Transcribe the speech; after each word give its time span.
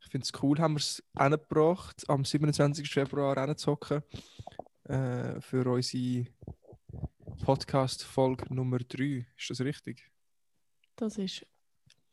Ich 0.00 0.10
finde 0.10 0.24
es 0.24 0.42
cool, 0.42 0.58
haben 0.58 0.74
wir 0.74 0.78
es 0.78 1.02
hingebracht, 1.18 2.04
am 2.08 2.24
27. 2.24 2.90
Februar 2.90 3.46
hinzuhocken 3.46 4.02
äh, 4.84 5.40
für 5.40 5.66
unsere 5.66 6.26
Podcast-Folge 7.42 8.54
Nummer 8.54 8.78
3. 8.78 9.26
Ist 9.36 9.50
das 9.50 9.60
richtig? 9.60 10.10
Das 10.96 11.16
ist 11.16 11.46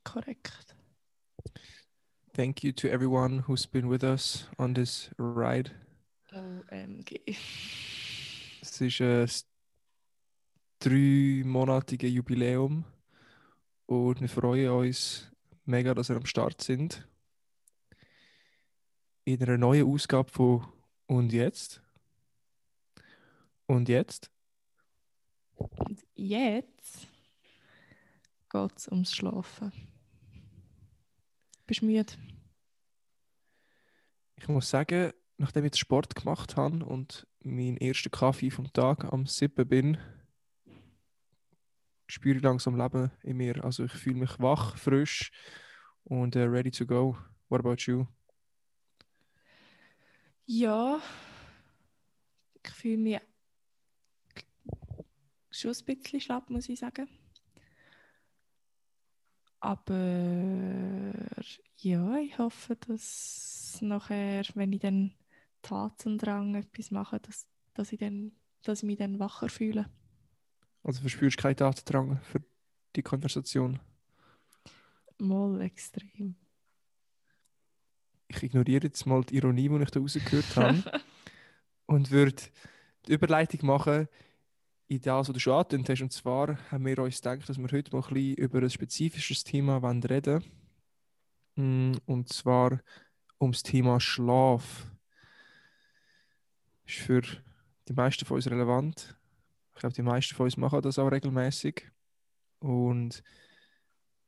korrekt. 0.04 0.76
Thank 2.34 2.64
you 2.64 2.72
to 2.72 2.88
everyone 2.88 3.44
who's 3.48 3.68
been 3.68 3.90
with 3.90 4.04
us 4.04 4.48
on 4.58 4.74
this 4.74 5.12
ride. 5.18 5.72
OMG. 6.32 7.36
Es 8.82 8.98
ist 8.98 9.02
ein 9.02 9.30
dreimonatige 10.80 12.08
Jubiläum 12.08 12.86
und 13.88 14.22
wir 14.22 14.30
freuen 14.30 14.70
uns 14.70 15.30
mega, 15.66 15.94
dass 15.94 16.10
ihr 16.10 16.16
am 16.16 16.26
Start 16.26 16.62
sind. 16.62 17.06
In 19.26 19.44
einer 19.44 19.58
neuen 19.58 19.86
Ausgabe 19.86 20.32
von 20.32 20.66
Und 21.08 21.34
jetzt? 21.34 21.82
Und 23.66 23.90
jetzt? 23.90 24.32
Und 25.56 26.06
jetzt 26.16 27.08
geht 28.50 28.78
es 28.78 28.88
ums 28.88 29.14
Schlafen. 29.14 29.74
Bist 31.68 31.82
du 31.82 31.86
müde? 31.86 32.14
Ich 34.38 34.48
muss 34.48 34.70
sagen, 34.70 35.12
nachdem 35.36 35.66
ich 35.66 35.76
Sport 35.76 36.16
gemacht 36.16 36.56
habe 36.56 36.86
und 36.86 37.28
meinen 37.44 37.78
ersten 37.78 38.12
Kaffee 38.12 38.52
vom 38.52 38.72
Tag 38.74 39.06
am 39.12 39.26
Sippen 39.26 39.68
bin, 39.68 39.98
spüre 42.08 42.38
ich 42.38 42.44
langsam 42.44 42.76
Leben 42.76 43.12
in 43.24 43.38
mir. 43.38 43.64
Also 43.64 43.86
ich 43.86 43.92
fühle 43.92 44.18
mich 44.18 44.40
wach, 44.40 44.78
frisch 44.78 45.32
und 46.04 46.36
äh, 46.36 46.44
ready 46.44 46.72
to 46.72 46.86
go. 46.86 47.18
What 47.50 47.60
about 47.60 47.84
you? 47.86 48.06
Ja, 50.46 51.00
ich 52.64 52.72
fühle 52.72 52.98
mich 52.98 53.22
schon 55.52 55.72
ein 55.72 55.86
bisschen 55.86 56.22
schlapp, 56.22 56.50
muss 56.50 56.70
ich 56.70 56.80
sagen. 56.80 57.08
Aber 59.60 61.14
ja, 61.78 62.18
ich 62.18 62.38
hoffe, 62.38 62.76
dass 62.76 63.78
nachher, 63.82 64.44
wenn 64.56 64.74
ich 64.74 64.80
dann 64.80 65.14
Tatendrang 65.62 66.56
etwas 66.56 66.92
mache, 66.92 67.20
dass, 67.20 67.48
dass, 67.74 67.92
ich 67.92 68.00
dann, 68.00 68.32
dass 68.64 68.80
ich 68.80 68.88
mich 68.88 68.98
dann 68.98 69.20
wacher 69.20 69.50
fühle. 69.50 69.90
Also 70.84 71.02
verspürst 71.02 71.38
du 71.38 71.42
keinen 71.42 71.56
Datendrang 71.56 72.20
für 72.22 72.42
die 72.96 73.04
Konversation? 73.04 73.80
Mal 75.18 75.62
extrem. 75.62 76.36
Ich 78.30 78.44
ignoriere 78.44 78.86
jetzt 78.86 79.06
mal 79.06 79.24
die 79.24 79.36
Ironie, 79.36 79.70
die 79.70 79.84
ich 79.84 79.92
da 79.92 80.00
rausgehört 80.00 80.56
habe 80.56 81.02
und 81.88 82.12
würde 82.12 82.44
die 83.08 83.14
Überleitung 83.14 83.66
machen 83.68 84.08
in 84.88 85.02
das, 85.02 85.28
was 85.28 85.34
du 85.34 85.40
schon 85.40 85.54
angetönt 85.54 85.90
hast. 85.90 86.02
Und 86.02 86.14
zwar 86.14 86.58
haben 86.72 86.86
wir 86.86 87.00
uns 87.00 87.22
gedacht, 87.22 87.48
dass 87.48 87.58
wir 87.58 87.72
heute 87.72 87.92
mal 87.92 88.04
ein 88.04 88.14
bisschen 88.14 88.36
über 88.36 88.60
ein 88.60 88.70
spezifisches 88.70 89.44
Thema 89.44 89.78
reden 89.78 90.44
wollen. 91.56 92.00
Und 92.06 92.30
zwar 92.30 92.82
ums 93.40 93.64
Thema 93.64 94.00
Schlaf. 94.00 94.88
Für 97.00 97.22
die 97.88 97.94
meisten 97.94 98.26
von 98.26 98.36
uns 98.36 98.50
relevant. 98.50 99.18
Ich 99.74 99.80
glaube, 99.80 99.96
die 99.96 100.02
meisten 100.02 100.36
von 100.36 100.46
uns 100.46 100.58
machen 100.58 100.82
das 100.82 101.00
auch 101.00 101.12
regelmäßig. 101.12 101.90
Und 102.60 103.24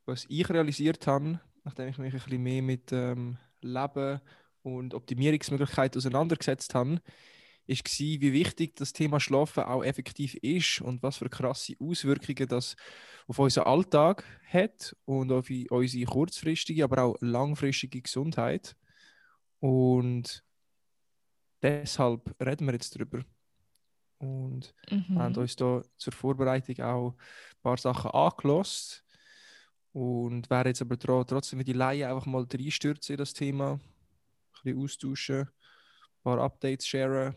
was 0.05 0.25
ich 0.29 0.49
realisiert 0.49 1.05
habe, 1.07 1.39
nachdem 1.63 1.89
ich 1.89 1.97
mich 1.97 2.13
ein 2.13 2.19
bisschen 2.19 2.43
mehr 2.43 2.61
mit 2.61 2.91
ähm, 2.91 3.37
Leben 3.61 4.21
und 4.63 4.93
Optimierungsmöglichkeiten 4.93 5.99
auseinandergesetzt 5.99 6.73
habe, 6.73 7.01
ist 7.67 7.85
war, 7.85 8.21
wie 8.21 8.33
wichtig 8.33 8.75
das 8.75 8.93
Thema 8.93 9.19
Schlafen 9.19 9.63
auch 9.63 9.83
effektiv 9.83 10.35
ist 10.35 10.81
und 10.81 11.03
was 11.03 11.17
für 11.17 11.29
krasse 11.29 11.73
Auswirkungen 11.79 12.47
das 12.47 12.75
auf 13.27 13.39
unseren 13.39 13.67
Alltag 13.67 14.23
hat 14.47 14.95
und 15.05 15.31
auf 15.31 15.49
unsere 15.69 16.05
kurzfristige, 16.05 16.83
aber 16.83 17.03
auch 17.03 17.15
langfristige 17.19 18.01
Gesundheit. 18.01 18.75
Und 19.59 20.43
deshalb 21.61 22.35
reden 22.41 22.65
wir 22.67 22.73
jetzt 22.73 22.95
darüber. 22.95 23.23
Und 24.19 24.73
Mhm. 24.91 25.17
haben 25.17 25.35
uns 25.35 25.55
da 25.55 25.81
zur 25.97 26.13
Vorbereitung 26.13 26.79
auch 26.83 27.11
ein 27.13 27.61
paar 27.61 27.77
Sachen 27.77 28.11
angelost. 28.11 29.03
Und 29.93 30.49
wäre 30.49 30.69
jetzt 30.69 30.81
aber 30.81 30.95
dran, 30.97 31.25
trotzdem 31.27 31.59
wie 31.59 31.63
die 31.65 31.73
Laie 31.73 32.07
einfach 32.07 32.25
mal 32.25 32.45
reinstürzen 32.51 33.13
in 33.13 33.17
das 33.17 33.33
Thema, 33.33 33.73
ein 33.73 33.79
bisschen 34.63 34.79
austauschen, 34.83 35.39
ein 35.41 36.23
paar 36.23 36.39
Updates 36.39 36.87
sharen. 36.87 37.35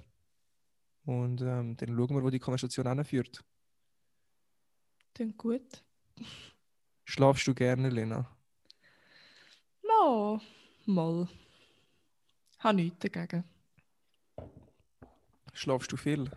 Und 1.04 1.40
ähm, 1.42 1.76
dann 1.76 1.88
schauen 1.96 2.16
wir, 2.16 2.22
wo 2.22 2.30
die 2.30 2.38
Konversation 2.38 2.86
hinführt. 2.86 3.42
Klingt 5.14 5.36
gut. 5.38 5.84
Schlafst 7.04 7.46
du 7.46 7.54
gerne, 7.54 7.88
Lena? 7.88 8.30
Mal. 9.82 10.40
Mal. 10.86 11.28
Habe 12.58 12.76
nichts 12.76 12.98
dagegen. 13.00 13.44
Schlafst 15.54 15.90
du 15.92 15.96
viel? 15.96 16.30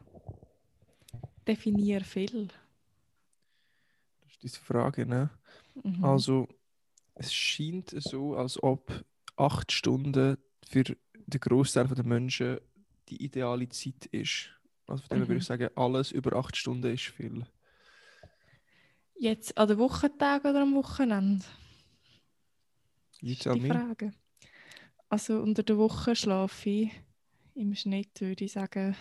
Definier 1.48 2.04
viel. 2.04 2.50
Das 4.22 4.32
ist 4.32 4.44
diese 4.44 4.60
Frage, 4.60 5.06
ne? 5.06 5.30
Mhm. 5.84 6.04
Also, 6.04 6.48
es 7.16 7.34
scheint 7.34 7.92
so, 7.98 8.36
als 8.36 8.62
ob 8.62 9.04
acht 9.38 9.72
Stunden 9.72 10.38
für 10.70 10.84
den 10.84 11.40
Großteil 11.42 11.88
der 11.88 12.06
Menschen 12.06 12.60
die 13.10 13.24
ideale 13.24 13.70
Zeit 13.70 14.06
ist. 14.08 14.50
Also 14.88 15.04
von 15.04 15.20
dem 15.20 15.22
Mhm. 15.24 15.28
würde 15.28 15.40
ich 15.40 15.46
sagen, 15.46 15.70
alles 15.76 16.12
über 16.12 16.36
acht 16.38 16.56
Stunden 16.58 16.94
ist 16.94 17.06
viel. 17.06 17.46
Jetzt 19.20 19.58
an 19.58 19.68
den 19.68 19.80
Wochentag 19.80 20.46
oder 20.46 20.62
am 20.62 20.76
Wochenende? 20.76 21.44
You 23.22 23.36
tell 23.36 23.56
die 23.56 23.60
me. 23.60 23.70
Frage. 23.72 24.14
Also 25.10 25.42
unter 25.42 25.64
der 25.64 25.78
Woche 25.78 26.16
schlafe 26.16 26.70
ich 26.70 26.92
im 27.58 27.74
Schnitt, 27.76 28.22
würde 28.22 28.46
ich 28.46 28.52
sagen, 28.54 28.96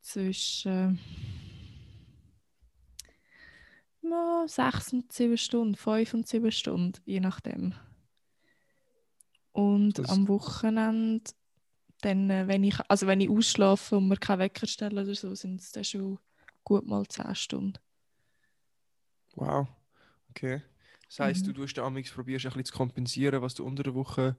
zwischen 0.00 0.98
äh, 4.02 4.46
sechs 4.48 4.92
und 4.92 5.12
sieben 5.12 5.36
Stunden, 5.36 5.74
fünf 5.76 6.14
und 6.14 6.28
sieben 6.28 6.52
Stunden, 6.52 7.00
je 7.04 7.20
nachdem. 7.20 7.74
Und 9.52 9.98
Das- 9.98 10.10
am 10.10 10.28
Wochenende, 10.28 11.30
dann, 12.02 12.28
äh, 12.30 12.46
wenn 12.48 12.64
ich, 12.64 12.76
also 12.88 13.06
wenn 13.06 13.20
ich 13.20 13.30
ausschlafe 13.30 13.96
und 13.96 14.08
mir 14.08 14.16
keinen 14.16 14.40
Wecker 14.40 14.66
stelle 14.66 15.02
oder 15.02 15.14
so, 15.14 15.34
sind 15.34 15.60
es 15.60 15.72
dann 15.72 15.84
schon 15.84 16.18
gut 16.64 16.86
mal 16.86 17.06
zehn 17.06 17.34
Stunden. 17.34 17.78
Wow. 19.36 19.66
Okay. 20.30 20.62
Das 21.08 21.20
heisst, 21.20 21.46
Mhm. 21.46 21.54
du 21.54 21.60
tust 21.62 21.78
amix 21.78 22.10
probierst 22.10 22.46
ein 22.46 22.50
bisschen 22.50 22.64
zu 22.66 22.74
kompensieren, 22.74 23.42
was 23.42 23.54
du 23.54 23.64
unter 23.64 23.82
der 23.82 23.94
Woche 23.94 24.36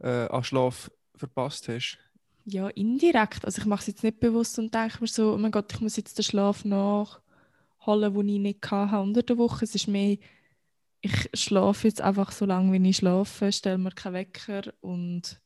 äh, 0.00 0.28
an 0.28 0.44
Schlaf 0.44 0.90
verpasst 1.22 1.68
hast. 1.68 1.98
Ja, 2.44 2.68
indirekt. 2.68 3.44
Also 3.44 3.60
ich 3.60 3.66
mache 3.66 3.82
es 3.82 3.86
jetzt 3.86 4.02
nicht 4.02 4.18
bewusst 4.18 4.58
und 4.58 4.74
denke 4.74 4.98
mir 5.00 5.06
so, 5.06 5.34
oh 5.34 5.38
mein 5.38 5.52
Gott, 5.52 5.72
ich 5.72 5.80
muss 5.80 5.96
jetzt 5.96 6.18
den 6.18 6.24
Schlaf 6.24 6.64
nachholen, 6.64 8.14
den 8.14 8.28
ich 8.28 8.40
nicht 8.40 8.70
hatte 8.70 9.00
unter 9.00 9.22
der 9.22 9.38
Woche. 9.38 9.64
Es 9.64 9.74
ist 9.74 9.86
mehr, 9.86 10.18
ich 11.00 11.30
schlafe 11.34 11.86
jetzt 11.86 12.00
einfach 12.00 12.32
so 12.32 12.44
lange, 12.44 12.72
wie 12.72 12.90
ich 12.90 12.96
schlafe, 12.96 13.52
stelle 13.52 13.78
mir 13.78 13.92
keinen 13.92 14.14
Wecker 14.14 14.72
und 14.80 15.40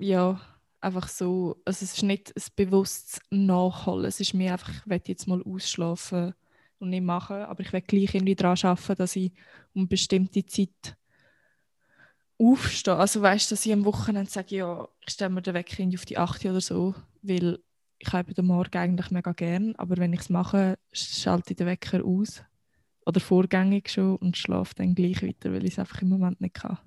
ja, 0.00 0.40
einfach 0.80 1.08
so. 1.08 1.60
Also 1.64 1.84
es 1.84 1.94
ist 1.94 2.02
nicht 2.02 2.32
ein 2.36 2.42
bewusstes 2.56 3.20
Nachholen. 3.30 4.06
Es 4.06 4.20
ist 4.20 4.34
mir 4.34 4.52
einfach, 4.52 4.70
ich 4.70 4.86
will 4.90 5.00
jetzt 5.06 5.28
mal 5.28 5.42
ausschlafen 5.42 6.34
und 6.80 6.90
nicht 6.90 7.04
machen, 7.04 7.36
aber 7.36 7.60
ich 7.60 7.72
will 7.72 7.82
gleich 7.82 8.14
irgendwie 8.14 8.34
daran 8.34 8.58
arbeiten, 8.62 8.96
dass 8.96 9.14
ich 9.14 9.32
um 9.74 9.88
bestimmte 9.88 10.44
Zeit 10.46 10.97
aufstehe. 12.38 12.96
Also 12.96 13.22
weißt 13.22 13.50
du, 13.50 13.54
dass 13.54 13.66
ich 13.66 13.72
am 13.72 13.84
Wochenende 13.84 14.30
sage, 14.30 14.56
ja, 14.56 14.88
ich 15.06 15.14
stelle 15.14 15.30
mir 15.30 15.42
den 15.42 15.54
Wecker 15.54 15.84
auf 15.94 16.04
die 16.04 16.18
8 16.18 16.44
oder 16.46 16.60
so, 16.60 16.94
weil 17.22 17.58
ich 17.98 18.12
habe 18.12 18.32
den 18.34 18.46
Morgen 18.46 18.78
eigentlich 18.78 19.10
mega 19.10 19.32
gern, 19.32 19.74
aber 19.76 19.96
wenn 19.96 20.12
ich 20.12 20.20
es 20.20 20.30
mache, 20.30 20.78
schalte 20.92 21.52
ich 21.52 21.56
den 21.56 21.66
Wecker 21.66 22.04
aus 22.04 22.42
oder 23.04 23.20
vorgängig 23.20 23.90
schon 23.90 24.16
und 24.16 24.36
schlafe 24.36 24.74
dann 24.76 24.94
gleich 24.94 25.22
weiter, 25.22 25.52
weil 25.52 25.64
ich 25.64 25.72
es 25.72 25.78
einfach 25.78 26.02
im 26.02 26.10
Moment 26.10 26.40
nicht 26.40 26.54
kann. 26.54 26.78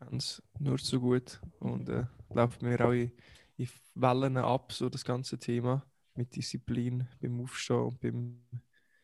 Ich 0.00 0.06
kenne 0.06 0.18
es 0.18 0.42
nur 0.58 0.78
zu 0.78 1.00
gut 1.00 1.40
und 1.58 1.88
äh, 1.88 2.04
läuft 2.32 2.62
mir 2.62 2.80
auch 2.84 2.92
in, 2.92 3.12
in 3.56 3.68
Wellen 3.94 4.36
ab, 4.36 4.72
so 4.72 4.88
das 4.88 5.04
ganze 5.04 5.38
Thema 5.38 5.84
mit 6.14 6.34
Disziplin 6.36 7.08
beim 7.20 7.40
Aufstehen 7.40 7.80
und 7.80 8.00
beim 8.00 8.42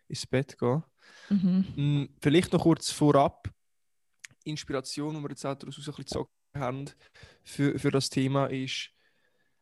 ins 0.08 0.26
Bett 0.26 0.56
gehen. 0.58 0.82
Mhm. 1.30 1.64
Mm, 1.76 2.08
Vielleicht 2.20 2.52
noch 2.52 2.62
kurz 2.62 2.90
vorab. 2.90 3.50
Inspiration, 4.46 5.14
die 5.16 5.22
wir 5.22 5.30
jetzt 5.30 5.44
auch 5.44 5.54
daraus 5.54 5.76
ein 5.76 5.80
bisschen 5.80 5.94
gezogen 5.94 6.30
haben 6.56 6.86
für, 7.44 7.78
für 7.78 7.90
das 7.90 8.08
Thema, 8.08 8.46
ist 8.46 8.90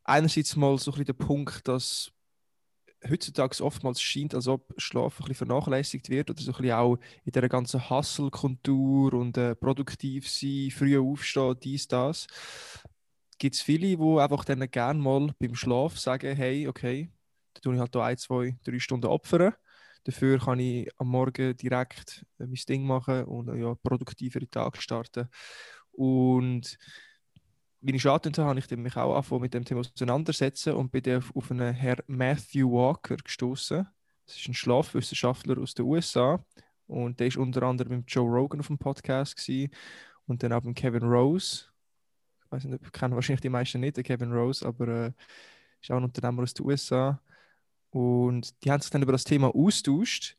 einerseits 0.04 0.56
mal 0.56 0.78
so 0.78 0.90
ein 0.90 0.94
bisschen 0.94 1.06
der 1.06 1.24
Punkt, 1.24 1.66
dass 1.66 2.12
heutzutage 3.08 3.62
oftmals 3.62 4.00
scheint, 4.00 4.34
als 4.34 4.48
ob 4.48 4.72
Schlaf 4.78 5.20
ein 5.20 5.26
bisschen 5.26 5.46
vernachlässigt 5.46 6.08
wird 6.08 6.30
oder 6.30 6.40
so 6.40 6.52
ein 6.52 6.56
bisschen 6.56 6.72
auch 6.72 6.96
in 7.24 7.32
dieser 7.32 7.48
ganzen 7.48 7.90
Hustle-Kultur 7.90 9.14
und 9.14 9.36
äh, 9.36 9.54
produktiv 9.54 10.28
sein, 10.28 10.70
früh 10.70 10.98
aufstehen, 10.98 11.56
dies, 11.62 11.88
das. 11.88 12.26
Gibt 13.38 13.56
es 13.56 13.62
viele, 13.62 13.96
die 13.96 14.20
einfach 14.20 14.44
dann 14.44 14.70
gerne 14.70 15.00
mal 15.00 15.34
beim 15.38 15.54
Schlaf 15.54 15.98
sagen, 15.98 16.34
hey, 16.36 16.68
okay, 16.68 17.10
da 17.54 17.60
tue 17.60 17.74
ich 17.74 17.80
halt 17.80 17.96
ein, 17.96 18.16
zwei, 18.16 18.56
drei 18.64 18.78
Stunden 18.78 19.06
opfern. 19.06 19.54
Dafür 20.04 20.38
kann 20.38 20.60
ich 20.60 20.88
am 20.98 21.08
Morgen 21.08 21.56
direkt 21.56 22.24
äh, 22.38 22.46
mein 22.46 22.54
Ding 22.68 22.86
machen 22.86 23.24
und 23.24 23.48
äh, 23.48 23.56
ja, 23.56 23.74
produktivere 23.74 24.48
Tag 24.48 24.80
starten. 24.80 25.28
Und 25.92 26.78
wie 27.80 27.94
ich 27.94 28.06
angedeutet 28.06 28.38
habe, 28.38 28.48
habe 28.48 28.60
ich 28.60 28.76
mich 28.76 28.96
auch 28.96 29.14
angefangen 29.14 29.42
mit 29.42 29.54
dem 29.54 29.64
Thema 29.64 29.80
auseinandersetzen 29.80 30.74
und 30.74 30.90
bin 30.90 31.02
dann 31.02 31.24
auf 31.34 31.50
einen 31.50 31.74
Herrn 31.74 32.02
Matthew 32.06 32.70
Walker 32.70 33.16
gestoßen. 33.16 33.86
Das 34.26 34.36
ist 34.36 34.48
ein 34.48 34.54
Schlafwissenschaftler 34.54 35.58
aus 35.58 35.74
den 35.74 35.84
USA 35.84 36.42
und 36.86 37.20
der 37.20 37.26
ist 37.26 37.36
unter 37.36 37.62
anderem 37.62 37.98
mit 37.98 38.10
Joe 38.10 38.28
Rogan 38.28 38.60
auf 38.60 38.68
dem 38.68 38.78
Podcast 38.78 39.36
gewesen, 39.36 39.70
und 40.26 40.42
dann 40.42 40.52
auch 40.52 40.62
mit 40.62 40.76
Kevin 40.76 41.02
Rose. 41.02 41.66
Ich 42.44 42.52
weiß 42.52 42.64
nicht, 42.64 42.92
kennen 42.92 43.14
wahrscheinlich 43.14 43.40
die 43.40 43.48
meisten 43.48 43.80
nicht, 43.80 43.96
den 43.96 44.04
Kevin 44.04 44.32
Rose, 44.32 44.66
aber 44.66 44.88
äh, 44.88 45.12
ist 45.80 45.90
auch 45.90 45.96
ein 45.96 46.04
Unternehmer 46.04 46.42
aus 46.42 46.54
den 46.54 46.66
USA. 46.66 47.20
Und 47.94 48.64
die 48.64 48.72
haben 48.72 48.80
sich 48.80 48.90
dann 48.90 49.02
über 49.02 49.12
das 49.12 49.22
Thema 49.22 49.54
austauscht 49.54 50.36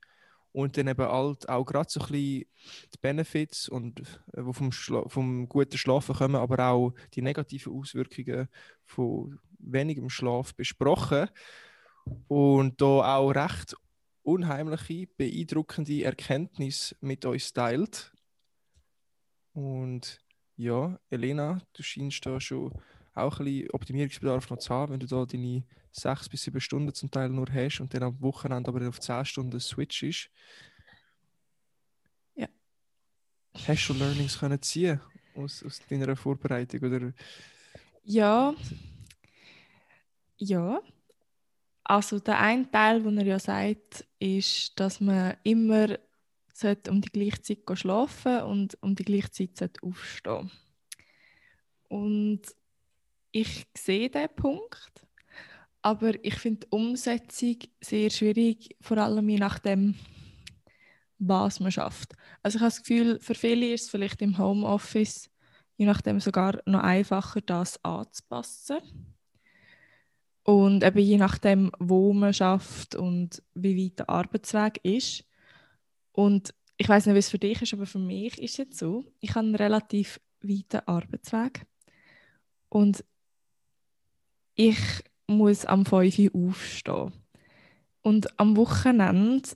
und 0.52 0.76
dann 0.76 0.90
eben 0.90 1.08
halt 1.08 1.48
auch 1.48 1.64
gerade 1.64 1.90
so 1.90 2.02
ein 2.02 2.08
bisschen 2.08 2.46
die 2.94 2.98
Benefits 3.02 3.70
und 3.70 4.02
äh, 4.34 4.44
vom, 4.52 4.74
vom 4.74 5.48
guten 5.48 5.78
Schlafen 5.78 6.16
kommen, 6.16 6.36
aber 6.36 6.68
auch 6.68 6.94
die 7.14 7.22
negativen 7.22 7.72
Auswirkungen 7.72 8.50
von 8.84 9.40
wenigem 9.58 10.10
Schlaf 10.10 10.54
besprochen 10.54 11.30
und 12.28 12.82
da 12.82 13.16
auch 13.16 13.32
recht 13.32 13.78
unheimliche, 14.22 15.08
beeindruckende 15.16 16.04
Erkenntnisse 16.04 16.98
mit 17.00 17.24
uns 17.24 17.54
teilt. 17.54 18.12
Und 19.54 20.20
ja, 20.58 21.00
Elena, 21.10 21.62
du 21.72 21.84
scheinst 21.84 22.26
da 22.26 22.42
schon 22.42 22.74
auch 23.14 23.40
ein 23.40 23.46
bisschen 23.46 23.72
Optimierungsbedarf 23.72 24.50
noch 24.50 24.58
zu 24.58 24.74
haben, 24.74 24.92
wenn 24.92 25.00
du 25.00 25.08
da 25.08 25.26
deine 25.26 25.64
sechs 25.96 26.30
bis 26.30 26.44
sieben 26.44 26.60
Stunden 26.62 26.94
zum 26.94 27.10
Teil 27.10 27.30
nur 27.30 27.48
hast 27.52 27.80
und 27.80 27.94
dann 27.94 28.04
am 28.04 28.22
Wochenende 28.22 28.70
aber 28.70 28.88
auf 28.88 29.00
zehn 29.00 29.26
Stunden 29.26 29.60
switchst. 29.60 30.30
Ja. 32.36 32.48
Hast 33.68 33.88
du 33.90 33.94
Learnings 33.94 34.38
können 34.38 34.62
ziehen 34.62 35.00
aus, 35.36 35.64
aus 35.64 35.82
deiner 35.90 36.16
Vorbereitung? 36.16 36.82
Oder? 36.84 37.14
Ja. 38.04 38.54
Ja. 40.38 40.82
Also 41.84 42.20
der 42.20 42.40
eine 42.40 42.70
Teil, 42.70 43.02
den 43.04 43.18
er 43.20 43.26
ja 43.26 43.40
sagt, 43.40 44.06
ist, 44.20 44.80
dass 44.80 45.00
man 45.00 45.38
immer 45.44 45.98
um 46.90 47.02
die 47.02 47.10
gleiche 47.10 47.42
Zeit 47.42 47.78
schlafen 47.78 48.42
und 48.44 48.78
um 48.82 48.96
die 48.96 49.04
gleiche 49.04 49.32
Zeit 49.32 49.84
aufstehen 49.84 50.52
Und 51.90 52.42
ich 53.32 53.66
sehe 53.78 54.10
diesen 54.10 54.36
Punkt, 54.36 55.05
aber 55.86 56.14
ich 56.26 56.34
finde 56.40 56.62
die 56.62 56.68
Umsetzung 56.72 57.58
sehr 57.80 58.10
schwierig, 58.10 58.76
vor 58.82 58.98
allem 58.98 59.30
je 59.30 59.38
nachdem, 59.38 59.94
was 61.20 61.60
man 61.60 61.72
schafft. 61.72 62.14
Also 62.42 62.56
ich 62.56 62.62
habe 62.64 62.72
das 62.72 62.82
Gefühl, 62.82 63.20
für 63.20 63.36
viele 63.36 63.72
ist 63.72 63.84
es 63.84 63.90
vielleicht 63.92 64.20
im 64.24 64.40
Homeoffice 64.40 65.30
je 65.78 65.86
nachdem 65.86 66.20
sogar 66.20 66.60
noch 66.66 66.80
einfacher, 66.80 67.40
das 67.42 67.84
anzupassen. 67.86 68.80
Und 70.42 70.84
eben 70.84 70.98
je 70.98 71.18
nachdem, 71.18 71.72
wo 71.78 72.14
man 72.14 72.34
schafft 72.34 72.96
und 72.96 73.44
wie 73.54 73.86
weit 73.86 74.00
der 74.00 74.10
Arbeitsweg 74.10 74.80
ist. 74.82 75.24
Und 76.14 76.52
ich 76.78 76.90
weiß 76.90 77.06
nicht, 77.06 77.14
wie 77.14 77.20
es 77.20 77.30
für 77.30 77.38
dich 77.38 77.62
ist, 77.62 77.76
aber 77.76 77.86
für 77.86 78.00
mich 78.00 78.40
ist 78.40 78.54
es 78.54 78.58
jetzt 78.58 78.80
so, 78.80 79.06
ich 79.20 79.36
habe 79.36 79.46
einen 79.46 79.56
relativ 79.56 80.20
weiten 80.42 80.82
Arbeitsweg. 80.88 81.68
Und 82.70 83.06
ich 84.56 84.80
muss 85.28 85.66
am 85.66 85.86
5 85.86 86.20
Uhr 86.20 86.50
aufstehen. 86.50 87.14
Und 88.02 88.40
am 88.40 88.56
Wochenende 88.58 89.50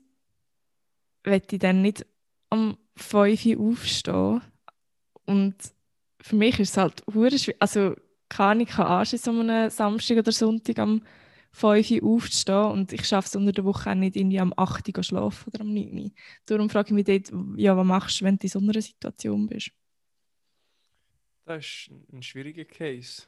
werde 1.23 1.45
ich 1.51 1.59
dann 1.59 1.81
nicht 1.81 2.05
am 2.49 2.77
5 2.95 3.45
Uhr 3.45 3.71
aufstehen. 3.71 4.41
Und 5.25 5.55
für 6.21 6.35
mich 6.35 6.59
ist 6.59 6.71
es 6.71 6.77
halt 6.77 7.03
schwierig. 7.09 7.55
Also 7.59 7.95
kann 8.29 8.59
ich 8.59 8.77
anschließen 8.77 9.33
so 9.33 9.39
einem 9.39 9.69
Samstag 9.69 10.17
oder 10.17 10.31
Sonntag 10.31 10.79
am 10.79 11.03
5 11.51 11.91
Uhr 11.91 12.03
aufzustehen 12.03 12.71
und 12.71 12.93
ich 12.93 13.07
schaffe 13.07 13.27
es 13.27 13.35
unter 13.35 13.51
der 13.51 13.65
Woche 13.65 13.89
auch 13.89 13.95
nicht 13.95 14.15
irgendwie 14.15 14.39
am 14.39 14.53
8 14.55 14.95
Uhr 14.95 15.03
schlafen 15.03 15.51
oder 15.51 15.61
am 15.61 15.73
9 15.73 15.97
Uhr. 15.97 16.11
Darum 16.45 16.69
frage 16.69 16.89
ich 16.89 16.93
mich 16.93 17.05
dort, 17.05 17.31
ja, 17.57 17.75
was 17.75 17.85
machst 17.85 18.21
du, 18.21 18.25
wenn 18.25 18.37
du 18.37 18.43
in 18.43 18.49
so 18.49 18.59
einer 18.59 18.81
Situation 18.81 19.47
bist? 19.47 19.71
Das 21.45 21.65
ist 21.65 21.91
ein 22.13 22.21
schwieriger 22.21 22.65
Case 22.65 23.23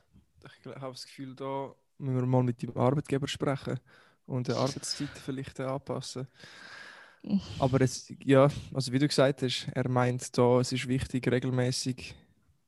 ich 0.46 0.66
habe 0.66 0.92
das 0.94 1.06
Gefühl, 1.06 1.36
da 1.36 1.76
müssen 2.02 2.20
wir 2.20 2.26
mal 2.26 2.44
mit 2.44 2.62
dem 2.62 2.76
Arbeitgeber 2.76 3.28
sprechen 3.28 3.80
und 4.26 4.48
die 4.48 4.54
Arbeitszeit 4.54 5.10
vielleicht 5.10 5.60
anpassen. 5.60 6.28
Aber 7.60 7.82
es, 7.82 8.12
ja, 8.24 8.50
also 8.74 8.92
wie 8.92 9.00
du 9.00 9.08
gesagt 9.08 9.44
hast, 9.44 9.68
er 9.74 9.88
meint 9.90 10.38
da, 10.38 10.60
es 10.60 10.72
ist 10.72 10.88
wichtig, 10.88 11.28
regelmäßig 11.28 12.16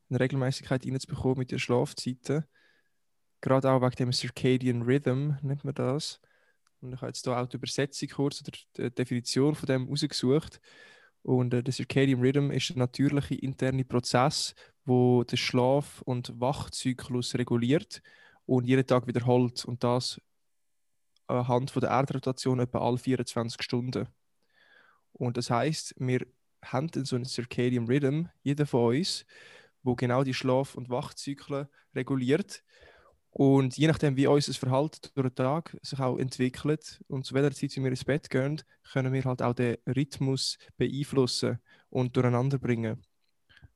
eine 0.10 0.20
Regelmäßigkeit 0.20 0.86
reinzubekommen 0.86 1.40
mit 1.40 1.52
den 1.52 1.60
Schlafzeiten. 1.60 2.46
Gerade 3.42 3.72
auch 3.72 3.82
wegen 3.82 3.96
dem 3.96 4.14
Circadian 4.14 4.84
Rhythm 4.84 5.34
nennt 5.42 5.64
man 5.64 5.74
das. 5.74 6.22
Und 6.82 6.94
ich 6.94 7.02
habe 7.02 7.08
jetzt 7.08 7.24
hier 7.24 7.38
auch 7.38 7.48
die 7.48 7.58
Übersetzung 7.58 8.10
kurz 8.10 8.42
oder 8.42 8.52
die 8.78 8.94
Definition 8.94 9.56
von 9.56 9.68
dem 9.68 9.88
rausgesucht. 9.88 10.60
Und 11.24 11.54
äh, 11.54 11.64
der 11.64 11.74
Circadian 11.74 12.22
Rhythm 12.22 12.52
ist 12.52 12.72
ein 12.72 12.80
natürlicher 12.80 13.42
interner 13.42 13.86
Prozess, 13.86 14.54
wo 14.86 15.24
den 15.24 15.38
Schlaf- 15.38 16.02
und 16.04 16.40
Wachzyklus 16.40 17.36
reguliert 17.36 18.02
und 18.46 18.66
jeden 18.66 18.86
Tag 18.86 19.08
wiederholt. 19.08 19.66
Und 19.66 19.84
das 19.84 20.20
anhand 21.28 21.72
von 21.72 21.82
der 21.82 21.92
Erdrotation 21.92 22.60
etwa 22.60 22.80
alle 22.80 22.98
24 22.98 23.62
Stunden. 23.62 24.08
Und 25.14 25.38
das 25.38 25.50
heißt, 25.50 25.96
wir 25.98 26.26
haben 26.64 26.90
so 27.04 27.16
einen 27.16 27.26
Circadian 27.26 27.88
Rhythm, 27.88 28.26
jeder 28.42 28.66
von 28.66 28.96
uns, 28.96 29.26
wo 29.84 29.96
genau 29.96 30.24
die 30.24 30.34
Schlaf- 30.34 30.76
und 30.76 30.90
Wachzyklen 30.90 31.68
reguliert. 31.94 32.64
Und 33.32 33.78
je 33.78 33.88
nachdem, 33.88 34.16
wie 34.16 34.28
unser 34.28 34.54
Verhalten 34.54 35.10
durch 35.16 35.30
den 35.30 35.36
Tag 35.36 35.76
sich 35.82 36.00
auch 36.00 36.20
entwickelt 36.20 37.02
und 37.08 37.26
zu 37.26 37.34
welcher 37.34 37.52
Zeit 37.52 37.76
wir 37.76 37.88
ins 37.88 38.06
Bett 38.06 38.30
gehen, 38.30 38.62
können 38.92 39.12
wir 39.12 39.24
halt 39.24 39.42
auch 39.42 39.54
den 39.54 39.78
Rhythmus 39.88 40.58
beeinflussen 40.78 41.60
und 41.90 42.16
durcheinander 42.16 42.60
bringen. 42.60 43.04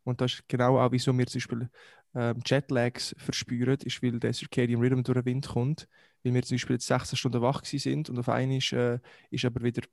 Und 0.03 0.21
das 0.21 0.33
ist 0.33 0.47
genau 0.47 0.79
auch, 0.79 0.91
wieso 0.91 1.17
wir 1.17 1.25
zum 1.25 1.39
Beispiel 1.39 1.69
ähm, 2.17 2.41
Jetlags 2.43 3.15
verspüren, 3.19 3.77
ist, 3.83 4.01
weil 4.01 4.19
der 4.19 4.33
Circadian 4.33 4.81
Rhythm 4.81 5.03
durch 5.03 5.19
den 5.19 5.25
Wind 5.25 5.47
kommt. 5.47 5.88
Weil 6.24 6.33
wir 6.33 6.41
zum 6.41 6.55
Beispiel 6.55 6.75
jetzt 6.75 6.88
16 6.88 7.15
Stunden 7.15 7.41
wach 7.43 7.63
sind 7.63 8.09
und 8.09 8.17
auf 8.17 8.27
einmal 8.27 8.57
ist, 8.57 8.74
äh, 8.74 9.00
ist 9.29 9.45
aber 9.45 9.62
wieder 9.62 9.83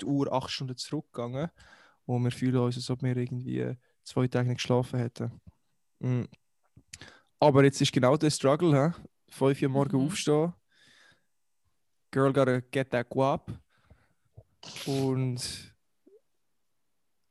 die 0.00 0.04
Uhr 0.04 0.32
8 0.32 0.50
Stunden 0.50 0.76
zurückgegangen. 0.76 1.50
Und 2.04 2.24
wir 2.24 2.32
fühlen 2.32 2.56
uns, 2.56 2.76
als 2.76 2.90
ob 2.90 3.02
wir 3.02 3.16
irgendwie 3.16 3.76
zwei 4.02 4.26
Tage 4.26 4.48
nicht 4.48 4.58
geschlafen 4.58 4.98
hätten. 4.98 5.40
Mhm. 6.00 6.26
Aber 7.38 7.62
jetzt 7.62 7.80
ist 7.80 7.92
genau 7.92 8.16
der 8.16 8.30
Struggle, 8.30 8.92
he? 8.92 9.02
5 9.30 9.62
Uhr 9.62 9.68
morgen 9.68 9.98
mhm. 9.98 10.06
aufstehen. 10.06 10.52
Girl 12.10 12.32
gotta 12.32 12.60
get 12.72 12.90
that 12.90 13.08
guap. 13.08 13.52
Und 14.86 15.74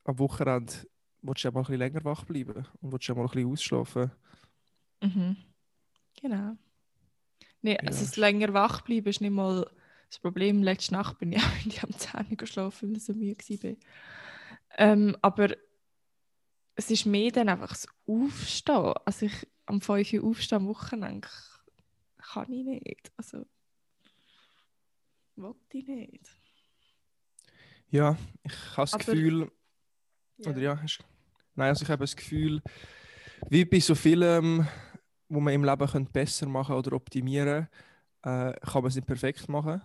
am 0.06 0.20
Wochenende 0.20 0.74
willst 1.22 1.44
du 1.44 1.48
ja 1.48 1.52
mal 1.52 1.60
ein 1.60 1.64
bisschen 1.64 1.80
länger 1.80 2.04
wach 2.06 2.24
bleiben 2.24 2.66
und 2.82 2.92
willst 2.92 3.08
ja 3.08 3.14
mal 3.14 3.24
ein 3.24 3.30
bisschen 3.30 3.52
ausschlafen. 3.52 4.12
Mhm. 5.02 5.38
Genau. 6.22 6.58
Nee, 7.62 7.78
also 7.78 8.00
ja. 8.00 8.06
das 8.06 8.18
länger 8.18 8.54
wach 8.54 8.82
bleiben 8.82 9.08
ist 9.08 9.22
nicht 9.22 9.32
mal 9.32 9.70
das 10.10 10.20
Problem. 10.20 10.64
Letzte 10.64 10.94
Nacht 10.94 11.20
bin 11.20 11.34
ich 11.34 11.42
auch 11.84 11.84
am 11.84 11.98
10 11.98 12.38
geschlafen, 12.38 12.90
weil 12.90 12.98
ich 12.98 13.06
so 13.06 13.14
müde 13.14 13.38
war. 13.64 13.76
Ähm, 14.78 15.18
aber 15.22 15.56
es 16.76 16.90
ist 16.90 17.06
mehr 17.06 17.32
dann 17.32 17.50
einfach 17.50 17.70
das 17.70 17.88
Aufstehen. 18.08 18.94
Also 19.06 19.26
ich 19.28 19.48
am 19.66 19.82
5 19.82 20.14
Uhr 20.14 20.24
aufstehen 20.24 20.60
am 20.60 20.68
Wochenende 20.68 21.28
kann 22.18 22.52
ich 22.52 22.66
nicht. 22.66 23.12
Also 23.18 23.46
wollte 25.36 25.78
ich 25.78 25.88
nicht. 25.88 26.30
Ja, 27.90 28.18
ich 28.44 28.54
habe 28.78 28.82
das 28.82 28.94
aber, 28.94 29.04
Gefühl, 29.04 29.52
ja. 30.38 30.52
oder 30.52 30.62
ja, 30.62 30.82
hast, 30.82 31.00
nein, 31.56 31.70
also 31.70 31.84
ich 31.84 31.90
habe 31.90 32.04
das 32.04 32.16
Gefühl, 32.16 32.62
wie 33.50 33.66
bei 33.66 33.80
so 33.80 33.96
vielem, 33.96 34.66
wo 35.32 35.40
man 35.40 35.54
im 35.54 35.64
Leben 35.64 35.88
könnte 35.88 36.12
besser 36.12 36.48
machen 36.48 36.76
oder 36.76 36.94
optimieren 36.94 37.68
äh, 38.24 38.54
kann 38.54 38.84
man 38.84 38.88
es 38.88 38.96
nicht 38.96 39.08
perfekt 39.08 39.50
machen. 39.50 39.82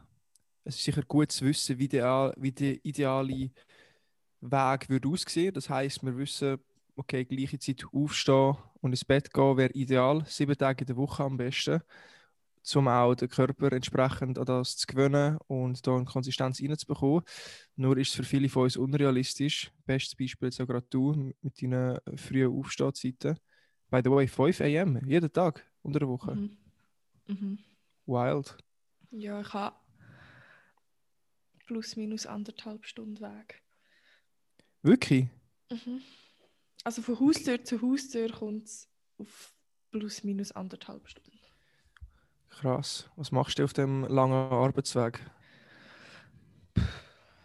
Es 0.64 0.76
ist 0.76 0.84
sicher 0.84 1.02
gut 1.02 1.32
zu 1.32 1.46
wissen, 1.46 1.78
wie 1.78 1.88
der, 1.88 2.34
wie 2.38 2.52
der 2.52 2.84
ideale 2.84 3.50
Weg 4.40 4.88
würde 4.88 5.08
aussehen. 5.08 5.54
Das 5.54 5.70
heißt, 5.70 6.02
wir 6.04 6.16
wissen, 6.16 6.58
okay, 6.96 7.24
gleiche 7.24 7.58
Zeit 7.58 7.84
aufstehen 7.92 8.56
und 8.80 8.92
ins 8.92 9.04
Bett 9.04 9.32
gehen 9.32 9.56
wäre 9.56 9.72
ideal. 9.72 10.24
Sieben 10.26 10.56
Tage 10.56 10.82
in 10.82 10.86
der 10.88 10.96
Woche 10.96 11.24
am 11.24 11.36
besten. 11.36 11.80
um 12.74 12.88
auch 12.88 13.14
den 13.14 13.28
Körper 13.28 13.72
entsprechend 13.72 14.38
an 14.38 14.44
das 14.46 14.76
zu 14.76 14.86
gewöhnen 14.88 15.38
und 15.46 15.86
da 15.86 15.96
eine 15.96 16.04
Konsistenz 16.04 16.60
reinzubekommen. 16.60 17.22
Nur 17.76 17.96
ist 17.98 18.10
es 18.10 18.14
für 18.16 18.24
viele 18.24 18.48
von 18.48 18.64
uns 18.64 18.76
unrealistisch. 18.76 19.70
Bestes 19.86 20.16
Beispiel 20.16 20.48
jetzt 20.48 20.60
auch 20.60 20.66
gerade 20.66 20.86
du 20.90 21.12
mit 21.42 21.62
deinen 21.62 22.00
frühen 22.16 22.52
Aufstehzeiten. 22.52 23.38
By 23.90 24.00
the 24.02 24.10
way, 24.10 24.26
5 24.26 24.60
am, 24.60 25.06
jeden 25.06 25.32
Tag 25.32 25.64
unter 25.82 26.00
der 26.00 26.08
Woche. 26.08 26.34
Mhm. 26.34 26.56
Mhm. 27.26 27.58
Wild. 28.06 28.56
Ja, 29.10 29.40
ich 29.40 29.52
habe 29.52 29.76
plus 31.66 31.96
minus 31.96 32.26
anderthalb 32.26 32.84
Stunden 32.84 33.20
Weg. 33.20 33.62
Wirklich? 34.82 35.28
Mhm. 35.70 36.02
Also 36.84 37.02
von 37.02 37.18
Haustür 37.18 37.64
zu 37.64 37.82
Haustür 37.82 38.30
kommt 38.30 38.66
es 38.66 38.88
auf 39.18 39.52
plus 39.90 40.22
minus 40.22 40.52
anderthalb 40.52 41.08
Stunden. 41.08 41.38
Krass. 42.48 43.10
Was 43.16 43.32
machst 43.32 43.58
du 43.58 43.64
auf 43.64 43.72
dem 43.72 44.04
langen 44.04 44.50
Arbeitsweg? 44.52 45.20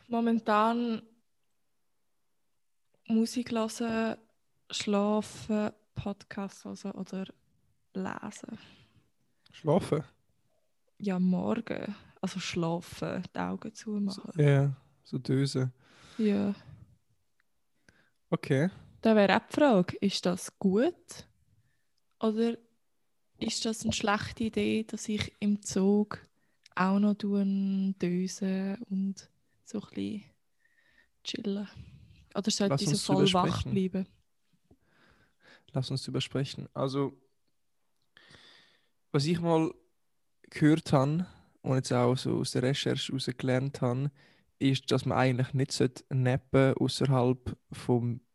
Momentan 0.08 1.02
Musik 3.08 3.52
hören, 3.52 4.18
schlafen, 4.70 5.72
Podcasts 5.96 6.64
hören 6.64 6.92
oder 6.92 7.26
lesen. 7.94 8.58
Schlafen? 9.52 10.04
Ja, 10.98 11.20
morgen. 11.20 11.96
Also 12.22 12.40
schlafen, 12.40 13.24
die 13.36 13.40
Augen 13.40 13.74
zumachen. 13.74 14.40
Ja, 14.40 14.76
so 15.04 15.18
Döse. 15.18 15.72
Ja. 16.18 16.54
Okay. 18.30 18.70
Da 19.02 19.16
wäre 19.16 19.36
auch 19.36 19.48
die 19.48 19.54
Frage, 19.56 19.98
ist 19.98 20.26
das 20.26 20.58
gut? 20.60 21.28
Oder 22.20 22.58
ist 23.40 23.66
das 23.66 23.84
eine 23.84 23.94
schlechte 23.94 24.44
Idee, 24.44 24.84
dass 24.84 25.10
ich 25.10 25.34
im 25.40 25.62
Zug 25.64 26.20
auch 26.76 27.00
noch 27.00 27.16
döse 27.16 28.78
und 28.90 29.30
so 29.66 29.82
ein 29.82 29.88
bisschen 29.90 30.24
chillen? 31.24 31.68
Oder 32.36 32.52
sollte 32.52 32.84
ich 32.84 32.90
so 32.90 32.98
voll 32.98 33.34
wach 33.34 33.64
bleiben? 33.64 34.06
Lass 35.74 35.92
uns 35.92 36.04
darüber 36.04 36.22
sprechen. 36.22 36.68
Also, 36.74 37.14
was 39.12 39.26
ich 39.26 39.40
mal 39.40 39.74
gehört 40.50 40.92
habe 40.94 41.26
und 41.62 41.76
jetzt 41.76 41.94
auch 41.94 42.18
so 42.18 42.40
aus 42.40 42.52
der 42.52 42.64
Recherche 42.64 43.12
heraus 43.12 43.30
gelernt 43.38 43.82
habe, 43.82 44.12
ist, 44.60 44.92
dass 44.92 45.06
man 45.06 45.18
eigentlich 45.18 45.54
nicht 45.54 46.06
nappen 46.10 46.74
außerhalb 46.76 47.58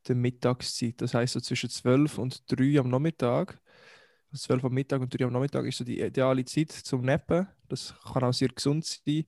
der 0.09 0.15
Mittagszeit. 0.15 1.01
Das 1.01 1.15
heißt 1.15 1.35
so 1.35 1.41
zwischen 1.41 1.71
12 1.71 2.19
und 2.19 2.51
3 2.51 2.79
am 2.81 2.91
Nachmittag. 2.91 3.61
Also 4.33 4.47
12 4.47 4.65
am 4.65 4.75
Mittag 4.75 5.01
und 5.01 5.19
3 5.19 5.25
am 5.25 5.33
Nachmittag 5.33 5.67
ist 5.67 5.79
so 5.79 5.85
die 5.85 6.01
ideale 6.01 6.45
Zeit 6.45 6.73
zum 6.73 7.03
Nappen. 7.03 7.47
Das 7.69 7.95
kann 8.13 8.25
auch 8.25 8.33
sehr 8.33 8.49
gesund 8.49 8.85
sein. 8.85 9.25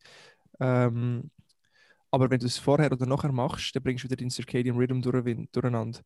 Ähm, 0.61 1.31
aber 2.11 2.31
wenn 2.31 2.41
du 2.41 2.47
es 2.47 2.59
vorher 2.59 2.91
oder 2.91 3.07
nachher 3.07 3.33
machst, 3.33 3.75
dann 3.75 3.83
bringst 3.83 4.05
du 4.05 4.09
wieder 4.09 4.17
den 4.17 4.31
Circadian 4.31 4.77
Rhythm 4.77 5.01
durch, 5.01 5.49
durcheinander. 5.53 6.01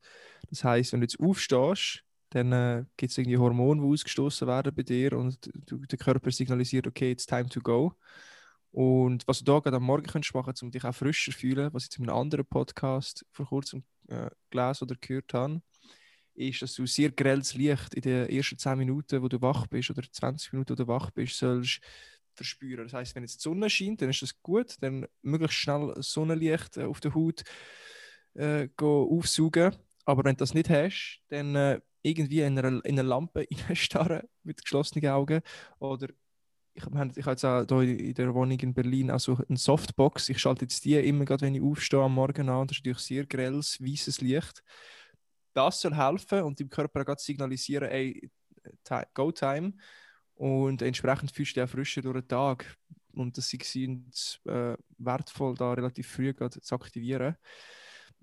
Das 0.48 0.64
heißt, 0.64 0.92
wenn 0.92 1.00
du 1.00 1.04
jetzt 1.04 1.20
aufstehst, 1.20 2.02
dann 2.30 2.52
äh, 2.52 2.84
gibt 2.96 3.12
es 3.12 3.18
irgendwie 3.18 3.36
Hormone, 3.36 3.82
die 3.82 3.86
ausgestoßen 3.86 4.48
werden 4.48 4.74
bei 4.74 4.82
dir 4.82 5.12
und 5.12 5.38
du, 5.66 5.78
der 5.78 5.98
Körper 5.98 6.30
signalisiert, 6.30 6.86
okay, 6.86 7.12
it's 7.12 7.26
time 7.26 7.48
to 7.48 7.60
go. 7.60 7.94
Und 8.70 9.28
was 9.28 9.40
du 9.40 9.44
da 9.44 9.58
gerade 9.58 9.76
am 9.76 9.82
Morgen 9.82 10.06
kannst 10.06 10.34
machen, 10.34 10.54
um 10.62 10.70
dich 10.70 10.82
auch 10.82 10.94
frischer 10.94 11.30
zu 11.30 11.38
fühlen, 11.38 11.68
was 11.74 11.88
ich 11.90 11.98
in 11.98 12.08
einem 12.08 12.16
anderen 12.16 12.46
Podcast 12.46 13.24
vor 13.30 13.46
kurzem 13.46 13.84
äh, 14.08 14.30
gelesen 14.50 14.84
oder 14.84 14.96
gehört 14.98 15.34
habe, 15.34 15.60
ist, 16.34 16.62
dass 16.62 16.74
du 16.74 16.86
sehr 16.86 17.10
grelles 17.10 17.52
Licht 17.52 17.92
in 17.94 18.02
den 18.02 18.28
ersten 18.30 18.56
10 18.56 18.78
Minuten, 18.78 19.22
wo 19.22 19.28
du 19.28 19.40
wach 19.42 19.66
bist, 19.66 19.90
oder 19.90 20.02
20 20.10 20.54
Minuten, 20.54 20.70
wo 20.70 20.74
du 20.74 20.86
wach 20.88 21.10
bist, 21.10 21.36
sollst 21.36 21.80
verspüren. 22.34 22.84
Das 22.84 22.94
heißt, 22.94 23.14
wenn 23.14 23.22
jetzt 23.22 23.36
die 23.36 23.42
Sonne 23.42 23.70
scheint, 23.70 24.02
dann 24.02 24.10
ist 24.10 24.22
das 24.22 24.40
gut, 24.42 24.76
dann 24.80 25.06
möglichst 25.22 25.58
schnell 25.58 25.94
Sonnenlicht 25.98 26.76
äh, 26.76 26.84
auf 26.84 27.00
der 27.00 27.14
Haut 27.14 27.42
äh, 28.34 28.68
aufsaugen. 28.78 29.76
Aber 30.04 30.24
wenn 30.24 30.34
du 30.34 30.38
das 30.38 30.54
nicht 30.54 30.70
hast, 30.70 31.20
dann 31.28 31.54
äh, 31.54 31.80
irgendwie 32.02 32.40
in 32.40 32.58
eine, 32.58 32.80
in 32.80 32.98
eine 32.98 33.02
Lampe 33.02 33.46
starren 33.74 34.22
mit 34.42 34.62
geschlossenen 34.62 35.08
Augen 35.10 35.40
oder 35.78 36.08
ich 36.74 36.84
habe 36.84 37.10
ich 37.14 37.26
hab 37.26 37.32
jetzt 37.32 37.44
auch 37.44 37.82
hier 37.82 37.98
in 37.98 38.14
der 38.14 38.34
Wohnung 38.34 38.58
in 38.58 38.72
Berlin 38.72 39.10
also 39.10 39.38
eine 39.46 39.58
Softbox. 39.58 40.30
Ich 40.30 40.38
schalte 40.38 40.64
jetzt 40.64 40.84
die 40.84 40.94
immer, 40.94 41.26
gerade 41.26 41.42
wenn 41.42 41.54
ich 41.54 41.60
aufstehe 41.60 42.00
am 42.00 42.14
Morgen 42.14 42.48
an. 42.48 42.66
Das 42.66 42.78
ist 42.78 42.80
natürlich 42.80 43.00
sehr 43.00 43.26
grelles, 43.26 43.78
weißes 43.80 44.22
Licht. 44.22 44.62
Das 45.52 45.82
soll 45.82 45.94
helfen 45.94 46.42
und 46.42 46.58
dem 46.58 46.70
Körper 46.70 47.04
gerade 47.04 47.20
signalisieren, 47.20 47.90
ey, 47.90 48.30
go 49.12 49.30
time. 49.30 49.74
Und 50.42 50.82
entsprechend 50.82 51.30
fühlst 51.30 51.52
du 51.52 51.60
dich 51.60 51.62
auch 51.62 51.72
frischer 51.72 52.02
durch 52.02 52.20
den 52.20 52.26
Tag. 52.26 52.76
Und 53.12 53.38
das 53.38 53.54
ist 53.54 54.40
äh, 54.44 54.76
wertvoll, 54.98 55.54
da 55.54 55.72
relativ 55.72 56.08
früh 56.08 56.34
zu 56.34 56.74
aktivieren. 56.74 57.36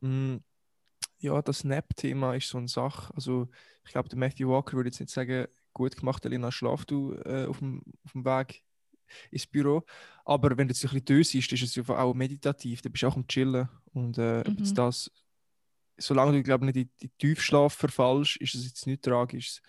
Mm, 0.01 0.35
ja, 1.19 1.41
das 1.41 1.63
Nap-Thema 1.63 2.35
ist 2.35 2.49
so 2.49 2.57
eine 2.57 2.67
Sache. 2.67 3.13
Also, 3.15 3.47
ich 3.85 3.93
glaube, 3.93 4.09
der 4.09 4.19
Matthew 4.19 4.49
Walker 4.49 4.73
würde 4.73 4.89
jetzt 4.89 4.99
nicht 4.99 5.13
sagen, 5.13 5.47
gut 5.71 5.95
gemacht, 5.95 6.25
Elena, 6.25 6.51
schlaf 6.51 6.83
du 6.83 7.13
äh, 7.23 7.45
auf, 7.45 7.59
dem, 7.59 7.83
auf 8.03 8.11
dem 8.11 8.25
Weg 8.25 8.63
ins 9.31 9.47
Büro. 9.47 9.85
Aber 10.25 10.49
wenn 10.57 10.67
du 10.67 10.73
jetzt 10.73 10.83
ein 10.83 10.89
bisschen 10.89 11.05
dös 11.05 11.33
ist, 11.33 11.53
ist 11.53 11.63
es 11.63 11.75
ja 11.75 11.87
auch 11.87 12.13
meditativ, 12.13 12.81
dann 12.81 12.91
bist 12.91 13.03
du 13.03 13.07
auch 13.07 13.15
am 13.15 13.27
Chillen. 13.29 13.69
Und 13.93 14.17
äh, 14.17 14.39
jetzt 14.39 14.71
Mhm. 14.71 14.75
das, 14.75 15.09
solange 15.97 16.33
du, 16.33 16.43
glaube 16.43 16.65
ich, 16.65 16.75
nicht 16.75 16.91
in 17.01 17.07
die 17.07 17.11
Tiefschlaf 17.17 17.75
verfallst, 17.75 18.35
ist 18.41 18.55
es 18.55 18.65
jetzt 18.65 18.87
nicht 18.87 19.03
tragisch. 19.03 19.61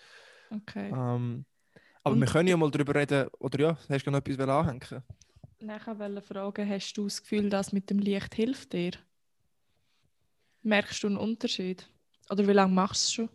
Okay. 0.49 0.91
Ähm, 0.93 1.45
aber 2.03 2.15
Und- 2.15 2.21
wir 2.21 2.27
können 2.27 2.47
ja 2.47 2.57
mal 2.57 2.71
darüber 2.71 2.95
reden, 2.95 3.27
oder 3.39 3.59
ja, 3.59 3.77
hast 3.89 4.05
du 4.05 4.11
noch 4.11 4.19
etwas 4.19 4.47
anhängen? 4.47 5.03
Nachher 5.59 5.99
wollte 5.99 6.21
fragen, 6.21 6.67
hast 6.69 6.93
du 6.93 7.03
das 7.03 7.21
Gefühl, 7.21 7.49
dass 7.49 7.71
mit 7.71 7.89
dem 7.89 7.99
Licht 7.99 8.33
hilft 8.33 8.73
dir? 8.73 8.91
Merkst 10.63 11.03
du 11.03 11.07
einen 11.07 11.17
Unterschied? 11.17 11.87
Oder 12.29 12.47
wie 12.47 12.51
lange 12.53 12.73
machst 12.73 13.03
du 13.03 13.05
es 13.05 13.13
schon? 13.13 13.29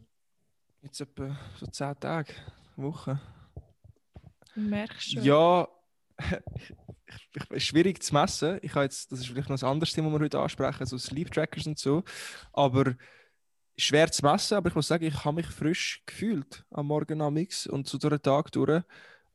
Jetzt 0.83 1.01
etwa 1.01 1.37
so 1.59 1.67
10 1.67 1.99
Tage, 2.01 2.33
Woche. 2.77 3.21
Merkst 4.55 5.15
du? 5.17 5.21
Ja, 5.21 5.69
schwierig 7.59 8.03
zu 8.03 8.15
messen. 8.15 8.59
Ich 8.63 8.75
habe 8.75 8.85
jetzt, 8.85 9.11
das 9.13 9.21
ist 9.21 9.27
vielleicht 9.27 9.49
noch 9.51 9.61
ein 9.61 9.69
anderes 9.69 9.93
Thema, 9.93 10.11
das 10.11 10.19
wir 10.21 10.25
heute 10.25 10.41
ansprechen, 10.41 10.87
so 10.87 10.99
Sleep 10.99 11.31
Trackers 11.31 11.67
und 11.67 11.79
so. 11.79 12.03
Aber 12.53 12.95
schwer 13.77 14.11
zu 14.11 14.25
messen, 14.25 14.57
aber 14.57 14.69
ich 14.69 14.75
muss 14.75 14.89
sagen, 14.89 15.05
ich 15.05 15.25
habe 15.25 15.37
mich 15.37 15.47
frisch 15.47 16.03
gefühlt 16.07 16.65
am 16.71 16.87
Morgen 16.87 17.21
amix 17.21 17.67
und 17.67 17.87
so 17.87 17.99
durch 17.99 18.15
den 18.15 18.23
Tag 18.23 18.51
durch. 18.53 18.83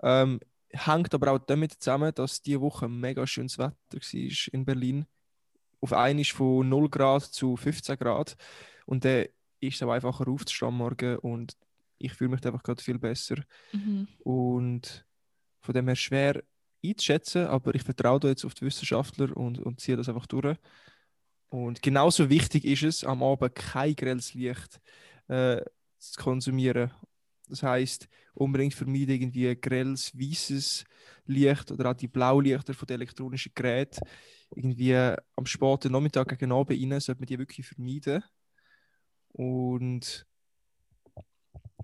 Ähm, 0.02 0.40
hängt 0.70 1.14
aber 1.14 1.32
auch 1.32 1.40
damit 1.40 1.74
zusammen, 1.74 2.14
dass 2.16 2.42
diese 2.42 2.62
Woche 2.62 2.88
mega 2.88 3.26
schönes 3.28 3.58
Wetter 3.58 3.76
war 3.92 4.54
in 4.54 4.66
Berlin. 4.66 5.06
Auf 5.80 5.94
einmal 5.94 6.26
von 6.26 6.68
0 6.68 6.90
Grad 6.90 7.24
zu 7.24 7.56
15 7.56 7.98
Grad. 7.98 8.36
Und 8.86 9.06
dann 9.06 9.26
ist 9.60 9.76
es 9.76 9.84
auch 9.84 9.92
einfacher 9.92 10.28
aufzustehen 10.28 10.70
am 10.70 10.78
Morgen 10.78 11.18
und 11.18 11.56
ich 11.98 12.14
fühle 12.14 12.32
mich 12.32 12.46
einfach 12.46 12.64
gerade 12.64 12.82
viel 12.82 12.98
besser. 12.98 13.36
Mhm. 13.72 14.08
Und 14.20 15.06
von 15.60 15.74
dem 15.74 15.88
her 15.88 15.96
schwer 15.96 16.44
einzuschätzen, 16.84 17.46
aber 17.46 17.76
ich 17.76 17.84
vertraue 17.84 18.20
da 18.20 18.28
jetzt 18.30 18.44
auf 18.44 18.56
die 18.56 18.66
Wissenschaftler 18.66 19.36
und, 19.38 19.60
und 19.60 19.80
ziehe 19.80 19.98
das 19.98 20.10
einfach 20.10 20.26
durch. 20.26 20.58
Und 21.52 21.82
genauso 21.82 22.30
wichtig 22.30 22.64
ist 22.64 22.84
es, 22.84 23.04
am 23.04 23.22
Abend 23.22 23.56
kein 23.56 23.94
grelles 23.94 24.34
Licht 24.34 24.80
äh, 25.28 25.62
zu 25.98 26.22
konsumieren. 26.22 26.92
Das 27.50 27.62
heißt, 27.62 28.08
unbedingt 28.34 28.74
vermeiden 28.74 29.10
irgendwie 29.16 29.54
grelles, 29.60 30.18
weißes 30.18 30.86
Licht 31.26 31.70
oder 31.70 31.92
auch 31.92 31.94
die 31.94 32.08
Blaulichter 32.08 32.74
von 32.74 32.88
den 32.88 32.96
elektronischen 32.96 33.52
Geräten. 33.54 34.00
Irgendwie 34.56 34.96
am 34.96 35.46
späten 35.46 35.92
Nachmittag 35.92 36.30
gegen 36.40 36.54
Abend 36.54 36.72
rein 36.82 37.00
sollte 37.02 37.20
man 37.20 37.26
die 37.28 37.38
wirklich 37.38 37.68
vermeiden. 37.68 38.24
Und 39.34 40.26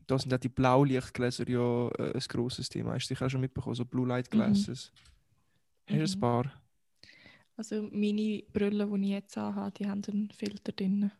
da 0.07 0.17
sind 0.17 0.33
auch 0.33 0.37
die 0.37 0.47
Blaulichtgläser 0.47 1.49
ja 1.49 1.89
äh, 1.89 2.13
ein 2.13 2.23
grosses 2.29 2.69
Thema. 2.69 2.93
Hast 2.93 3.09
du 3.09 3.13
dich 3.13 3.21
auch 3.21 3.29
schon 3.29 3.41
mitbekommen, 3.41 3.75
so 3.75 3.83
Blue 3.83 4.07
Light 4.07 4.31
Glasses? 4.31 4.93
Hast 5.89 5.89
du 5.89 5.93
ein 5.93 6.01
Mhm. 6.15 6.19
paar? 6.21 6.66
Also 7.57 7.89
meine 7.91 8.43
Brille, 8.53 8.87
die 8.87 9.03
ich 9.03 9.09
jetzt 9.09 9.37
anhabe, 9.37 9.71
die 9.71 9.87
haben 9.89 10.01
einen 10.07 10.31
Filter 10.31 10.71
drin. 10.71 11.11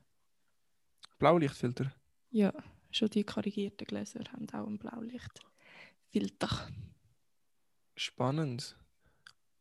Blaulichtfilter? 1.19 1.91
Ja, 2.31 2.53
schon 2.91 3.09
die 3.09 3.23
korrigierten 3.25 3.85
Gläser 3.85 4.21
haben 4.31 4.47
auch 4.53 4.65
einen 4.67 4.77
Blaulichtfilter. 4.79 6.69
Spannend. 7.95 8.75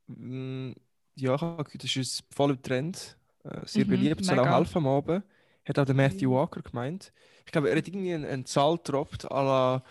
Mm, 0.08 0.72
Ja, 1.16 1.40
habe 1.40 1.64
das 1.78 1.96
ist 1.96 2.24
voll 2.34 2.52
im 2.52 2.62
Trend. 2.62 3.18
Äh, 3.44 3.66
sehr 3.66 3.84
Mhm, 3.84 3.86
beliebt, 3.86 4.24
soll 4.24 4.38
auch 4.40 4.48
helfen 4.48 4.78
am 4.78 4.88
Abend. 4.88 5.24
Hat 5.66 5.78
auch 5.78 5.86
der 5.86 5.94
Matthew 5.94 6.30
Mhm. 6.30 6.32
Walker 6.32 6.62
gemeint. 6.62 7.12
Ich 7.46 7.52
glaube, 7.52 7.70
er 7.70 7.76
hat 7.78 7.88
irgendwie 7.88 8.14
eine, 8.14 8.28
eine 8.28 8.44
Zahl 8.44 8.76
gedroppt 8.78 9.26
à 9.30 9.42
la 9.44 9.84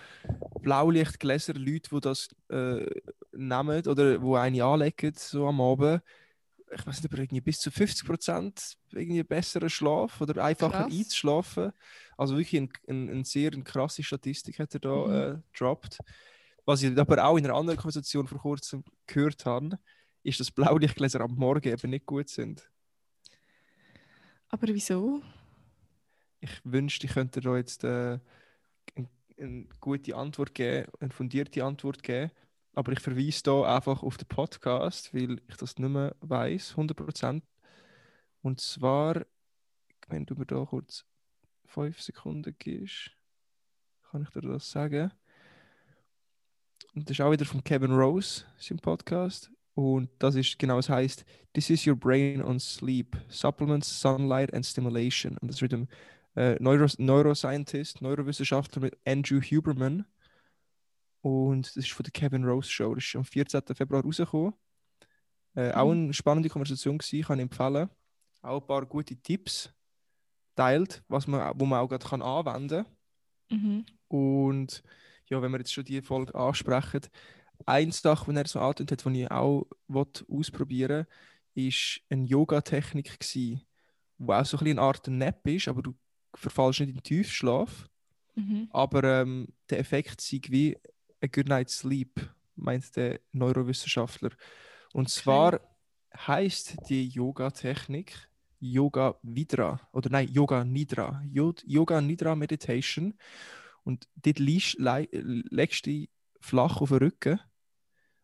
Blaulichtgläser, 0.62 1.54
Leute, 1.56 1.90
die 1.92 2.02
das 2.02 2.30
äh, 2.50 2.86
nehmen 3.34 3.88
oder 3.88 4.22
wo 4.22 4.36
eine 4.36 4.64
anlegen, 4.66 5.14
so 5.18 5.48
am 5.48 5.62
Abend. 5.62 6.02
Ich 6.78 6.86
weiß 6.86 7.02
nicht, 7.02 7.12
aber 7.14 7.22
irgendwie 7.22 7.42
bis 7.42 7.60
zu 7.60 7.70
50% 7.72 8.76
irgendwie 8.92 9.24
besseren 9.24 9.70
Schlaf 9.70 10.20
oder 10.20 10.44
einfacher 10.44 10.84
Krass. 10.84 10.94
einzuschlafen. 10.94 11.72
Also 12.18 12.38
wirklich 12.38 12.62
eine 12.62 12.70
ein, 12.90 13.10
ein 13.20 13.24
sehr 13.24 13.54
eine 13.54 13.64
krasse 13.64 14.04
Statistik 14.04 14.60
hat 14.60 14.74
er 14.74 14.80
da 14.82 14.96
Mhm. 15.08 15.14
äh, 15.14 15.42
gedroppt. 15.54 16.00
Was 16.66 16.82
ich 16.84 16.98
aber 16.98 17.24
auch 17.24 17.38
in 17.38 17.46
einer 17.46 17.56
anderen 17.56 17.78
Konversation 17.80 18.28
vor 18.28 18.40
kurzem 18.40 18.84
gehört 19.08 19.46
habe, 19.46 19.80
ist, 20.24 20.40
dass 20.40 20.52
Blaulichtgläser 20.52 21.22
am 21.22 21.36
Morgen 21.36 21.70
eben 21.72 21.90
nicht 21.92 22.06
gut 22.06 22.28
sind. 22.30 22.70
Aber 24.50 24.68
wieso? 24.68 25.22
Ich 26.40 26.62
wünschte, 26.64 27.08
ich 27.08 27.14
könnte 27.14 27.40
da 27.42 27.56
jetzt 27.56 27.84
äh, 27.84 28.20
eine, 28.96 29.10
eine 29.40 29.66
gute 29.80 30.16
Antwort 30.16 30.54
geben, 30.54 30.92
eine 31.00 31.12
fundierte 31.12 31.64
Antwort 31.64 32.04
geben. 32.04 32.32
Aber 32.76 32.92
ich 32.92 33.00
verweise 33.00 33.42
da 33.44 33.76
einfach 33.76 34.04
auf 34.04 34.18
den 34.18 34.28
Podcast, 34.28 35.14
weil 35.14 35.42
ich 35.48 35.56
das 35.56 35.78
nicht 35.78 35.90
mehr 35.90 36.16
weiß, 36.20 36.76
100%. 36.76 37.42
Und 38.42 38.62
zwar, 38.62 39.26
wenn 40.08 40.26
du 40.26 40.36
mir 40.36 40.46
da 40.46 40.66
kurz 40.66 41.06
5 41.66 42.02
Sekunden 42.02 42.56
gibst, 42.60 43.12
kann 44.12 44.24
ich 44.24 44.30
dir 44.30 44.42
das 44.42 44.70
sagen. 44.70 45.12
Und 46.94 47.10
das 47.10 47.18
ist 47.18 47.22
auch 47.22 47.32
wieder 47.32 47.46
von 47.46 47.64
Kevin 47.64 47.92
Rose, 47.92 48.46
sein 48.58 48.78
Podcast. 48.78 49.52
Und 49.74 50.10
das 50.20 50.36
ist 50.36 50.58
genau, 50.60 50.80
es 50.80 50.90
heißt 50.90 51.26
This 51.54 51.70
is 51.70 51.88
your 51.88 51.96
brain 51.96 52.42
on 52.42 52.60
sleep, 52.60 53.18
supplements, 53.30 54.00
sunlight 54.00 54.54
and 54.54 54.66
stimulation. 54.66 55.38
Und 55.38 55.50
das 55.50 55.62
wird 55.62 55.72
dem 55.72 55.88
äh, 56.36 56.56
Neuro 56.62 56.88
Neuroscientist, 56.98 58.02
Neurowissenschaftler 58.02 58.82
mit 58.82 58.98
Andrew 59.06 59.42
Huberman. 59.42 60.06
Und 61.26 61.66
das 61.66 61.78
ist 61.78 61.92
von 61.92 62.04
der 62.04 62.12
Kevin 62.12 62.46
Rose 62.46 62.70
Show. 62.70 62.94
Das 62.94 63.04
ist 63.04 63.16
am 63.16 63.26
14. 63.26 63.64
Februar 63.74 64.04
rausgekommen. 64.04 64.54
Äh, 65.56 65.72
Auch 65.72 65.90
eine 65.90 66.14
spannende 66.14 66.50
Konversation 66.50 67.00
gewesen, 67.00 67.26
kann 67.26 67.40
ich 67.40 67.44
empfehlen. 67.44 67.90
Auch 68.44 68.62
ein 68.62 68.68
paar 68.68 68.86
gute 68.86 69.16
Tipps 69.16 69.74
teilt, 70.56 71.04
was 71.08 71.26
man, 71.26 71.60
wo 71.60 71.66
man 71.66 71.80
auch 71.80 71.88
gerade 71.88 72.06
kann 72.06 72.22
anwenden 72.22 72.86
kann. 73.50 73.60
Mhm. 73.60 73.86
Und 74.08 74.84
ja, 75.28 75.42
wenn 75.42 75.52
wir 75.52 75.58
jetzt 75.58 75.74
schon 75.74 75.84
die 75.86 76.04
Folge 76.04 76.36
ansprechen, 76.36 77.02
eine 77.66 77.92
Sache, 77.92 78.32
die 78.32 78.38
er 78.38 78.48
so 78.48 78.60
angetönt 78.60 78.92
hat, 78.92 79.12
die 79.12 79.24
ich 79.24 79.32
auch 79.32 79.66
ausprobieren 80.30 81.08
wollte, 81.08 81.10
ist 81.56 82.02
eine 82.08 82.26
Yoga-Technik, 82.26 83.18
die 83.34 83.66
auch 84.20 84.46
so 84.46 84.58
ein 84.58 84.64
bisschen 84.64 84.78
eine 84.78 84.82
Art 84.82 85.08
Nap 85.08 85.48
ist, 85.48 85.70
aber 85.70 85.82
du 85.82 85.96
verfallst 86.36 86.82
nicht 86.82 86.90
in 86.90 86.96
den 86.98 87.04
Tiefschlaf. 87.04 87.90
Mhm. 88.36 88.68
Aber 88.70 89.04
ähm, 89.04 89.48
der 89.72 89.80
Effekt 89.80 90.22
sei 90.22 90.42
wie 90.50 90.78
a 91.26 91.28
good 91.28 91.48
night's 91.50 91.80
sleep, 91.80 92.20
meint 92.56 92.96
der 92.96 93.20
Neurowissenschaftler. 93.34 94.32
Und 94.94 95.10
zwar 95.10 95.60
heißt 96.16 96.78
die 96.90 97.08
Yoga-Technik 97.10 98.30
Yoga 98.60 99.20
Vidra 99.22 99.80
oder 99.92 100.10
nein, 100.10 100.30
Yoga 100.32 100.64
Nidra. 100.64 101.22
Yo- 101.30 101.54
Yoga 101.66 102.02
Nidra 102.02 102.36
Meditation. 102.36 103.14
Und 103.84 104.08
dort 104.16 104.40
legst 104.40 104.78
du 105.86 105.90
dich 105.90 106.10
flach 106.40 106.82
auf 106.82 106.90
den 106.90 107.00
Rücken. 107.00 107.40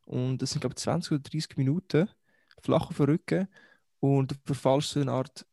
Und 0.05 0.41
das 0.41 0.51
sind, 0.51 0.61
glaube 0.61 0.73
ich, 0.73 0.81
20 0.81 1.11
oder 1.13 1.21
30 1.21 1.57
Minuten 1.57 2.09
flach 2.61 2.89
auf 2.89 2.97
den 2.97 3.05
Rücken. 3.07 3.47
Und 3.99 4.31
du 4.31 4.35
verfallst 4.45 4.91
so 4.91 5.01
in 5.01 5.09
eine 5.09 5.17
Art 5.17 5.45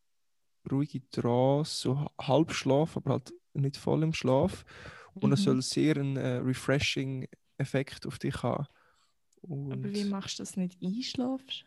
ruhige 0.71 1.09
Trance, 1.11 1.83
so 1.83 1.99
ha- 2.01 2.11
Halbschlaf, 2.21 2.97
aber 2.97 3.13
halt 3.13 3.33
nicht 3.55 3.77
voll 3.77 4.03
im 4.03 4.13
Schlaf. 4.15 4.65
Und 5.15 5.33
es 5.33 5.41
Mhm. 5.41 5.45
soll 5.45 5.63
sehr 5.63 5.97
einen 5.97 6.17
äh, 6.17 6.37
refreshing 6.37 7.27
Effekt 7.59 8.07
auf 8.07 8.19
dich 8.19 8.43
haben. 8.43 8.67
Und 9.43 9.73
Aber 9.73 9.93
wie 9.93 10.05
machst 10.05 10.39
du 10.39 10.43
das 10.43 10.57
nicht 10.57 10.83
einschlafst? 10.83 11.65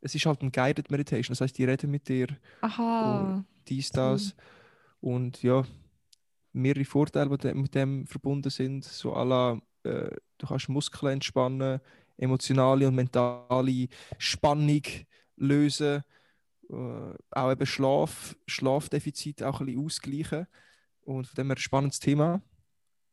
es 0.00 0.14
ist 0.14 0.26
halt 0.26 0.42
ein 0.42 0.50
Guided 0.50 0.90
Meditation, 0.90 1.32
das 1.32 1.40
heißt, 1.40 1.56
die 1.56 1.64
reden 1.64 1.90
mit 1.90 2.08
dir 2.08 2.26
Aha. 2.60 3.44
dies, 3.68 3.90
das. 3.90 4.34
Und 5.00 5.42
ja, 5.42 5.64
mehrere 6.52 6.84
Vorteile, 6.84 7.36
die 7.38 7.54
mit 7.54 7.74
dem 7.74 8.06
verbunden 8.06 8.50
sind. 8.50 8.84
So 8.84 9.14
à 9.16 9.24
la, 9.24 9.60
äh, 9.84 10.10
du 10.38 10.46
kannst 10.46 10.68
Muskeln 10.68 11.14
entspannen, 11.14 11.80
emotionale 12.16 12.88
und 12.88 12.94
mentale 12.96 13.88
Spannung 14.18 14.82
lösen, 15.36 16.02
äh, 16.70 17.14
auch 17.30 17.52
eben 17.52 17.66
Schlaf, 17.66 18.36
Schlafdefizit 18.46 19.42
auch 19.42 19.60
ein 19.60 19.66
bisschen 19.66 19.84
ausgleichen. 19.84 20.46
Und 21.02 21.26
von 21.28 21.34
dem 21.36 21.46
her 21.48 21.56
ein 21.56 21.60
spannendes 21.60 22.00
Thema. 22.00 22.42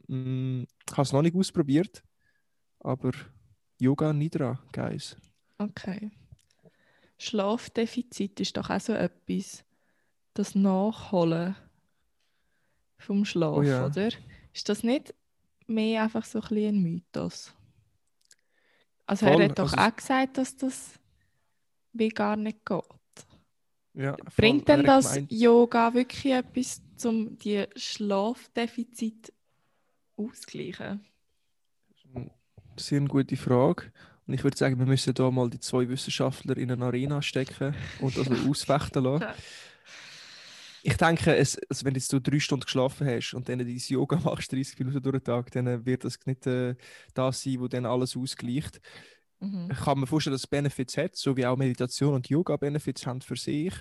Mm, 0.09 0.63
Ich 0.87 0.91
habe 0.93 1.01
es 1.03 1.13
noch 1.13 1.21
nicht 1.21 1.35
ausprobiert, 1.35 2.03
aber 2.79 3.11
Yoga 3.77 4.11
Nidra, 4.11 4.59
guys. 4.71 5.15
Okay. 5.59 6.09
Schlafdefizit 7.17 8.39
ist 8.39 8.57
doch 8.57 8.69
auch 8.69 8.79
so 8.79 8.93
etwas, 8.93 9.63
das 10.33 10.55
Nachholen 10.55 11.55
vom 12.97 13.25
Schlaf, 13.25 13.57
Oh 13.57 13.61
ja. 13.61 13.85
oder? 13.85 14.09
Ist 14.53 14.67
das 14.69 14.83
nicht 14.83 15.13
mehr 15.67 16.03
einfach 16.03 16.25
so 16.25 16.39
ein, 16.39 16.47
bisschen 16.49 16.75
ein 16.75 16.81
Mythos? 16.81 17.53
Also 19.05 19.25
Voll, 19.27 19.41
er 19.41 19.49
hat 19.49 19.59
doch 19.59 19.73
also- 19.73 19.83
auch 19.91 19.95
gesagt, 19.95 20.37
dass 20.37 20.55
das 20.57 20.99
wie 21.93 22.09
gar 22.09 22.35
nicht 22.35 22.65
geht. 22.65 22.83
Ja. 23.95 24.15
Bringt 24.37 24.67
denn 24.67 24.83
das 24.83 25.19
Yoga 25.29 25.93
wirklich 25.93 26.33
etwas, 26.33 26.81
um 27.03 27.37
die 27.37 27.65
Schlafdefizit 27.75 29.33
auszugleichen? 30.19 31.05
Sehr 32.77 32.99
eine 32.99 33.07
gute 33.07 33.37
Frage. 33.37 33.91
Und 34.27 34.33
ich 34.33 34.43
würde 34.43 34.57
sagen, 34.57 34.77
wir 34.77 34.85
müssen 34.85 35.13
da 35.13 35.31
mal 35.31 35.49
die 35.49 35.59
zwei 35.59 35.89
Wissenschaftler 35.89 36.55
in 36.57 36.71
eine 36.71 36.85
Arena 36.85 37.21
stecken 37.21 37.75
und 37.99 38.15
das 38.17 38.29
ausfechten 38.29 39.03
lassen. 39.03 39.25
Ich 40.81 40.95
denke, 40.95 41.35
es, 41.35 41.59
also 41.69 41.85
wenn 41.85 41.95
jetzt 41.95 42.13
du 42.13 42.21
drei 42.21 42.39
Stunden 42.39 42.63
geschlafen 42.63 43.05
hast 43.05 43.33
und 43.33 43.49
dann 43.49 43.59
dein 43.59 43.67
Yoga 43.67 44.17
machst, 44.23 44.51
30 44.51 44.79
Minuten 44.79 45.01
durch 45.01 45.17
den 45.17 45.23
Tag, 45.25 45.51
dann 45.51 45.67
äh, 45.67 45.85
wird 45.85 46.05
das 46.05 46.17
nicht 46.25 46.47
äh, 46.47 46.75
das 47.13 47.43
sein, 47.43 47.59
wo 47.59 47.67
dann 47.67 47.85
alles 47.85 48.15
ausgleicht. 48.15 48.79
Mhm. 49.39 49.69
Ich 49.71 49.79
kann 49.79 49.99
mir 49.99 50.07
vorstellen, 50.07 50.33
dass 50.33 50.43
es 50.43 50.47
Benefits 50.47 50.97
hat, 50.97 51.15
so 51.15 51.35
wie 51.35 51.45
auch 51.45 51.57
Meditation 51.57 52.13
und 52.13 52.29
Yoga 52.29 52.55
Benefits 52.55 53.05
haben 53.05 53.21
für 53.21 53.35
sich. 53.35 53.73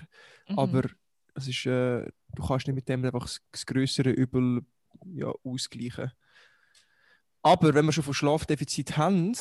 Mhm. 0.49 0.59
Aber 0.59 0.89
es 1.35 1.47
ist, 1.47 1.65
äh, 1.65 2.05
du 2.35 2.45
kannst 2.45 2.67
nicht 2.67 2.75
mit 2.75 2.89
dem 2.89 3.03
einfach 3.05 3.23
das, 3.23 3.41
das 3.51 3.65
größere 3.65 4.09
Übel 4.09 4.65
ja, 5.05 5.31
ausgleichen. 5.43 6.11
Aber 7.41 7.73
wenn 7.73 7.85
wir 7.85 7.91
schon 7.91 8.03
von 8.03 8.13
Schlafdefizit 8.13 8.97
haben, 8.97 9.33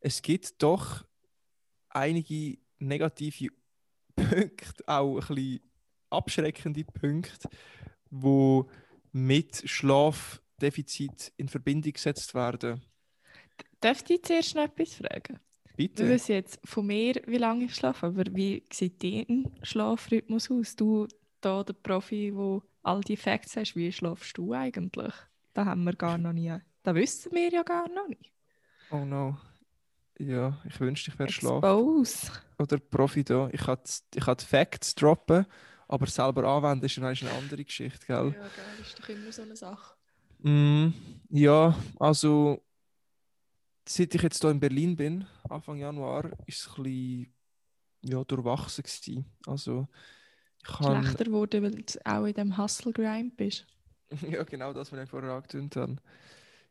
es 0.00 0.22
gibt 0.22 0.62
doch 0.62 1.04
einige 1.88 2.58
negative 2.78 3.48
Punkte, 4.14 4.84
auch 4.86 5.16
ein 5.16 5.34
bisschen 5.34 5.60
abschreckende 6.10 6.84
Punkte, 6.84 7.48
wo 8.10 8.68
mit 9.12 9.62
Schlafdefizit 9.68 11.32
in 11.36 11.48
Verbindung 11.48 11.92
gesetzt 11.92 12.34
werden. 12.34 12.82
Darf 13.80 14.04
ich 14.08 14.22
zuerst 14.22 14.54
noch 14.54 14.64
etwas 14.64 14.94
fragen? 14.94 15.40
Wir 15.76 15.88
Bitte. 15.88 16.08
wissen 16.08 16.32
jetzt 16.32 16.60
von 16.64 16.86
mir, 16.86 17.22
wie 17.26 17.38
lange 17.38 17.64
ich 17.64 17.74
schlafe, 17.74 18.06
aber 18.06 18.24
wie 18.34 18.64
sieht 18.70 19.02
dein 19.02 19.50
Schlafrhythmus 19.62 20.50
aus? 20.50 20.76
Du, 20.76 21.06
da 21.40 21.64
der 21.64 21.72
Profi, 21.72 22.34
wo 22.34 22.62
all 22.82 23.00
die 23.00 23.16
Facts 23.16 23.56
hast, 23.56 23.76
wie 23.76 23.90
schlafst 23.90 24.36
du 24.36 24.52
eigentlich? 24.52 25.14
Da 25.54 25.64
haben 25.64 25.84
wir 25.84 25.94
gar 25.94 26.18
noch 26.18 26.32
nie. 26.32 26.54
Da 26.82 26.94
wissen 26.94 27.32
wir 27.32 27.50
ja 27.50 27.62
gar 27.62 27.88
noch 27.88 28.08
nicht. 28.08 28.32
Oh 28.90 29.04
no. 29.04 29.38
Ja, 30.18 30.60
ich 30.64 30.78
wünschte, 30.80 31.10
ich 31.10 31.18
wäre 31.18 31.30
schlafen. 31.30 31.64
Expose. 31.64 32.32
oder 32.58 32.78
Profi 32.78 33.24
da. 33.24 33.48
Ich 33.52 33.62
kann 33.62 33.78
ich 34.14 34.24
kann 34.24 34.36
die 34.36 34.44
Facts 34.44 34.94
droppen, 34.94 35.46
aber 35.88 36.06
selber 36.06 36.44
anwenden 36.44 36.84
ist 36.84 36.98
eine 36.98 37.30
andere 37.30 37.64
Geschichte, 37.64 38.06
gell? 38.06 38.34
Ja, 38.34 38.42
geil, 38.42 38.50
ist 38.80 38.98
doch 38.98 39.08
immer 39.08 39.32
so 39.32 39.42
eine 39.42 39.56
Sache. 39.56 39.94
Mm, 40.42 40.92
ja, 41.30 41.74
also 41.98 42.62
seit 43.88 44.14
ich 44.14 44.22
jetzt 44.22 44.40
hier 44.40 44.50
in 44.50 44.60
Berlin 44.60 44.96
bin, 44.96 45.26
Anfang 45.48 45.78
Januar, 45.78 46.30
ist 46.46 46.66
es 46.66 46.68
ein 46.76 46.82
bisschen 46.82 47.34
ja, 48.02 48.24
durchwachsen 48.24 48.84
gewesen. 48.84 49.24
Also 49.46 49.88
ich 50.62 50.68
kann 50.68 51.02
Schlechter 51.02 51.24
geworden, 51.24 51.62
weil 51.62 51.70
du 51.70 52.06
auch 52.06 52.24
in 52.24 52.34
dem 52.34 52.58
Hustle-Grind 52.58 53.36
bist. 53.36 53.66
ja 54.30 54.42
genau 54.42 54.72
das, 54.72 54.92
was 54.92 55.02
ich 55.02 55.08
vorher 55.10 55.32
angetönt 55.32 55.76
habe. 55.76 55.96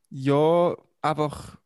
Ja, 0.10 0.76
einfach 1.02 1.58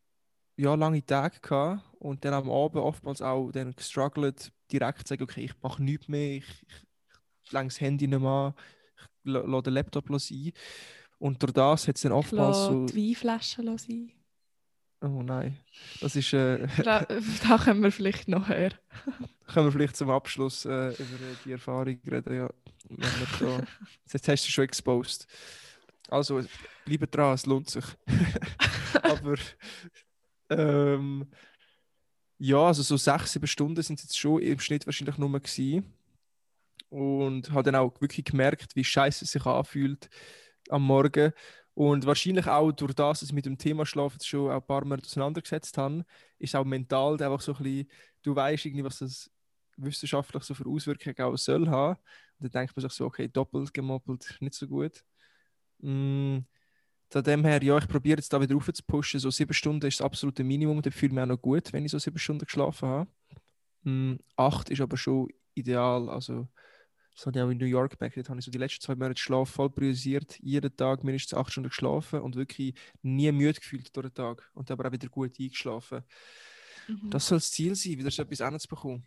ja, 0.55 0.75
lange 0.75 1.05
Tage 1.05 1.39
gehabt 1.39 1.81
und 1.99 2.23
dann 2.25 2.33
am 2.33 2.49
Abend 2.49 2.81
oftmals 2.83 3.21
auch 3.21 3.51
dann 3.51 3.75
gestruggelt, 3.75 4.51
direkt 4.71 5.07
zu 5.07 5.13
sagen, 5.13 5.23
okay, 5.23 5.45
ich 5.45 5.53
mache 5.61 5.81
nichts 5.81 6.07
mehr, 6.07 6.37
ich, 6.37 6.43
ich, 6.67 6.77
ich 7.45 7.51
lege 7.51 7.65
das 7.65 7.81
Handy 7.81 8.07
nicht 8.07 8.19
mehr 8.19 8.29
an, 8.29 8.53
ich 8.97 9.31
la- 9.31 9.41
lasse 9.41 9.63
den 9.63 9.73
Laptop 9.73 10.07
sein. 10.19 10.51
Und 11.17 11.41
durch 11.41 11.53
das 11.53 11.87
hat 11.87 11.95
es 11.95 12.01
dann 12.01 12.11
Ich 12.11 12.17
oftmals 12.17 12.57
lasse 12.57 12.71
so... 12.71 12.85
die 12.85 13.09
Weinflaschen 13.09 13.77
sein. 13.77 14.11
Oh 15.01 15.21
nein, 15.21 15.57
das 16.01 16.15
ist... 16.15 16.33
Äh, 16.33 16.67
da, 16.83 17.05
da 17.47 17.57
können 17.57 17.81
wir 17.83 17.91
vielleicht 17.91 18.27
noch 18.27 18.47
hören. 18.47 18.73
können 19.47 19.67
wir 19.67 19.71
vielleicht 19.71 19.95
zum 19.97 20.09
Abschluss 20.09 20.65
äh, 20.65 20.89
über 20.89 21.01
äh, 21.01 21.35
die 21.45 21.51
Erfahrung 21.53 21.99
reden, 22.09 22.35
ja. 22.35 22.49
Wenn 22.89 22.99
wir 22.99 23.27
da, 23.39 23.63
jetzt 24.11 24.27
hast 24.27 24.47
du 24.47 24.51
schon 24.51 24.65
exposed. 24.65 25.27
Also, 26.13 26.41
bleibt 26.85 27.15
dran, 27.15 27.33
es 27.33 27.47
lohnt 27.47 27.71
sich. 27.71 27.85
Aber 29.01 29.35
ähm, 30.51 31.27
ja, 32.37 32.67
also 32.67 32.83
so 32.83 32.97
sechs, 32.97 33.31
sieben 33.33 33.47
Stunden 33.47 33.81
sind 33.81 33.97
es 33.97 34.05
jetzt 34.05 34.19
schon 34.19 34.39
im 34.43 34.59
Schnitt 34.59 34.85
wahrscheinlich 34.85 35.17
nur 35.17 35.31
gewesen. 35.31 35.91
Und 36.89 37.49
habe 37.49 37.63
dann 37.63 37.75
auch 37.75 37.99
wirklich 37.99 38.25
gemerkt, 38.25 38.75
wie 38.75 38.83
scheiße 38.83 39.25
es 39.25 39.31
sich 39.31 39.43
anfühlt 39.47 40.07
am 40.69 40.83
Morgen. 40.83 41.33
Und 41.73 42.05
wahrscheinlich 42.05 42.45
auch 42.45 42.71
durch 42.71 42.93
das, 42.93 43.21
dass 43.21 43.29
ich 43.29 43.35
mit 43.35 43.47
dem 43.47 43.57
Thema 43.57 43.83
Schlaf 43.83 44.13
jetzt 44.13 44.27
schon 44.27 44.51
ein 44.51 44.61
paar 44.61 44.85
Mal 44.85 44.99
auseinandergesetzt 44.99 45.79
habe, 45.79 46.05
ist 46.37 46.55
auch 46.55 46.63
mental 46.63 47.13
einfach 47.23 47.41
so 47.41 47.55
ein 47.55 47.63
bisschen, 47.63 47.89
du 48.21 48.35
weißt 48.35 48.67
irgendwie, 48.67 48.83
was 48.83 48.99
das 48.99 49.31
wissenschaftlich 49.77 50.43
so 50.43 50.53
für 50.53 50.69
Auswirkungen 50.69 51.19
auch 51.21 51.35
soll 51.37 51.67
haben. 51.69 51.99
Und 52.37 52.53
dann 52.53 52.61
denkt 52.61 52.75
man 52.75 52.81
sich 52.81 52.93
so, 52.93 53.05
okay, 53.05 53.27
doppelt 53.27 53.73
gemoppelt 53.73 54.37
nicht 54.41 54.53
so 54.53 54.67
gut. 54.67 55.03
Mm, 55.83 56.45
von 57.09 57.23
dem 57.23 57.45
her, 57.45 57.61
ja, 57.61 57.77
ich 57.77 57.87
probiere 57.87 58.17
jetzt 58.17 58.33
da 58.33 58.41
wieder 58.41 58.55
rauf 58.55 58.71
zu 58.73 58.83
pushen. 58.83 59.19
So 59.19 59.29
sieben 59.29 59.53
Stunden 59.53 59.85
ist 59.85 59.99
das 59.99 60.05
absolute 60.05 60.43
Minimum. 60.43 60.81
Da 60.81 60.89
fühle 60.89 61.09
ich 61.09 61.13
mich 61.13 61.21
auch 61.21 61.27
noch 61.27 61.41
gut, 61.41 61.71
wenn 61.73 61.85
ich 61.85 61.91
so 61.91 61.99
sieben 61.99 62.17
Stunden 62.17 62.45
geschlafen 62.45 62.89
habe. 62.89 63.11
Mm, 63.83 64.15
acht 64.35 64.69
ist 64.69 64.81
aber 64.81 64.97
schon 64.97 65.29
ideal. 65.53 66.09
Also, 66.09 66.47
das 67.15 67.27
hatte 67.27 67.39
ich 67.39 67.45
auch 67.45 67.49
in 67.49 67.57
New 67.57 67.65
York 67.65 67.99
back. 67.99 68.15
Dort 68.15 68.29
habe 68.29 68.39
ich 68.39 68.45
so 68.45 68.51
die 68.51 68.57
letzten 68.57 68.81
zwei 68.81 68.95
Monate 68.95 69.21
Schlaf 69.21 69.49
voll 69.49 69.69
priorisiert. 69.69 70.39
Jeden 70.39 70.75
Tag 70.75 71.03
mindestens 71.03 71.37
acht 71.37 71.51
Stunden 71.51 71.69
geschlafen 71.69 72.21
und 72.21 72.35
wirklich 72.35 72.73
nie 73.01 73.31
müde 73.31 73.59
gefühlt 73.59 73.95
durch 73.95 74.07
den 74.07 74.13
Tag. 74.13 74.49
Und 74.53 74.71
aber 74.71 74.87
auch 74.87 74.91
wieder 74.91 75.09
gut 75.09 75.39
eingeschlafen. 75.39 76.03
Mhm. 76.87 77.09
Das 77.11 77.27
soll 77.27 77.37
das 77.37 77.51
Ziel 77.51 77.75
sein, 77.75 77.99
wieder 77.99 78.09
so 78.09 78.23
etwas 78.23 78.61
zu 78.61 78.67
bekommen. 78.67 79.05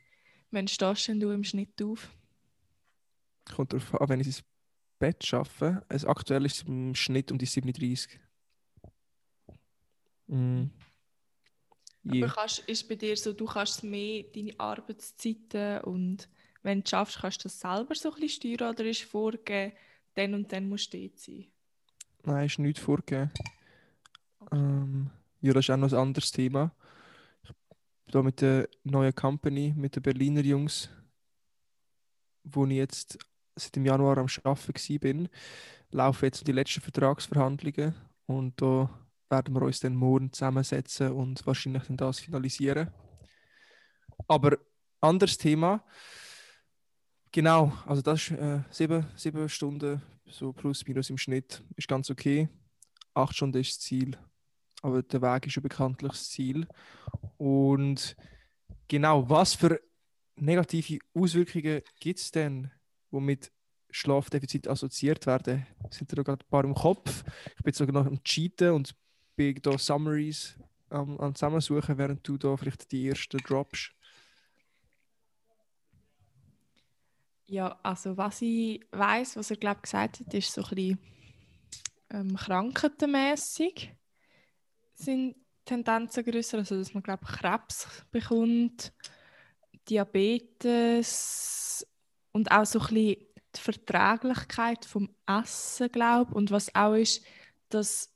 Wann 0.51 0.69
stehst 0.69 1.09
du 1.09 1.31
im 1.31 1.43
Schnitt 1.43 1.83
auf? 1.83 2.11
Kommt 3.53 3.73
darauf 3.73 4.01
an, 4.01 4.09
wenn 4.09 4.21
ich 4.21 4.27
ins 4.29 4.45
Bett 4.98 5.24
schaffe. 5.24 5.85
Also 5.88 6.09
aktuell 6.09 6.44
ist 6.46 6.56
es 6.56 6.62
im 6.62 6.94
Schnitt 6.94 7.30
um 7.30 7.38
die 7.38 7.46
37. 7.46 8.18
Mm. 10.28 10.64
Yeah. 12.04 12.24
Aber 12.24 12.35
kannst, 12.35 12.61
ist 12.61 12.88
bei 12.88 12.94
dir 12.94 13.16
so, 13.16 13.32
du 13.32 13.46
kannst 13.46 13.82
mehr 13.82 14.24
deine 14.35 14.59
Arbeitszeiten 14.59 15.80
und 15.80 16.28
wenn 16.62 16.82
du 16.82 16.88
schaffst, 16.88 17.18
kannst 17.20 17.40
du 17.40 17.42
das 17.44 17.61
selber 17.61 17.94
so 17.94 18.12
ein 18.12 18.20
bisschen 18.20 18.56
steuern 18.56 18.74
oder 18.74 18.85
ist 18.85 19.02
vorgegeben, 19.02 19.72
dann 20.14 20.35
und 20.35 20.52
dann 20.52 20.68
musst 20.68 20.92
du 20.92 20.98
dort 20.98 21.18
sein? 21.18 21.46
Nein, 22.24 22.46
ist 22.46 22.59
nicht 22.59 22.78
vorgegeben. 22.78 23.30
Okay. 24.40 24.56
Ähm, 24.56 25.11
ja, 25.40 25.52
das 25.52 25.64
ist 25.64 25.70
auch 25.70 25.76
noch 25.76 25.92
ein 25.92 25.98
anderes 25.98 26.32
Thema. 26.32 26.74
Ich 27.42 27.50
bin 27.50 28.12
hier 28.12 28.22
mit 28.22 28.40
der 28.40 28.68
neuen 28.85 29.14
Company, 29.14 29.74
mit 29.76 29.96
den 29.96 30.02
Berliner 30.02 30.42
Jungs, 30.42 30.88
wo 32.44 32.66
ich 32.66 32.72
jetzt 32.72 33.18
seit 33.57 33.77
dem 33.77 33.87
Januar 33.87 34.19
am 34.19 34.27
Arbeiten 34.45 35.01
bin, 35.01 35.29
laufen 35.90 36.27
jetzt 36.27 36.47
die 36.47 36.53
letzten 36.53 36.83
Vertragsverhandlungen 36.83 37.95
und 38.27 38.61
da 38.61 38.90
werden 39.29 39.55
wir 39.55 39.62
uns 39.62 39.81
dann 39.81 39.97
morgen 39.97 40.33
zusammensetzen 40.33 41.12
und 41.12 41.45
wahrscheinlich 41.47 41.85
dann 41.85 41.97
das 41.97 42.21
finalisieren. 42.21 42.90
Aber 44.29 44.59
anderes 45.01 45.37
Thema. 45.38 45.85
Genau, 47.33 47.73
also 47.87 48.03
das 48.03 48.31
ist 48.31 48.38
äh, 48.38 48.61
sieben, 48.71 49.07
sieben 49.16 49.49
Stunden, 49.49 50.01
so 50.27 50.53
plus 50.53 50.87
minus 50.87 51.11
im 51.11 51.19
Schnitt, 51.19 51.62
ist 51.77 51.88
ganz 51.88 52.11
okay. 52.11 52.49
Acht 53.14 53.35
Stunden 53.35 53.61
ist 53.61 53.77
das 53.77 53.81
Ziel, 53.81 54.16
aber 54.83 55.03
der 55.03 55.23
Weg 55.23 55.47
ist 55.47 55.57
ja 55.57 55.62
bekanntlich 55.62 56.12
das 56.12 56.31
Ziel. 56.31 56.66
Und 57.37 58.16
genau, 58.88 59.29
was 59.29 59.55
für 59.55 59.81
negative 60.37 60.99
Auswirkungen 61.14 61.83
gibt 62.01 62.21
es 62.21 62.31
denn, 62.31 62.71
die 63.18 63.24
mit 63.24 63.52
Schlafdefizit 63.90 64.68
assoziiert 64.68 65.26
werden? 65.26 65.66
Sind 65.90 66.12
da 66.12 66.22
gerade 66.22 66.44
ein 66.44 66.50
paar 66.50 66.64
im 66.64 66.74
Kopf? 66.74 67.24
Ich 67.57 67.62
bin 67.62 67.72
sogar 67.72 67.94
noch 67.94 68.07
am 68.07 68.22
Cheaten 68.22 68.72
und 68.72 68.94
bin 69.37 69.59
da 69.62 69.79
Summaries 69.79 70.59
am, 70.90 71.18
am 71.18 71.35
Zusammensuchen, 71.35 71.98
während 71.98 72.26
du 72.26 72.37
da 72.38 72.57
vielleicht 72.57 72.90
die 72.92 73.09
ersten 73.09 73.38
droppst. 73.38 73.92
Ja, 77.48 77.79
also 77.83 78.16
was 78.16 78.42
ich 78.42 78.81
weiß, 78.90 79.37
was 79.37 79.50
er 79.50 79.57
glaube 79.57 79.81
gesagt 79.81 80.20
hat, 80.20 80.35
ist 80.35 80.52
so 80.52 80.62
ein 80.62 80.68
bisschen 80.68 80.98
ähm, 82.11 82.37
krankheitenmäßig 82.37 83.92
sind 84.94 85.37
Tendenzen 85.64 86.24
größer, 86.24 86.59
also 86.59 86.79
dass 86.79 86.94
man 86.94 87.02
glaube 87.02 87.24
Krebs 87.24 87.87
bekommt, 88.11 88.92
Diabetes 89.88 91.86
und 92.37 92.51
auch 92.51 92.66
so 92.66 92.79
ein 92.79 92.87
bisschen 92.88 93.16
die 93.57 93.61
Verträglichkeit 93.61 94.85
vom 94.85 95.09
Essen 95.27 95.90
glaube 95.90 96.35
und 96.35 96.51
was 96.51 96.72
auch 96.75 96.94
ist, 96.94 97.25
dass 97.70 98.12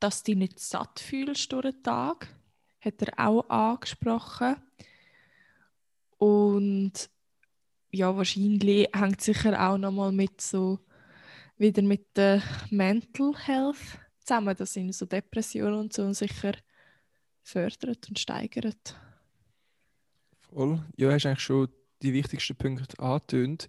dass 0.00 0.22
du 0.22 0.32
dich 0.32 0.38
nicht 0.38 0.58
satt 0.58 1.00
fühlst 1.00 1.50
durch 1.52 1.70
den 1.70 1.82
Tag, 1.82 2.28
hat 2.80 3.00
er 3.02 3.28
auch 3.28 3.48
angesprochen 3.48 4.56
und 6.18 6.92
ja, 7.90 8.16
wahrscheinlich 8.16 8.88
hängt 8.92 9.20
sicher 9.20 9.70
auch 9.70 9.78
nochmal 9.78 10.12
mit 10.12 10.40
so 10.40 10.80
wieder 11.56 11.82
mit 11.82 12.16
der 12.16 12.42
Mental 12.70 13.32
Health 13.36 14.00
zusammen, 14.18 14.56
dass 14.56 14.76
ihn 14.76 14.92
so 14.92 15.06
Depressionen 15.06 15.78
und 15.78 15.92
so 15.92 16.12
sicher 16.12 16.54
fördert 17.42 18.08
und 18.08 18.18
steigert. 18.18 18.96
Voll. 20.40 20.82
Ja, 20.96 21.12
hast 21.12 21.26
eigentlich 21.26 21.40
schon 21.40 21.68
die 22.04 22.12
wichtigsten 22.12 22.56
Punkte 22.56 22.98
angetönt. 22.98 23.68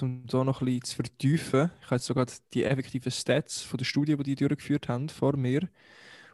Um 0.00 0.26
da 0.26 0.42
noch 0.42 0.60
ein 0.60 0.64
bisschen 0.64 0.82
zu 0.82 0.96
vertiefen, 0.96 1.70
ich 1.80 1.86
habe 1.86 1.94
jetzt 1.96 2.06
sogar 2.06 2.26
die 2.52 2.64
effektiven 2.64 3.12
Stats 3.12 3.62
von 3.62 3.78
der 3.78 3.84
Studie, 3.84 4.16
die 4.16 4.34
die 4.34 4.34
durchgeführt 4.34 4.88
haben, 4.88 5.08
vor 5.08 5.36
mir. 5.36 5.68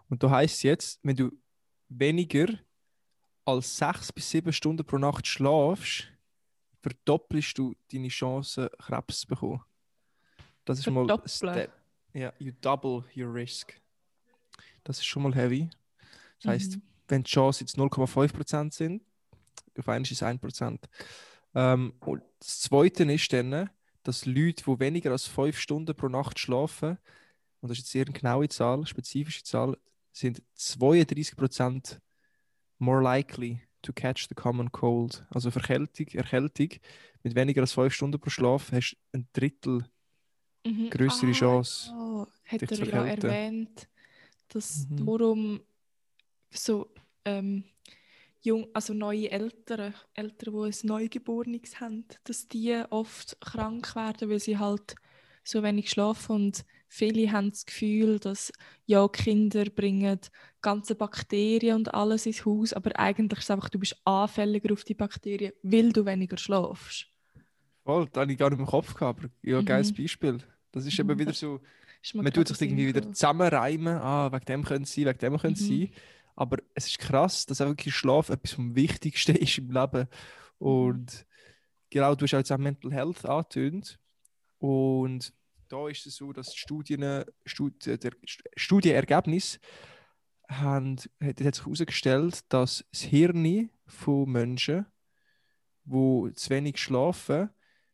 Und 0.09 0.23
da 0.23 0.31
heißt 0.31 0.57
es 0.57 0.63
jetzt, 0.63 1.01
wenn 1.03 1.17
du 1.17 1.31
weniger 1.91 2.47
als 3.45 3.77
sechs 3.77 4.13
bis 4.13 4.31
sieben 4.31 4.53
Stunden 4.53 4.87
pro 4.87 4.97
Nacht 4.97 5.27
schlafst, 5.27 6.09
verdoppelst 6.81 7.59
du 7.59 7.75
deine 7.93 8.09
Chancen, 8.09 8.69
Krebs 8.79 9.21
zu 9.21 9.29
bekommen. 9.29 9.63
Das 10.65 10.79
ist 10.79 10.91
mal 10.91 11.07
Step. 11.27 11.73
Ja, 12.15 12.33
you 12.39 12.53
double 12.61 13.05
your 13.17 13.33
risk. 13.33 13.79
Das 14.85 14.99
ist 14.99 15.07
schon 15.07 15.23
mal 15.23 15.35
heavy. 15.35 15.69
Das 16.43 16.53
heißt, 16.53 16.77
mhm. 16.77 16.83
wenn 17.09 17.23
die 17.23 17.31
Chancen 17.31 17.65
jetzt 17.65 17.77
0,5% 17.77 18.73
sind, 18.73 19.03
auf 19.79 19.89
einmal 19.89 20.03
ist 20.03 20.13
es 20.13 20.23
1%. 20.23 20.79
Ähm, 21.55 21.95
und 22.01 22.23
das 22.39 22.61
Zweite 22.61 23.05
ist 23.05 23.33
dann, 23.33 23.71
dass 24.03 24.27
Leute, 24.27 24.65
die 24.65 24.81
weniger 24.81 25.11
als 25.13 25.27
5 25.27 25.59
Stunden 25.59 25.95
pro 25.95 26.09
Nacht 26.09 26.39
schlafen, 26.39 26.99
und 27.61 27.69
das 27.69 27.79
ist 27.79 27.85
jetzt 27.85 27.93
sehr 27.93 28.07
eine 28.07 28.13
genaue 28.13 28.49
Zahl, 28.49 28.87
spezifische 28.87 29.43
Zahl, 29.43 29.77
sind 30.13 30.43
32% 30.57 31.99
more 32.79 33.03
likely 33.03 33.61
to 33.83 33.93
catch 33.93 34.27
the 34.29 34.35
common 34.35 34.73
cold. 34.73 35.25
Also 35.31 35.51
Verkältung, 35.51 36.07
Erkältung 36.09 36.71
mit 37.23 37.35
weniger 37.35 37.61
als 37.61 37.73
5 37.73 37.93
Stunden 37.93 38.21
pro 38.21 38.31
Schlaf 38.31 38.73
hast 38.73 38.93
du 38.93 39.19
ein 39.19 39.29
Drittel 39.33 39.85
mhm. 40.67 40.91
größere 40.91 41.31
ah, 41.31 41.35
Chance. 41.35 41.93
Oh, 41.95 42.27
hat 42.47 42.63
er 42.63 42.87
ja 42.87 43.07
erwähnt, 43.07 43.89
dass 44.49 44.89
mhm. 44.89 45.07
darum 45.07 45.61
so 46.51 46.91
ähm, 47.25 47.65
jung, 48.41 48.69
also 48.73 48.95
neue 48.95 49.31
Eltern, 49.31 49.95
Eltern, 50.15 50.55
die 50.55 50.69
ein 50.69 50.87
Neugeborenes 50.87 51.81
haben, 51.81 52.05
dass 52.25 52.49
die 52.49 52.83
oft 52.91 53.41
krank 53.41 53.95
werden, 53.95 54.31
weil 54.31 54.41
sie 54.41 54.59
halt 54.59 54.95
so 55.45 55.63
wenig 55.63 55.91
schlafen 55.91 56.37
und 56.37 56.65
viele 56.89 57.33
haben 57.33 57.51
das 57.51 57.67
Gefühl, 57.67 58.19
dass 58.19 58.53
ja 58.87 59.07
Kinder 59.09 59.65
bringen 59.65 60.21
ganze 60.61 60.95
Bakterien 60.95 61.77
und 61.77 61.95
alles 61.95 62.27
ins 62.27 62.45
Haus, 62.45 62.73
aber 62.73 62.99
eigentlich 62.99 63.39
ist 63.39 63.45
es 63.45 63.51
einfach, 63.51 63.71
du 63.71 63.79
bist 63.79 63.97
anfälliger 64.05 64.73
auf 64.73 64.85
die 64.85 64.95
Bakterien, 64.95 65.53
weil 65.63 65.93
du 65.93 66.05
weniger 66.05 66.37
schlafst. 66.37 67.07
Voll, 67.85 68.07
das 68.13 68.23
habe 68.23 68.33
ich 68.33 68.39
gar 68.39 68.51
nicht 68.51 68.59
im 68.59 68.67
Kopf 68.67 68.95
gehabt, 68.95 69.21
aber 69.21 69.31
ja, 69.43 69.61
mhm. 69.61 69.65
geiles 69.65 69.95
Beispiel. 69.95 70.39
Das 70.73 70.87
ist 70.87 70.99
eben 70.99 71.09
mhm. 71.09 71.19
wieder 71.19 71.33
so, 71.33 71.61
man 72.15 72.33
tut 72.33 72.49
sich 72.49 72.61
irgendwie 72.61 72.87
wieder 72.87 73.13
zusammenreimen, 73.13 73.97
ah, 73.97 74.31
wegen 74.33 74.45
dem 74.45 74.65
können 74.65 74.85
sie, 74.85 75.07
wegen 75.07 75.19
dem 75.19 75.39
können 75.39 75.57
sie. 75.57 75.87
Mhm. 75.87 76.20
Aber 76.37 76.59
es 76.75 76.87
ist 76.87 76.99
krass, 76.99 77.47
dass 77.47 77.61
auch 77.61 77.69
wirklich 77.69 77.95
Schlaf 77.95 78.31
etwas 78.31 78.53
vom 78.53 78.75
Wichtigsten 78.75 79.37
ist 79.37 79.59
im 79.59 79.71
Leben. 79.71 80.09
Mhm. 80.59 80.67
Und 80.67 81.27
genau, 81.91 82.15
du 82.15 82.25
hast 82.25 82.35
auch 82.35 82.39
jetzt 82.39 82.53
auch 82.53 82.59
Mental 82.59 82.93
Health 82.93 83.25
angetönt. 83.27 83.99
Und 84.59 85.33
da 85.69 85.89
ist 85.89 86.07
es 86.07 86.17
so, 86.17 86.33
dass 86.33 86.51
die 86.51 86.59
Studien, 86.59 87.25
Studie, 87.47 87.99
der 87.99 88.13
Studienergebnis 88.57 89.61
haben, 90.49 90.97
hat, 91.21 91.41
hat 91.41 91.55
sich 91.55 91.65
herausgestellt, 91.65 92.41
dass 92.49 92.85
das 92.91 93.01
Hirn 93.03 93.71
von 93.87 94.31
Menschen, 94.31 94.87
die 95.85 96.33
zu 96.35 96.51
wenig 96.51 96.79
schlafen, 96.79 97.51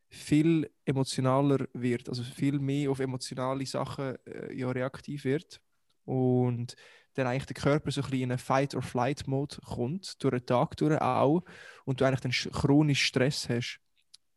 viel 0.09 0.70
emotionaler 0.85 1.68
wird, 1.72 2.09
also 2.09 2.22
viel 2.22 2.59
mehr 2.59 2.90
auf 2.90 3.01
emotionale 3.01 3.66
Sachen 3.66 4.16
äh, 4.27 4.55
ja, 4.55 4.70
reaktiv 4.70 5.25
wird 5.25 5.61
und 6.05 6.77
dann 7.17 7.27
eigentlich 7.27 7.47
der 7.47 7.57
Körper 7.57 7.91
so 7.91 8.01
ein 8.01 8.05
bisschen 8.05 8.23
in 8.25 8.31
einen 8.31 8.39
Fight-or-Flight-Mode 8.39 9.57
kommt, 9.65 10.23
durch 10.23 10.35
den 10.35 10.47
Tag 10.47 10.77
durch 10.77 11.01
auch, 11.01 11.43
und 11.85 12.01
du 12.01 12.05
eigentlich 12.05 12.21
dann 12.21 12.53
chronisch 12.53 13.05
Stress 13.05 13.49
hast. 13.49 13.81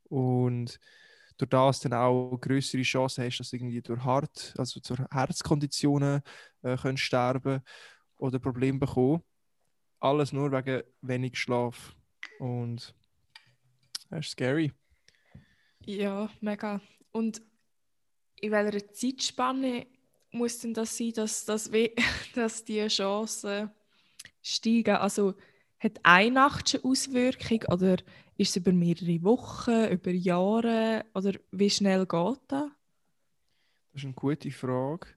Und 0.06 0.80
durch 1.38 1.50
das 1.50 1.82
dann 1.82 1.94
auch 1.94 2.38
größere 2.38 2.82
Chancen 2.82 3.24
hast, 3.24 3.40
dass 3.40 3.50
du 3.50 3.58
irgendwie 3.58 3.82
durch 3.82 4.04
Hart, 4.04 4.54
also 4.58 4.80
durch 4.80 5.00
Herzkonditionen 5.12 6.22
äh, 6.64 6.78
kannst 6.78 7.04
sterben 7.04 7.62
oder 8.18 8.40
Probleme 8.40 8.80
bekommen. 8.80 9.24
Alles 10.00 10.32
nur 10.32 10.52
wegen 10.52 10.84
wenig 11.02 11.38
Schlaf. 11.38 11.96
Und 12.40 12.96
das 14.10 14.26
ist 14.26 14.32
scary. 14.32 14.72
Ja, 15.86 16.30
mega. 16.42 16.82
Und 17.12 17.42
in 18.38 18.52
welcher 18.52 18.94
Zeitspanne 18.94 19.88
muss 20.32 20.60
denn 20.60 20.74
das 20.74 20.98
sein, 20.98 21.14
dass, 21.14 21.46
dass, 21.46 21.70
dass 22.36 22.64
die 22.64 22.88
Chancen 22.88 23.72
steigen? 24.42 24.96
Also 24.96 25.36
hat 25.80 26.00
eine 26.04 26.32
Nacht 26.32 26.70
schon 26.70 26.84
Auswirkung 26.84 27.64
oder 27.70 27.98
ist 28.38 28.52
es 28.52 28.56
über 28.58 28.72
mehrere 28.72 29.24
Wochen, 29.24 29.86
über 29.86 30.12
Jahre 30.12 31.06
oder 31.14 31.34
wie 31.52 31.70
schnell 31.70 32.06
geht 32.06 32.40
das? 32.48 32.70
Das 33.92 34.02
ist 34.02 34.06
eine 34.06 34.14
gute 34.14 34.52
Frage. 34.52 35.08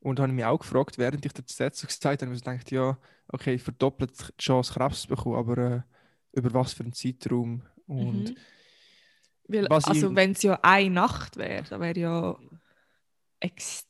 Und 0.00 0.20
habe 0.20 0.28
ich 0.28 0.34
mich 0.34 0.44
auch 0.44 0.58
gefragt, 0.58 0.98
während 0.98 1.24
ich 1.26 1.32
das 1.32 1.46
gesagt 1.46 2.22
habe, 2.22 2.26
habe 2.26 2.34
ich 2.34 2.44
gedacht, 2.44 2.70
ja, 2.70 2.98
okay, 3.28 3.58
verdoppelt 3.58 4.12
die 4.38 4.42
Chance, 4.42 4.74
Krebs 4.74 5.02
zu 5.02 5.08
bekommen, 5.08 5.36
aber 5.36 5.58
äh, 5.58 5.80
über 6.32 6.52
was 6.54 6.74
für 6.74 6.84
einen 6.84 6.92
Zeitraum? 6.92 7.62
Und 7.86 8.30
Mhm. 8.30 8.36
Weil, 9.48 9.68
also 9.68 10.14
wenn 10.14 10.32
es 10.32 10.42
ja 10.42 10.58
eine 10.62 10.90
Nacht 10.90 11.36
wäre, 11.36 11.62
dann 11.64 11.80
wäre 11.80 11.98
ja 11.98 12.38
extrem. 13.40 13.85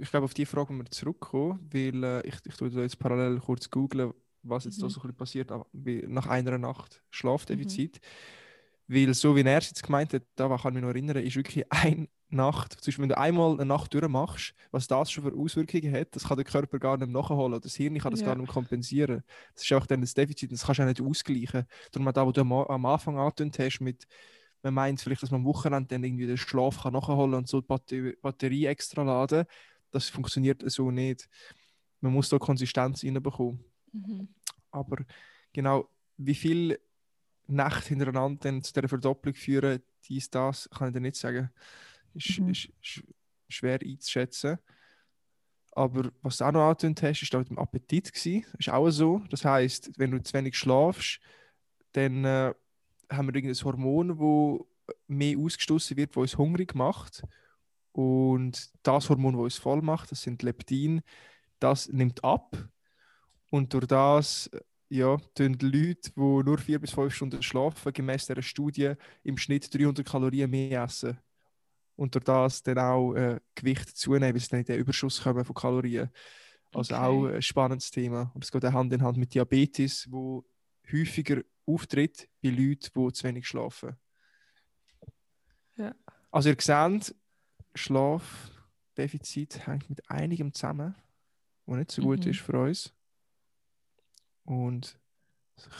Ich 0.00 0.10
glaube, 0.10 0.24
auf 0.24 0.34
die 0.34 0.46
Frage 0.46 0.72
müssen 0.72 0.86
wir 0.86 0.90
zurückkommen, 0.90 1.68
weil 1.72 2.04
äh, 2.04 2.26
ich, 2.26 2.34
ich 2.46 2.56
tue 2.56 2.70
da 2.70 2.80
jetzt 2.80 2.98
parallel 2.98 3.40
kurz 3.40 3.70
googlen, 3.70 4.12
was 4.42 4.64
jetzt 4.64 4.82
da 4.82 4.86
Mhm. 4.86 4.90
so 4.90 5.00
ein 5.00 5.02
bisschen 5.02 5.16
passiert 5.16 5.50
nach 6.08 6.26
einer 6.26 6.58
Nacht 6.58 7.02
Schlafdefizit. 7.10 8.00
Weil 8.86 9.14
so 9.14 9.34
wie 9.36 9.42
er 9.42 9.58
es 9.58 9.68
jetzt 9.70 9.82
gemeint 9.82 10.12
hat, 10.12 10.24
da 10.36 10.48
kann 10.48 10.72
ich 10.72 10.74
mich 10.74 10.82
noch 10.82 10.90
erinnern, 10.90 11.16
ist 11.18 11.36
wirklich 11.36 11.70
eine 11.72 12.08
Nacht, 12.28 12.72
zum 12.72 12.86
Beispiel 12.86 13.02
wenn 13.04 13.08
du 13.10 13.18
einmal 13.18 13.52
eine 13.54 13.64
Nacht 13.64 13.94
durchmachst, 13.94 14.54
was 14.72 14.86
das 14.88 15.10
schon 15.10 15.24
für 15.24 15.34
Auswirkungen 15.38 15.92
hat, 15.94 16.14
das 16.16 16.24
kann 16.24 16.36
der 16.36 16.44
Körper 16.44 16.78
gar 16.78 16.96
nicht 16.98 17.10
nachholen 17.10 17.52
oder 17.52 17.60
das 17.60 17.76
Hirn 17.76 17.98
kann 17.98 18.10
das 18.10 18.20
Ja. 18.20 18.26
gar 18.26 18.34
nicht 18.36 18.48
kompensieren. 18.52 19.22
Das 19.54 19.64
ist 19.64 19.72
auch 19.72 19.86
dann 19.86 20.02
das 20.02 20.14
Defizit, 20.14 20.52
das 20.52 20.64
kannst 20.66 20.80
du 20.80 20.82
auch 20.84 20.88
nicht 20.88 21.00
ausgleichen. 21.00 21.66
Darum 21.92 22.08
auch 22.08 22.12
da, 22.12 22.26
wo 22.26 22.32
du 22.32 22.40
am, 22.42 22.52
am 22.52 22.86
Anfang 22.86 23.18
angetönt 23.18 23.58
hast, 23.58 23.80
mit, 23.80 24.06
man 24.64 24.74
meint 24.74 25.00
vielleicht, 25.00 25.22
dass 25.22 25.30
man 25.30 25.42
am 25.42 25.46
Wochenende 25.46 25.88
dann 25.88 26.02
irgendwie 26.02 26.26
den 26.26 26.38
Schlaf 26.38 26.82
kann 26.82 26.94
nachholen 26.94 27.34
und 27.34 27.48
so 27.48 27.60
die 27.60 27.66
Batter 27.66 28.12
Batterie 28.22 28.66
extra 28.66 29.02
laden, 29.02 29.44
das 29.90 30.08
funktioniert 30.08 30.62
so 30.70 30.90
nicht. 30.90 31.28
Man 32.00 32.12
muss 32.12 32.30
da 32.30 32.38
Konsistenz 32.38 33.04
reinbekommen. 33.04 33.62
Mhm. 33.92 34.28
Aber 34.70 35.04
genau, 35.52 35.88
wie 36.16 36.34
viele 36.34 36.80
Nächte 37.46 37.90
hintereinander 37.90 38.40
dann 38.42 38.62
zu 38.62 38.72
dieser 38.72 38.88
Verdopplung 38.88 39.34
führen, 39.34 39.82
dies, 40.08 40.30
das, 40.30 40.68
kann 40.70 40.88
ich 40.88 40.94
dir 40.94 41.00
nicht 41.00 41.16
sagen. 41.16 41.50
Ist, 42.14 42.40
Mhm. 42.40 42.48
ist 42.48 42.68
sch 42.80 43.02
schwer 43.48 43.78
einzuschätzen. 43.82 44.58
Aber 45.72 46.10
was 46.22 46.38
du 46.38 46.44
auch 46.44 46.52
noch 46.52 46.68
angetönt 46.68 47.02
hast, 47.02 47.22
ist 47.22 47.32
mit 47.34 47.50
dem 47.50 47.58
Appetit. 47.58 48.12
Gewesen. 48.12 48.46
Ist 48.58 48.70
auch 48.70 48.90
so. 48.90 49.22
Das 49.28 49.44
heißt, 49.44 49.92
wenn 49.98 50.12
du 50.12 50.22
zu 50.22 50.32
wenig 50.32 50.56
schlafst, 50.56 51.20
dann 51.92 52.24
äh, 52.24 52.54
haben 53.10 53.28
wir 53.28 53.34
irgendein 53.34 53.64
Hormon, 53.64 54.08
das 54.08 54.96
mehr 55.06 55.38
ausgestoßen 55.38 55.96
wird, 55.96 56.10
das 56.10 56.16
uns 56.16 56.38
hungrig 56.38 56.74
macht. 56.74 57.22
Und 57.92 58.70
das 58.82 59.08
Hormon, 59.08 59.34
das 59.34 59.42
uns 59.42 59.58
voll 59.58 59.82
macht, 59.82 60.10
das 60.10 60.22
sind 60.22 60.42
Leptin, 60.42 61.02
das 61.60 61.88
nimmt 61.88 62.22
ab. 62.24 62.56
Und 63.50 63.72
durch 63.72 63.86
das 63.86 64.48
äh, 64.48 64.60
ja, 64.88 65.16
tun 65.34 65.58
die 65.58 65.66
Leute, 65.66 66.10
die 66.12 66.20
nur 66.20 66.58
vier 66.58 66.78
bis 66.78 66.90
fünf 66.90 67.14
Stunden 67.14 67.42
schlafen, 67.42 67.92
gemäß 67.92 68.26
dieser 68.26 68.42
Studie 68.42 68.94
im 69.22 69.36
Schnitt 69.38 69.72
300 69.74 70.06
Kalorien 70.06 70.50
mehr 70.50 70.84
essen. 70.84 71.18
Und 71.96 72.14
durch 72.14 72.24
das 72.24 72.62
dann 72.62 72.78
auch 72.78 73.14
äh, 73.14 73.40
Gewicht 73.54 73.96
zunehmen, 73.96 74.34
weil 74.34 74.40
sie 74.40 74.48
dann 74.48 74.60
in 74.60 74.66
den 74.66 74.78
Überschuss 74.80 75.22
kommen 75.22 75.44
von 75.44 75.54
Kalorien. 75.54 76.10
Also 76.72 76.94
Okay. 76.94 77.04
auch 77.04 77.26
ein 77.26 77.42
spannendes 77.42 77.90
Thema. 77.90 78.30
Und 78.34 78.44
es 78.44 78.50
geht 78.50 78.64
auch 78.64 78.72
Hand 78.72 78.92
in 78.92 79.02
Hand 79.02 79.16
mit 79.16 79.32
Diabetes, 79.34 80.08
wo 80.10 80.44
häufiger 80.92 81.42
auftritt 81.66 82.28
bei 82.42 82.50
Leuten, 82.50 82.90
die 82.94 83.12
zu 83.12 83.24
wenig 83.24 83.46
schlafen. 83.46 83.96
Ja. 85.76 85.94
Also 86.30 86.50
ihr 86.50 86.56
seht, 86.60 87.14
Schlafdefizit 87.74 89.66
hängt 89.66 89.88
mit 89.88 90.08
einigem 90.10 90.52
zusammen, 90.52 90.94
was 91.66 91.78
nicht 91.78 91.90
so 91.90 92.02
gut 92.02 92.24
Mhm. 92.24 92.30
ist 92.30 92.40
für 92.40 92.60
uns. 92.60 92.94
Und 94.44 94.98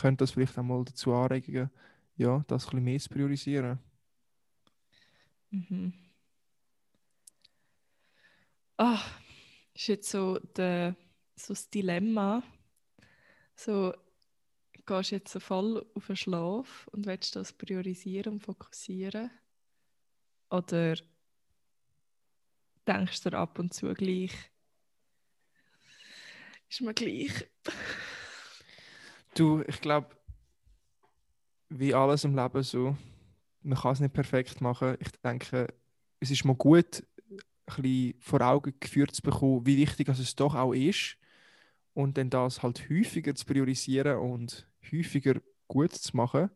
könnte 0.01 0.23
das 0.23 0.33
vielleicht 0.33 0.59
auch 0.59 0.63
mal 0.63 0.85
dazu 0.85 1.13
anregen, 1.13 1.71
ja, 2.17 2.45
das 2.47 2.65
ein 2.67 2.71
bisschen 2.71 2.85
mehr 2.85 2.99
zu 3.01 3.09
priorisieren. 3.11 3.79
Mhm. 5.51 5.93
Ah, 8.77 9.01
ist 9.75 9.87
jetzt 9.87 10.11
so, 10.11 10.39
der, 10.39 10.97
so 11.37 11.55
das 11.55 11.71
Dilemma. 11.71 12.43
So, 13.57 13.95
gehst 14.87 15.11
jetzt 15.11 15.43
voll 15.43 15.87
auf 15.95 16.07
den 16.07 16.17
Schlaf 16.17 16.89
und 16.93 17.07
willst 17.07 17.37
das 17.37 17.53
priorisieren 17.53 18.35
und 18.35 18.41
fokussieren? 18.41 19.31
Oder 20.51 20.97
denkst 22.87 23.23
du 23.23 23.33
ab 23.37 23.59
und 23.59 23.73
zu 23.73 23.93
gleich, 23.95 24.33
ist 26.69 26.81
mir 26.81 26.95
gleich? 26.95 27.47
Du, 29.35 29.63
ich 29.67 29.81
glaube, 29.81 30.09
wie 31.69 31.95
alles 31.95 32.25
im 32.25 32.37
Leben 32.37 32.63
so, 32.63 32.97
man 33.63 33.79
kann 33.79 33.93
es 33.93 34.01
nicht 34.01 34.13
perfekt 34.13 34.61
machen. 34.61 34.97
Ich 35.01 35.11
denke, 35.23 35.73
es 36.21 36.31
ist 36.31 36.45
mal 36.45 36.55
gut, 36.55 37.03
ein 37.67 37.83
bisschen 37.83 38.15
vor 38.21 38.41
Augen 38.43 38.75
geführt 38.79 39.15
zu 39.15 39.23
bekommen, 39.23 39.67
wie 39.67 39.79
wichtig 39.79 40.09
es 40.09 40.37
doch 40.37 40.55
auch 40.55 40.73
ist. 40.73 41.17
Und 41.95 42.19
dann 42.19 42.31
das 42.31 42.63
halt 42.63 42.89
häufiger 42.91 43.35
zu 43.35 43.47
priorisieren 43.47 44.19
und 44.19 44.67
häufiger 44.93 45.41
gut 45.69 45.93
zu 45.93 46.17
machen. 46.17 46.51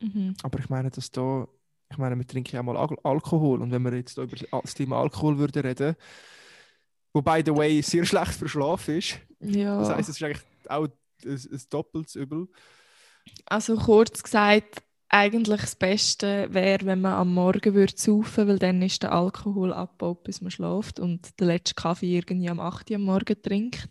Mhm. 0.00 0.34
Aber 0.42 0.58
ich 0.58 0.68
meine, 0.68 0.90
dass 0.90 1.10
da, 1.10 1.46
ich 1.90 1.98
meine, 1.98 2.16
wir 2.16 2.26
trinken 2.26 2.56
ja 2.56 2.62
mal 2.62 2.76
Al 2.76 2.96
Alkohol. 3.02 3.62
Und 3.62 3.70
wenn 3.70 3.82
wir 3.82 3.94
jetzt 3.94 4.18
da 4.18 4.22
über 4.22 4.36
das 4.36 4.74
Thema 4.74 4.98
Alkohol 5.00 5.38
würden 5.38 5.62
reden, 5.62 5.96
wo 7.12 7.22
by 7.22 7.42
the 7.44 7.54
way 7.54 7.80
sehr 7.82 8.04
schlecht 8.04 8.32
für 8.32 8.48
Schlaf 8.48 8.88
ist, 8.88 9.20
Ja. 9.40 9.78
das 9.78 9.90
heißt, 9.90 10.08
es 10.08 10.16
ist 10.16 10.22
eigentlich 10.22 10.42
auch 10.68 10.88
ein, 11.24 11.30
ein 11.30 11.62
doppeltes 11.70 12.16
Übel. 12.16 12.48
Also 13.46 13.76
kurz 13.76 14.22
gesagt, 14.22 14.82
eigentlich 15.08 15.60
das 15.60 15.76
Beste 15.76 16.48
wäre, 16.52 16.86
wenn 16.86 17.00
man 17.00 17.12
am 17.14 17.32
Morgen 17.34 17.74
würde 17.74 17.92
saufen, 17.96 18.48
weil 18.48 18.58
dann 18.58 18.82
ist 18.82 19.02
der 19.04 19.12
Alkohol 19.12 19.72
abgebaut, 19.72 20.24
bis 20.24 20.40
man 20.40 20.50
schläft 20.50 20.98
und 20.98 21.38
den 21.38 21.46
letzten 21.46 21.76
Kaffee 21.76 22.16
irgendwie 22.18 22.50
am 22.50 22.58
8 22.58 22.90
Uhr 22.90 22.96
am 22.96 23.02
Morgen 23.02 23.40
trinkt 23.40 23.88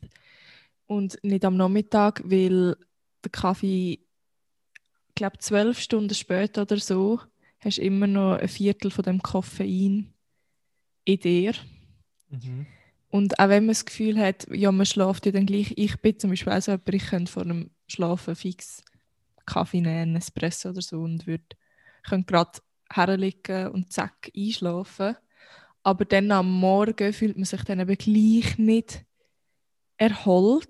und 0.85 1.17
nicht 1.23 1.45
am 1.45 1.55
Nachmittag, 1.55 2.21
weil 2.25 2.75
der 3.23 3.31
Kaffee, 3.31 3.99
ich 5.07 5.15
glaube 5.15 5.37
zwölf 5.39 5.79
Stunden 5.79 6.13
später 6.15 6.63
oder 6.63 6.77
so, 6.77 7.19
hast 7.59 7.77
du 7.77 7.81
immer 7.81 8.07
noch 8.07 8.37
ein 8.37 8.47
Viertel 8.47 8.91
von 8.91 9.03
dem 9.03 9.21
Koffein 9.21 10.13
in 11.05 11.19
dir. 11.19 11.53
Mhm. 12.29 12.65
Und 13.09 13.39
auch 13.39 13.49
wenn 13.49 13.65
man 13.65 13.75
das 13.75 13.85
Gefühl 13.85 14.17
hat, 14.17 14.47
ja, 14.51 14.71
man 14.71 14.87
schläft 14.87 15.27
ja 15.27 15.31
dann 15.31 15.45
gleich. 15.45 15.73
Ich 15.77 15.97
bin 16.01 16.17
zum 16.17 16.31
Beispiel 16.31 16.51
auch 16.51 16.61
so 16.61 16.71
jemand, 16.71 16.93
ich 16.95 17.05
könnte 17.05 17.31
vor 17.31 17.45
dem 17.45 17.69
Schlafen 17.87 18.35
fix 18.35 18.83
Kaffee 19.45 19.81
nehmen, 19.81 20.15
Espresso 20.15 20.69
oder 20.69 20.81
so 20.81 21.01
und 21.01 21.27
würde 21.27 21.43
könnte 22.03 22.25
gerade 22.25 22.59
herlegen 22.91 23.67
und 23.69 23.91
zack 23.91 24.31
einschlafen. 24.35 25.15
Aber 25.83 26.05
dann 26.05 26.31
am 26.31 26.51
Morgen 26.51 27.13
fühlt 27.13 27.35
man 27.35 27.45
sich 27.45 27.63
dann 27.63 27.79
eben 27.79 27.97
gleich 27.97 28.57
nicht 28.57 29.05
erholt. 29.97 30.69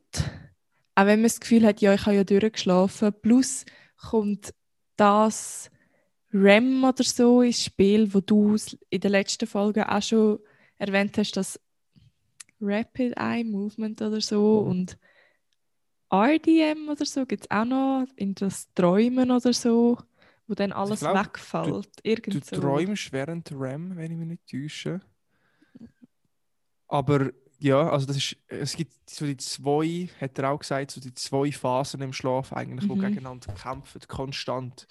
Auch 0.95 1.05
wenn 1.05 1.19
man 1.19 1.23
das 1.23 1.39
Gefühl 1.39 1.65
hat, 1.65 1.81
ja, 1.81 1.93
ich 1.93 2.05
habe 2.05 2.15
ja 2.15 2.23
durchgeschlafen. 2.23 3.13
Plus 3.21 3.65
kommt 3.97 4.53
das 4.95 5.71
REM 6.33 6.83
oder 6.83 7.03
so 7.03 7.41
ins 7.41 7.63
Spiel, 7.63 8.13
wo 8.13 8.19
du 8.19 8.55
in 8.89 9.01
der 9.01 9.11
letzten 9.11 9.47
Folge 9.47 9.89
auch 9.89 10.01
schon 10.01 10.39
erwähnt 10.77 11.17
hast, 11.17 11.31
das 11.37 11.59
Rapid 12.61 13.17
Eye 13.17 13.43
Movement 13.43 14.01
oder 14.01 14.21
so 14.21 14.61
Mhm. 14.61 14.69
und 14.71 14.97
RDM 16.11 16.89
oder 16.89 17.05
so 17.05 17.25
gibt 17.25 17.45
es 17.45 17.51
auch 17.51 17.65
noch, 17.65 18.05
in 18.15 18.35
das 18.35 18.71
Träumen 18.73 19.31
oder 19.31 19.51
so, 19.51 19.97
wo 20.47 20.53
dann 20.53 20.71
alles 20.71 20.99
glaub, 20.99 21.25
wegfällt. 21.25 21.89
Du 22.27 22.39
so. 22.39 22.55
träumst 22.55 23.11
während 23.11 23.51
REM, 23.51 23.95
wenn 23.95 24.11
ich 24.11 24.17
mich 24.17 24.27
nicht 24.27 24.47
täusche. 24.47 25.01
Aber 26.87 27.31
ja, 27.63 27.89
also 27.89 28.05
das 28.05 28.17
ist, 28.17 28.35
es 28.47 28.75
gibt 28.75 28.91
so 29.09 29.25
die 29.25 29.37
zwei, 29.37 30.09
hat 30.19 30.37
er 30.37 30.51
auch 30.51 30.59
gesagt, 30.59 30.91
so 30.91 30.99
die 30.99 31.13
zwei 31.13 31.49
Phasen 31.49 32.01
im 32.01 32.11
Schlaf 32.11 32.51
eigentlich, 32.51 32.85
die 32.89 32.93
Mhm. 32.93 32.99
gegeneinander 32.99 33.53
kämpfen, 33.53 34.01
konstant. 34.05 34.85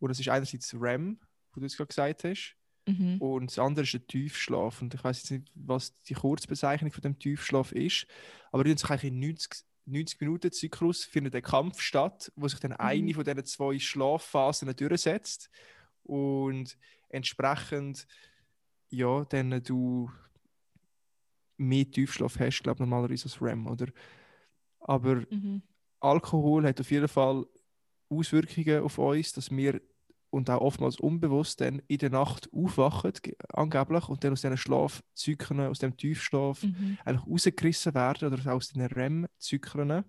Und 0.00 0.08
das 0.08 0.18
ist 0.18 0.28
einerseits 0.28 0.74
REM, 0.74 1.20
wo 1.52 1.60
du 1.60 1.66
jetzt 1.66 1.76
gerade 1.76 1.86
gesagt 1.86 2.24
hast, 2.24 2.56
Mhm. 2.86 3.18
und 3.20 3.50
das 3.52 3.60
andere 3.60 3.84
ist 3.84 3.92
der 3.92 4.04
Tiefschlaf. 4.08 4.82
Und 4.82 4.92
ich 4.92 5.04
weiß 5.04 5.18
jetzt 5.18 5.30
nicht, 5.30 5.52
was 5.54 6.00
die 6.02 6.14
Kurzbezeichnung 6.14 6.90
von 6.90 7.02
dem 7.02 7.16
Tiefschlaf 7.16 7.70
ist, 7.70 8.08
aber 8.50 8.66
in 8.66 8.76
sich 8.76 8.90
eigentlich 8.90 9.12
in 9.12 9.20
90, 9.20 9.62
90 9.86 10.20
Minuten 10.20 10.50
Zyklus 10.50 11.04
findet 11.04 11.34
der 11.34 11.42
Kampf 11.42 11.80
statt, 11.80 12.32
wo 12.34 12.48
sich 12.48 12.58
dann 12.58 12.72
eine 12.72 13.14
von 13.14 13.22
diesen 13.22 13.44
zwei 13.44 13.78
Schlafphasen 13.78 14.74
durchsetzt 14.74 15.48
und 16.02 16.76
entsprechend 17.08 18.08
ja, 18.88 19.24
dann 19.26 19.62
du 19.62 20.10
mehr 21.60 21.90
Tiefschlaf 21.90 22.38
hast, 22.38 22.62
glaube 22.62 22.76
ich, 22.76 22.88
normalerweise 22.88 23.24
als 23.24 23.40
REM, 23.40 23.66
oder? 23.66 23.86
Aber 24.80 25.22
Mhm. 25.30 25.62
Alkohol 26.00 26.64
hat 26.66 26.80
auf 26.80 26.90
jeden 26.90 27.08
Fall 27.08 27.44
Auswirkungen 28.08 28.82
auf 28.82 28.98
uns, 28.98 29.32
dass 29.32 29.50
wir 29.50 29.80
und 30.30 30.48
auch 30.48 30.60
oftmals 30.60 30.96
unbewusst 31.00 31.60
dann 31.60 31.82
in 31.88 31.98
der 31.98 32.10
Nacht 32.10 32.48
aufwachen, 32.52 33.12
ge- 33.20 33.34
angeblich, 33.52 34.08
und 34.08 34.22
dann 34.22 34.32
aus 34.32 34.42
diesen 34.42 34.56
Schlafzyklen, 34.56 35.66
aus 35.66 35.80
dem 35.80 35.96
Tiefschlaf 35.96 36.62
Mhm. 36.62 36.98
eigentlich 37.04 37.26
rausgerissen 37.26 37.94
werden 37.94 38.32
oder 38.32 38.54
aus 38.54 38.68
den 38.68 38.82
REM-Zyklen. 38.82 40.04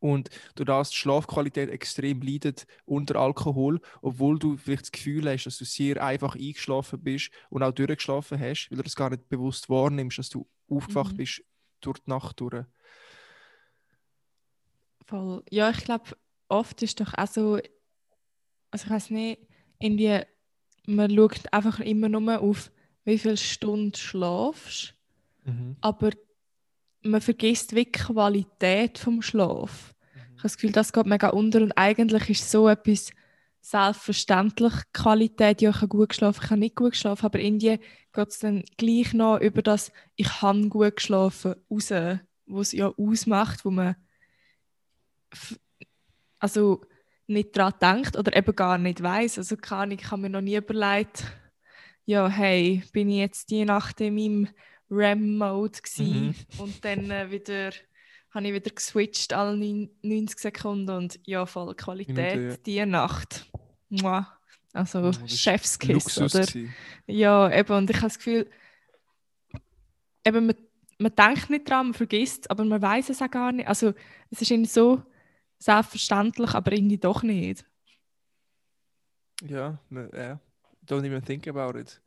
Und 0.00 0.30
das 0.56 0.90
die 0.90 0.96
Schlafqualität 0.96 1.68
extrem 1.70 2.22
leidet 2.22 2.66
unter 2.86 3.16
Alkohol, 3.16 3.80
obwohl 4.02 4.38
du 4.38 4.56
vielleicht 4.56 4.82
das 4.84 4.92
Gefühl 4.92 5.30
hast, 5.30 5.44
dass 5.46 5.58
du 5.58 5.64
sehr 5.64 6.02
einfach 6.02 6.34
eingeschlafen 6.36 7.02
bist 7.02 7.30
und 7.50 7.62
auch 7.62 7.72
durchgeschlafen 7.72 8.40
hast, 8.40 8.68
weil 8.70 8.78
du 8.78 8.82
das 8.84 8.96
gar 8.96 9.10
nicht 9.10 9.28
bewusst 9.28 9.68
wahrnimmst, 9.68 10.18
dass 10.18 10.30
du 10.30 10.48
aufgewacht 10.68 11.16
Mhm. 11.16 11.16
bist 11.16 11.42
durch 11.80 11.98
die 12.00 12.10
Nacht 12.10 12.40
durch. 12.40 12.64
Voll. 15.06 15.42
Ja, 15.50 15.70
ich 15.70 15.84
glaube, 15.84 16.16
oft 16.48 16.82
ist 16.82 17.00
doch 17.00 17.12
auch 17.16 17.26
so, 17.26 17.60
also 18.70 18.84
ich 18.84 18.90
weiß 18.90 19.10
nicht, 19.10 19.40
irgendwie, 19.78 20.20
man 20.86 21.14
schaut 21.14 21.52
einfach 21.52 21.80
immer 21.80 22.08
nur 22.08 22.40
auf, 22.40 22.70
wie 23.04 23.18
viele 23.18 23.36
Stunden 23.36 23.94
schlafst, 23.94 24.94
aber 25.80 26.12
man 27.02 27.20
vergisst 27.20 27.74
wie 27.74 27.84
die 27.84 27.92
Qualität 27.92 28.98
vom 28.98 29.22
Schlaf. 29.22 29.94
Ich 30.14 30.38
habe 30.38 30.42
das 30.42 30.56
Gefühl, 30.56 30.72
das 30.72 30.92
geht 30.92 31.06
mega 31.06 31.28
unter 31.28 31.60
und 31.60 31.72
eigentlich 31.72 32.30
ist 32.30 32.50
so 32.50 32.68
etwas 32.68 33.10
selbstverständlich 33.60 34.72
Qualität. 34.92 35.60
Ja, 35.60 35.70
ich 35.70 35.76
habe 35.76 35.88
gut 35.88 36.10
geschlafen, 36.10 36.40
ich 36.42 36.50
habe 36.50 36.60
nicht 36.60 36.76
gut 36.76 36.92
geschlafen, 36.92 37.26
aber 37.26 37.38
irgendwie 37.38 37.78
geht 38.12 38.28
es 38.28 38.38
dann 38.38 38.64
gleich 38.76 39.12
noch 39.12 39.38
über 39.40 39.62
das, 39.62 39.92
ich 40.16 40.42
habe 40.42 40.68
gut 40.68 40.96
geschlafen, 40.96 41.56
raus, 41.70 41.90
was 42.46 42.68
es 42.68 42.72
ja 42.72 42.92
ausmacht, 42.96 43.64
wo 43.64 43.70
man 43.70 43.96
also 46.38 46.80
nicht 47.26 47.56
daran 47.56 47.74
denkt 47.80 48.16
oder 48.16 48.36
eben 48.36 48.56
gar 48.56 48.78
nicht 48.78 49.02
weiß. 49.02 49.38
Also 49.38 49.56
keine 49.56 49.82
Ahnung, 49.82 49.98
ich 50.00 50.10
habe 50.10 50.22
mir 50.22 50.30
noch 50.30 50.40
nie 50.40 50.56
überlegt, 50.56 51.24
ja, 52.04 52.28
hey, 52.28 52.82
bin 52.92 53.08
ich 53.08 53.18
jetzt 53.18 53.50
die 53.50 53.64
Nacht 53.64 54.00
in 54.00 54.14
meinem 54.14 54.48
REM-Mode 54.90 55.80
gsi 55.82 56.02
Mhm. 56.02 56.34
und 56.58 56.84
dann 56.84 57.10
äh, 57.10 57.30
wieder 57.30 57.70
habe 58.32 58.46
ich 58.46 58.54
wieder 58.54 58.70
geswitcht 58.70 59.32
alle 59.32 59.56
neun- 59.56 59.90
90 60.02 60.38
Sekunden 60.38 60.90
und 60.90 61.18
ja, 61.26 61.46
voll 61.46 61.74
Qualität 61.74 62.16
Minuten, 62.16 62.50
ja. 62.50 62.56
die 62.64 62.86
Nacht. 62.86 63.50
Mua. 63.88 64.36
Also 64.72 65.00
Oh, 65.08 65.26
Chefskiss, 65.26 66.16
oder? 66.18 66.28
gewesen. 66.28 66.72
Ja, 67.06 67.50
eben, 67.52 67.72
und 67.76 67.90
ich 67.90 67.96
habe 67.96 68.06
das 68.06 68.18
Gefühl, 68.18 68.48
eben, 70.24 70.46
man, 70.46 70.56
man 70.98 71.14
denkt 71.16 71.50
nicht 71.50 71.68
dran, 71.68 71.86
man 71.86 71.94
vergisst 71.94 72.48
aber 72.50 72.64
man 72.64 72.80
weiß 72.80 73.08
es 73.10 73.20
auch 73.20 73.30
gar 73.30 73.50
nicht. 73.52 73.66
Also, 73.68 73.94
es 74.30 74.42
ist 74.42 74.50
irgendwie 74.50 74.70
so 74.70 75.02
selbstverständlich, 75.58 76.54
aber 76.54 76.70
irgendwie 76.72 76.98
doch 76.98 77.22
nicht. 77.24 77.64
Ja, 79.42 79.78
man- 79.88 80.10
ja. 80.14 80.38
Don't 80.86 81.04
even 81.04 81.24
think 81.24 81.46
about 81.48 81.78
it. 81.78 82.00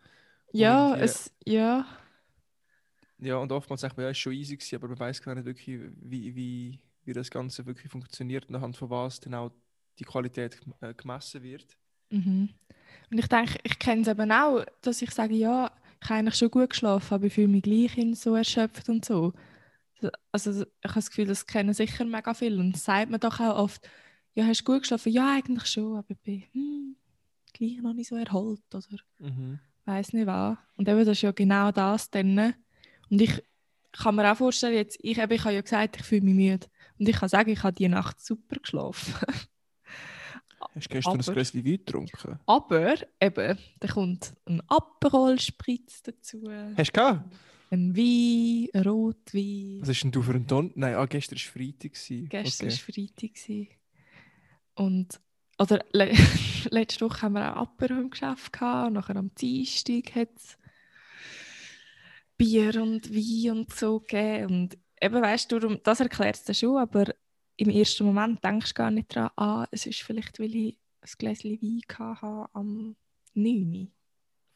Ja, 0.52 0.90
irgendwie- 0.92 1.04
es, 1.06 1.32
ja, 1.46 1.86
Ja, 3.24 3.38
und 3.38 3.52
oftmals 3.52 3.82
sagt 3.82 3.98
man, 3.98 4.06
ja, 4.06 4.10
es 4.12 4.18
war 4.18 4.22
schon 4.22 4.34
easy, 4.34 4.58
gewesen, 4.58 4.76
aber 4.76 4.88
man 4.90 5.00
weiß 5.00 5.22
gar 5.22 5.36
nicht 5.36 5.46
wirklich, 5.46 5.80
wie, 6.02 6.36
wie, 6.36 6.80
wie 7.06 7.14
das 7.14 7.30
Ganze 7.30 7.66
wirklich 7.66 7.92
funktioniert 7.92 8.48
und 8.50 8.56
anhand 8.56 8.78
von 8.78 8.90
was 8.90 9.20
dann 9.20 9.34
auch 9.36 9.52
die 10.00 10.06
Qualität 10.06 10.60
äh, 10.82 10.94
gemessen 10.94 11.44
wird. 11.44 11.78
mhm. 12.10 12.50
Und 13.12 13.18
ich 13.20 13.28
denke, 13.28 13.60
ich 13.64 13.80
kenne 13.80 14.02
es 14.02 14.08
eben 14.08 14.32
auch, 14.32 14.64
dass 14.82 15.02
ich 15.02 15.12
sage, 15.12 15.36
ja, 15.36 15.72
ich 16.02 16.10
habe 16.10 16.20
eigentlich 16.20 16.36
schon 16.36 16.52
gut 16.52 16.72
geschlafen, 16.72 17.14
aber 17.14 17.26
ich 17.26 17.34
fühle 17.34 17.48
mich 17.48 17.64
gleich 17.64 17.98
so 18.18 18.36
erschöpft 18.36 18.90
und 18.90 19.06
so. 19.06 19.34
Also, 20.32 20.52
ich 20.64 20.68
habe 20.84 20.96
das 20.96 21.10
Gefühl, 21.10 21.28
das 21.28 21.46
kennen 21.46 21.74
sicher 21.74 22.06
mega 22.06 22.34
viele. 22.34 22.60
Und 22.60 22.74
das 22.74 22.84
sagt 22.86 23.10
man 23.12 23.20
doch 23.20 23.40
auch 23.40 23.58
oft, 23.58 23.88
ja, 24.36 24.46
hast 24.46 24.62
du 24.62 24.66
gut 24.66 24.82
geschlafen? 24.82 25.12
Ja, 25.12 25.36
eigentlich 25.36 25.66
schon, 25.68 25.98
aber 25.98 26.12
ich 26.12 26.20
bin 26.22 26.44
hm, 26.54 26.96
gleich 27.54 27.78
noch 27.82 27.94
nicht 27.94 28.10
so 28.10 28.16
erholt 28.16 28.64
oder 28.74 28.86
Mhm. 29.20 29.60
weiß 29.86 30.14
nicht 30.14 30.28
was. 30.28 30.58
Und 30.78 30.90
eben, 30.90 31.00
das 31.00 31.18
ist 31.18 31.22
ja 31.22 31.32
genau 31.32 31.72
das 31.72 32.10
dann. 32.10 32.54
Und 33.10 33.22
ich 33.22 33.44
kann 33.92 34.16
mir 34.16 34.32
auch 34.32 34.38
vorstellen, 34.38 34.76
jetzt, 34.76 34.98
ich, 35.02 35.18
eben, 35.18 35.32
ich 35.32 35.44
habe 35.44 35.54
ja 35.54 35.62
gesagt, 35.62 35.98
ich 35.98 36.04
fühle 36.04 36.22
mich 36.22 36.34
müde. 36.34 36.68
Und 37.00 37.08
ich 37.10 37.16
kann 37.16 37.30
sagen, 37.30 37.52
ich 37.52 37.64
habe 37.64 37.74
die 37.74 37.88
Nacht 37.88 38.20
super 38.20 38.58
geschlafen. 38.58 39.14
Hast 40.76 40.88
du 40.88 40.90
gestern 40.90 41.20
Aber- 41.20 41.28
ein 41.28 41.34
Gläschen 41.34 41.66
Wein 41.66 41.72
getrunken? 41.74 42.40
Aber 42.46 42.96
eben, 43.22 43.58
da 43.80 43.88
kommt 43.88 44.34
ein 44.46 44.62
Aperol 44.68 45.40
Spritz 45.40 46.02
dazu, 46.02 46.50
Hast 46.78 46.90
du 46.90 46.94
gehabt? 46.94 47.36
ein 47.70 47.96
Wein, 47.96 48.70
ein 48.74 48.88
Rotwein. 48.88 49.80
Was 49.82 49.90
ist 49.90 50.04
denn 50.04 50.12
du 50.12 50.22
für 50.22 50.34
ein 50.34 50.48
Don? 50.48 50.72
Nein, 50.76 50.96
ah, 50.96 51.06
gestern 51.06 51.38
war 51.38 51.52
Freitag. 51.52 51.94
Gestern 51.94 52.68
okay. 52.68 53.08
war 53.18 53.30
Freitag. 53.32 53.78
Und, 54.76 55.20
oder 55.60 55.84
le 55.92 56.14
letzte 56.70 57.06
Woche 57.06 57.22
haben 57.24 57.34
wir 57.34 57.56
auch 57.58 57.64
Apero 57.64 57.96
im 57.96 58.10
Geschäft 58.10 58.54
gehabt. 58.54 58.88
Und 58.88 58.94
nachher 58.94 59.16
am 59.16 59.34
Dienstag 59.36 60.16
hat 60.16 60.30
es 60.36 60.58
Bier 62.44 62.82
und 62.82 63.10
Wein 63.10 63.58
und 63.58 63.74
so 63.74 64.02
gegeben. 64.02 64.54
Und 64.54 64.78
eben, 65.02 65.22
weißt 65.22 65.50
du, 65.50 65.60
das 65.60 66.02
erklärt 66.02 66.36
es 66.36 66.44
dir 66.44 66.54
schon, 66.54 66.78
aber 66.78 67.06
im 67.56 67.70
ersten 67.70 68.04
Moment 68.06 68.44
denkst 68.44 68.70
du 68.70 68.74
gar 68.74 68.92
nicht 68.92 69.16
daran, 69.16 69.32
ah, 69.38 69.66
es 69.72 69.86
ist 69.86 70.02
vielleicht, 70.02 70.40
weil 70.40 70.54
ich 70.54 70.78
ein 71.00 71.10
Gläschen 71.18 71.52
Wein 71.62 71.82
hatte 71.98 72.50
am 72.54 72.96
9. 73.34 73.90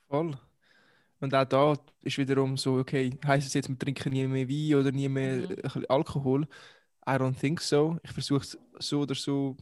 Voll. 0.09 0.37
Und 1.21 1.33
auch 1.33 1.45
da 1.45 1.73
ist 2.01 2.17
wiederum 2.17 2.57
so, 2.57 2.75
okay, 2.75 3.17
heisst 3.25 3.47
es 3.47 3.53
jetzt, 3.53 3.69
wir 3.69 3.79
trinken 3.79 4.11
nie 4.11 4.27
mehr 4.27 4.49
Wein 4.49 4.79
oder 4.79 4.91
nie 4.91 5.07
mehr 5.07 5.37
Mhm. 5.37 5.85
Alkohol? 5.87 6.43
I 7.07 7.11
don't 7.11 7.39
think 7.39 7.61
so. 7.61 7.97
Ich 8.03 8.11
versuche 8.11 8.41
es 8.41 8.57
so 8.79 8.99
oder 8.99 9.15
so 9.15 9.55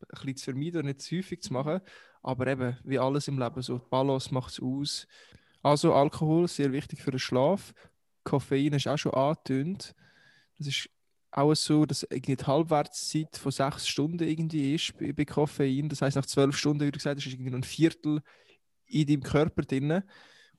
ein 0.00 0.10
bisschen 0.10 0.36
zu 0.36 0.44
vermeiden 0.44 0.80
und 0.80 0.86
nicht 0.86 1.00
zu 1.00 1.16
häufig 1.16 1.40
zu 1.40 1.52
machen. 1.54 1.80
Aber 2.22 2.46
eben, 2.46 2.76
wie 2.84 2.98
alles 2.98 3.26
im 3.28 3.38
Leben, 3.38 3.62
so 3.62 3.78
die 3.78 3.88
Balance 3.88 4.32
macht 4.34 4.52
es 4.52 4.60
aus. 4.60 5.06
Also 5.64 5.94
Alkohol, 5.94 6.46
sehr 6.46 6.72
wichtig 6.72 7.00
für 7.00 7.10
den 7.10 7.18
Schlaf. 7.18 7.72
Koffein 8.22 8.74
ist 8.74 8.86
auch 8.86 8.98
schon 8.98 9.14
angetönt. 9.14 9.94
Das 10.58 10.68
ist 10.68 10.90
auch 11.30 11.54
so, 11.54 11.86
dass 11.86 12.02
irgendwie 12.04 12.36
die 12.36 12.44
Halbwertszeit 12.44 13.36
von 13.36 13.50
sechs 13.50 13.88
Stunden 13.88 14.22
irgendwie 14.22 14.74
ist 14.74 14.96
bei, 14.98 15.12
bei 15.14 15.24
Koffein. 15.24 15.88
Das 15.88 16.02
heißt, 16.02 16.16
nach 16.16 16.26
zwölf 16.26 16.56
Stunden, 16.56 16.82
wie 16.82 16.90
du 16.90 16.98
gesagt 16.98 17.18
hast, 17.18 17.26
ist 17.26 17.32
irgendwie 17.32 17.54
ein 17.54 17.62
Viertel 17.62 18.20
in 18.86 19.06
deinem 19.06 19.22
Körper 19.22 19.62
drin. 19.62 20.02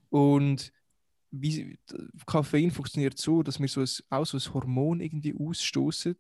Und 0.10 0.74
wie, 1.30 1.78
Koffein 2.26 2.72
funktioniert 2.72 3.20
so, 3.20 3.44
dass 3.44 3.60
wir 3.60 3.68
so 3.68 3.82
ein, 3.82 3.90
auch 4.10 4.26
so 4.26 4.38
ein 4.38 4.54
Hormon 4.56 5.02
irgendwie 5.02 5.36
ausstoßen. 5.40 6.16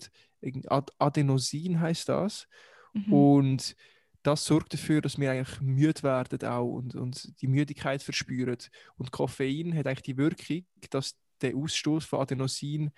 Ad 0.68 0.94
Adenosin 1.00 1.80
heißt 1.80 2.08
das. 2.08 2.48
Mhm. 2.94 3.14
Und 3.14 3.76
das 4.26 4.44
sorgt 4.44 4.74
dafür, 4.74 5.02
dass 5.02 5.20
wir 5.20 5.32
eigentlich 5.32 5.62
müde 5.62 6.02
werden 6.02 6.44
auch 6.48 6.66
und, 6.66 6.96
und 6.96 7.40
die 7.42 7.48
Müdigkeit 7.48 8.02
verspüren. 8.02 8.58
Und 8.98 9.12
Koffein 9.12 9.76
hat 9.78 9.86
eigentlich 9.86 10.02
die 10.02 10.18
Wirkung, 10.18 10.66
dass 10.90 11.16
der 11.42 11.56
Ausstoß 11.56 12.06
von 12.06 12.22
Adenosin 12.22 12.92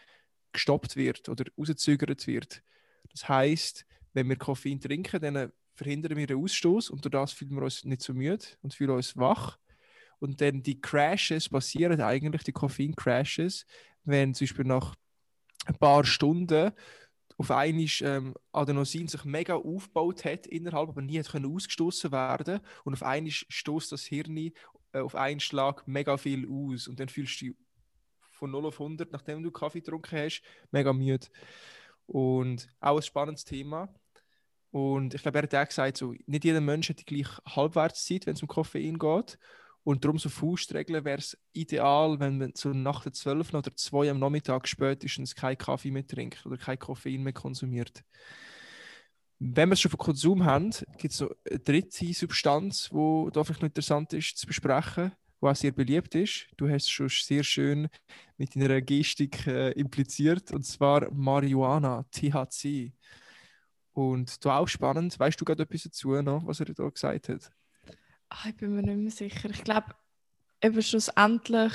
gestoppt 0.54 0.96
wird 0.96 1.28
oder 1.28 1.44
rausgezögert 1.58 2.26
wird. 2.28 2.64
Das 3.12 3.28
heißt, 3.28 3.86
wenn 4.14 4.30
wir 4.30 4.38
Koffein 4.38 4.80
trinken, 4.80 5.22
dann 5.22 5.52
verhindern 5.74 6.18
wir 6.18 6.28
den 6.28 6.42
Ausstoß 6.42 6.90
und 6.92 7.04
durch 7.04 7.12
das 7.12 7.34
fühlen 7.34 7.56
wir 7.56 7.64
uns 7.64 7.84
nicht 7.84 8.02
so 8.02 8.14
müde 8.14 8.46
und 8.62 8.74
fühlen 8.74 8.92
uns 8.92 9.18
wach. 9.18 9.58
Und 10.20 10.40
dann 10.40 10.64
die 10.64 10.80
Crashes 10.80 11.50
passieren 11.50 12.00
eigentlich, 12.00 12.44
die 12.44 12.54
Koffein-Crashes, 12.54 13.66
wenn 14.06 14.34
zum 14.34 14.46
Beispiel 14.46 14.66
nach 14.66 14.96
ein 15.66 15.76
paar 15.76 16.06
Stunden 16.06 16.72
auf 17.38 17.52
einmal 17.52 17.86
ähm, 18.02 18.34
Adenosin 18.52 19.08
sich 19.08 19.24
mega 19.26 19.56
aufgebaut 19.56 20.26
hat 20.26 20.48
innerhalb, 20.48 20.90
aber 20.90 21.02
nie 21.02 21.22
ausgestoßen 21.22 22.12
werden 22.12 22.62
und 22.84 22.94
auf 22.94 23.04
einmal 23.04 23.32
stoßt 23.32 23.92
das 23.92 24.06
Hirn 24.06 24.38
äh, 24.38 24.52
auf 24.94 25.16
einen 25.16 25.40
Schlag 25.40 25.88
mega 25.88 26.18
viel 26.18 26.48
aus 26.50 26.88
und 26.88 27.00
dann 27.00 27.10
fühlst 27.10 27.42
du 27.42 27.46
dich 27.46 27.56
von 28.38 28.52
0 28.52 28.68
auf 28.68 28.80
100, 28.80 29.12
nachdem 29.12 29.44
du 29.44 29.52
Kaffee 29.52 29.82
getrunken 29.82 30.18
hast, 30.18 30.42
mega 30.72 30.94
müde. 30.94 31.28
Und 32.06 32.70
auch 32.80 32.98
ein 32.98 33.02
spannendes 33.02 33.44
Thema. 33.44 33.90
Und 34.72 35.14
ich 35.14 35.22
glaube, 35.22 35.40
er 35.40 35.44
hat 35.44 35.56
auch 35.56 35.68
gesagt, 35.68 35.98
so, 35.98 36.14
nicht 36.26 36.46
jeder 36.46 36.62
Mensch 36.62 36.90
hat 36.90 37.00
die 37.00 37.06
gleiche 37.06 37.42
Halbwertszeit, 37.46 38.26
wenn 38.26 38.36
es 38.36 38.42
um 38.42 38.48
Koffein 38.48 39.00
geht. 39.00 39.40
Und 39.88 40.04
darum 40.04 40.20
so 40.20 40.28
Faustregeln 40.28 41.06
wäre 41.06 41.20
es 41.20 41.38
ideal, 41.54 42.20
wenn 42.20 42.40
man 42.40 42.52
so 42.56 42.74
nach 42.74 43.04
der 43.04 43.14
12 43.14 43.54
oder 43.54 43.74
2 43.74 44.12
am 44.12 44.20
Nachmittag 44.20 44.68
spätestens 44.68 45.34
keinen 45.34 45.58
Kaffee 45.58 45.92
mehr 45.92 46.06
trinkt 46.06 46.46
oder 46.46 46.58
kein 46.58 46.78
Koffein 46.78 47.24
mehr 47.24 47.32
konsumiert. 47.32 48.04
Wenn 49.40 49.70
wir 49.70 49.76
es 49.76 49.80
schon 49.80 49.92
von 49.92 50.00
Konsum 50.00 50.44
haben, 50.44 50.72
gibt 50.98 51.14
es 51.14 51.22
noch 51.22 51.32
eine 51.50 51.60
dritte 51.60 52.14
Substanz, 52.14 52.90
die 52.90 53.30
da 53.32 53.46
vielleicht 53.46 53.62
noch 53.62 53.70
interessant 53.70 54.12
ist 54.12 54.38
zu 54.38 54.46
besprechen, 54.46 55.14
die 55.42 55.46
auch 55.46 55.56
sehr 55.56 55.72
beliebt 55.72 56.16
ist. 56.16 56.48
Du 56.58 56.68
hast 56.68 56.84
es 56.84 56.90
schon 56.90 57.08
sehr 57.08 57.46
schön 57.46 57.88
mit 58.36 58.58
deiner 58.58 58.82
Gestik 58.82 59.48
äh, 59.48 59.72
impliziert, 59.72 60.52
und 60.52 60.66
zwar 60.66 61.10
Marihuana, 61.14 62.04
THC. 62.12 62.92
Und 63.94 64.44
da 64.44 64.58
auch 64.58 64.68
spannend, 64.68 65.18
weißt 65.18 65.40
du 65.40 65.46
gerade 65.46 65.64
etwas 65.64 65.84
dazu 65.84 66.22
noch, 66.22 66.46
was 66.46 66.60
er 66.60 66.66
da 66.66 66.90
gesagt 66.90 67.30
hat? 67.30 67.52
Ach, 68.30 68.46
ich 68.46 68.56
bin 68.58 68.76
mir 68.76 68.84
nicht 68.84 68.98
mehr 68.98 69.12
sicher. 69.12 69.50
Ich 69.50 69.64
glaube, 69.64 69.96
eben 70.62 70.82
schlussendlich 70.82 71.74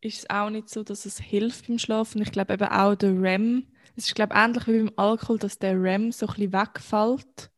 ist 0.00 0.18
es 0.18 0.30
auch 0.30 0.50
nicht 0.50 0.68
so, 0.68 0.82
dass 0.82 1.06
es 1.06 1.18
hilft 1.18 1.66
beim 1.66 1.78
Schlafen. 1.78 2.22
Ich 2.22 2.32
glaube 2.32 2.54
eben 2.54 2.68
auch 2.68 2.94
der 2.94 3.20
REM. 3.20 3.66
Es 3.96 4.06
ist 4.06 4.14
glaube 4.14 4.34
ähnlich 4.34 4.66
wie 4.66 4.84
beim 4.84 4.92
Alkohol, 4.96 5.38
dass 5.38 5.58
der 5.58 5.80
REM 5.80 6.12
so 6.12 6.26
ein 6.26 6.34
bisschen 6.34 6.52
wegfällt. 6.52 7.50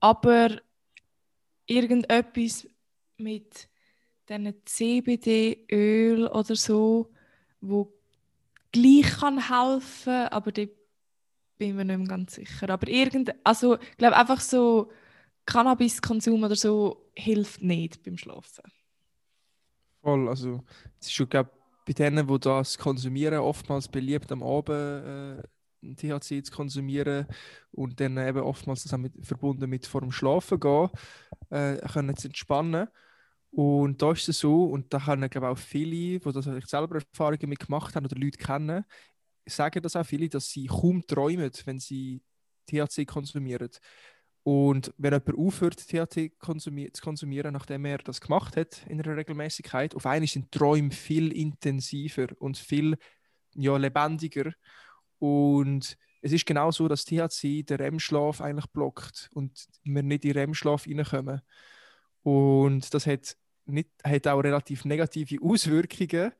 Aber 0.00 0.60
irgendetwas 1.66 2.68
mit 3.16 3.68
diesen 4.28 4.54
CBD-Öl 4.64 6.26
oder 6.26 6.56
so, 6.56 7.12
wo 7.60 7.92
gleich 8.72 9.18
kann 9.18 9.48
helfen, 9.48 10.28
aber 10.28 10.52
da 10.52 10.64
bin 11.58 11.76
mir 11.76 11.84
nicht 11.84 11.98
mehr 11.98 12.08
ganz 12.08 12.34
sicher. 12.34 12.68
Aber 12.70 12.88
irgend, 12.88 13.34
also 13.44 13.78
ich 13.78 13.96
glaube 13.96 14.16
einfach 14.16 14.40
so 14.40 14.90
Cannabiskonsum 15.46 16.42
oder 16.42 16.56
so 16.56 17.10
hilft 17.14 17.62
nicht 17.62 18.02
beim 18.02 18.18
Schlafen. 18.18 18.64
Voll, 20.02 20.28
also 20.28 20.62
es 21.00 21.06
ist 21.06 21.14
schon 21.14 21.28
glaub, 21.28 21.50
bei 21.86 21.92
denen, 21.92 22.26
die 22.26 22.40
das 22.40 22.76
konsumieren, 22.78 23.38
oftmals 23.38 23.88
beliebt 23.88 24.30
am 24.32 24.42
Abend 24.42 24.70
äh, 24.70 25.42
THC 25.94 26.42
zu 26.42 26.52
konsumieren 26.52 27.26
und 27.70 28.00
dann 28.00 28.18
eben 28.18 28.40
oftmals 28.40 28.82
das 28.82 28.98
mit, 28.98 29.12
verbunden 29.24 29.70
mit 29.70 29.86
vor 29.86 30.00
dem 30.00 30.10
Schlafen 30.10 30.58
gehen, 30.58 30.90
äh, 31.50 31.76
können 31.88 32.16
zu 32.16 32.28
entspannen. 32.28 32.88
Und 33.50 34.02
da 34.02 34.12
ist 34.12 34.28
es 34.28 34.40
so, 34.40 34.64
und 34.64 34.92
da 34.92 35.06
haben 35.06 35.28
glaube 35.30 35.48
auch 35.48 35.58
viele, 35.58 36.18
die 36.18 36.32
das 36.32 36.44
selber 36.44 36.96
Erfahrungen 36.96 37.48
mit 37.48 37.60
gemacht 37.60 37.94
haben 37.94 38.04
oder 38.04 38.16
Leute 38.16 38.38
kennen, 38.38 38.84
sagen 39.46 39.82
das 39.82 39.96
auch 39.96 40.04
viele, 40.04 40.28
dass 40.28 40.50
sie 40.50 40.66
kaum 40.66 41.06
träumen, 41.06 41.50
wenn 41.64 41.78
sie 41.78 42.22
THC 42.66 43.06
konsumieren. 43.06 43.70
Und 44.46 44.94
wenn 44.96 45.12
jemand 45.12 45.36
aufhört, 45.36 45.88
THC 45.88 46.30
konsumier 46.38 46.92
zu 46.92 47.02
konsumieren, 47.02 47.52
nachdem 47.52 47.84
er 47.84 47.98
das 47.98 48.20
gemacht 48.20 48.56
hat 48.56 48.86
in 48.86 49.00
einer 49.00 49.16
Regelmäßigkeit, 49.16 49.96
auf 49.96 50.06
einmal 50.06 50.28
sind 50.28 50.52
Träume 50.52 50.92
viel 50.92 51.32
intensiver 51.32 52.28
und 52.38 52.56
viel 52.56 52.96
ja, 53.56 53.76
lebendiger. 53.76 54.52
Und 55.18 55.98
es 56.22 56.30
ist 56.30 56.46
genau 56.46 56.70
so, 56.70 56.86
dass 56.86 57.04
THC 57.04 57.64
den 57.64 57.76
REM-Schlaf 57.78 58.40
eigentlich 58.40 58.68
blockt 58.68 59.30
und 59.32 59.66
wir 59.82 60.04
nicht 60.04 60.24
in 60.24 60.34
den 60.34 60.38
REM-Schlaf 60.38 60.86
reinkommen. 60.86 61.42
Und 62.22 62.94
das 62.94 63.04
hat, 63.08 63.36
nicht, 63.64 63.90
hat 64.04 64.28
auch 64.28 64.38
relativ 64.38 64.84
negative 64.84 65.42
Auswirkungen, 65.42 66.30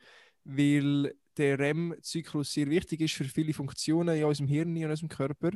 weil 0.44 1.12
der 1.36 1.58
REM-Zyklus 1.58 2.52
sehr 2.52 2.70
wichtig 2.70 3.00
ist 3.00 3.14
für 3.14 3.24
viele 3.24 3.52
Funktionen 3.52 4.16
in 4.16 4.22
unserem 4.26 4.46
Hirn 4.46 4.68
und 4.68 4.76
in 4.76 4.90
unserem 4.90 5.08
Körper. 5.08 5.50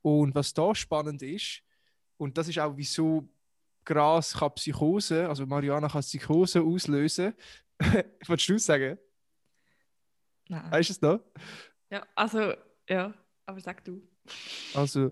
Und 0.00 0.36
was 0.36 0.54
da 0.54 0.76
spannend 0.76 1.22
ist, 1.22 1.64
und 2.22 2.38
das 2.38 2.48
ist 2.48 2.58
auch, 2.58 2.72
wieso 2.76 3.28
Gras 3.84 4.34
kann 4.34 4.54
Psychose, 4.54 5.28
also 5.28 5.44
Mariana 5.44 5.88
kann 5.88 6.02
Psychose 6.02 6.62
auslösen. 6.62 7.34
Wolltest 8.26 8.48
du 8.48 8.58
sagen? 8.58 8.98
Nein. 10.48 10.70
Weißt 10.70 10.90
du 10.90 10.92
es 10.92 11.02
noch? 11.02 11.20
Ja, 11.90 12.06
also, 12.14 12.54
ja, 12.88 13.12
aber 13.44 13.60
sag 13.60 13.84
du. 13.84 14.00
Also, 14.74 15.10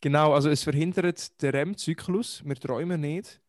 genau, 0.00 0.34
also 0.34 0.50
es 0.50 0.62
verhindert 0.62 1.40
den 1.40 1.50
REM-Zyklus, 1.50 2.42
wir 2.44 2.56
träumen 2.56 3.00
nicht. 3.00 3.40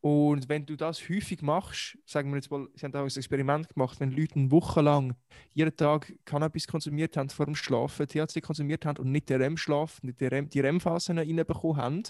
Und 0.00 0.48
wenn 0.48 0.66
du 0.66 0.74
das 0.74 1.00
häufig 1.08 1.42
machst, 1.42 1.96
sagen 2.06 2.30
wir 2.30 2.36
jetzt 2.36 2.50
mal, 2.50 2.66
sie 2.74 2.84
haben 2.84 2.94
auch 2.96 3.02
ein 3.02 3.06
Experiment 3.06 3.68
gemacht, 3.68 4.00
wenn 4.00 4.10
Leute 4.10 4.34
eine 4.34 4.50
Woche 4.50 4.80
lang 4.80 5.14
jeden 5.52 5.76
Tag 5.76 6.12
Cannabis 6.24 6.66
konsumiert 6.66 7.16
haben 7.16 7.30
vor 7.30 7.46
dem 7.46 7.54
Schlafen, 7.54 8.08
THC 8.08 8.40
konsumiert 8.40 8.84
haben 8.84 8.98
und 8.98 9.12
nicht 9.12 9.28
den 9.28 9.40
REM-Schlaf, 9.40 10.02
nicht 10.02 10.20
die 10.20 10.60
REM-Phasen 10.60 11.18
reinbekommen 11.18 11.76
haben, 11.76 12.02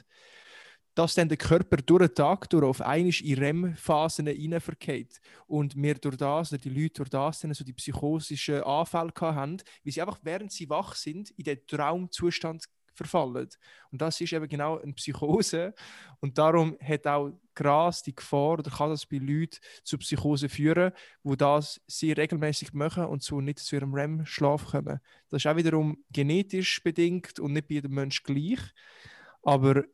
dass 0.95 1.15
dann 1.15 1.29
der 1.29 1.39
Körper 1.39 1.79
durch 1.79 2.09
den 2.09 2.15
Tag 2.15 2.51
durch 2.51 2.65
auf 2.65 2.81
einmal 2.81 3.13
in 3.23 3.39
REM-Phasen 3.39 4.27
hineinverkehrt. 4.27 5.21
Und 5.47 5.75
wir 5.77 5.95
durch 5.95 6.17
das, 6.17 6.53
oder 6.53 6.61
die 6.61 6.69
Leute 6.71 6.95
durch 6.95 7.09
das, 7.09 7.41
dann 7.41 7.55
so 7.55 7.65
die 7.65 7.73
psychosischen 7.73 8.63
Anfälle 8.63 9.13
haben, 9.21 9.57
weil 9.85 9.93
sie 9.93 10.03
einfach, 10.03 10.19
während 10.23 10.53
sie 10.53 10.69
wach 10.69 10.95
sind, 10.95 11.31
in 11.31 11.45
den 11.45 11.67
Traumzustand 11.67 12.65
verfallen. 12.95 13.49
Und 13.91 14.03
das 14.03 14.21
ist 14.21 14.33
eben 14.33 14.49
genau 14.49 14.79
eine 14.79 14.93
Psychose. 14.93 15.75
Und 16.21 16.39
darum 16.39 16.77
hat 16.81 17.07
auch 17.07 17.33
Gras 17.55 18.03
die 18.03 18.15
Gefahr 18.15 18.59
oder 18.59 18.71
kann 18.71 18.91
das 18.91 19.07
bei 19.07 19.19
Leuten 19.19 19.59
zu 19.85 19.99
Psychose 19.99 20.49
führen, 20.49 20.93
wo 21.23 21.35
das 21.35 21.81
sehr 21.87 22.17
regelmäßig 22.17 22.73
machen 22.73 23.07
und 23.07 23.23
so 23.23 23.41
nicht 23.41 23.59
zu 23.59 23.77
ihrem 23.77 23.95
REM-Schlaf 23.95 24.67
kommen. 24.67 25.01
Das 25.29 25.43
ist 25.43 25.47
auch 25.47 25.57
wiederum 25.57 26.05
genetisch 26.11 26.83
bedingt 26.83 27.39
und 27.41 27.53
nicht 27.53 27.69
bei 27.69 27.75
jedem 27.75 27.95
Menschen 27.95 28.25
gleich. 28.25 28.61
Aber 29.43 29.85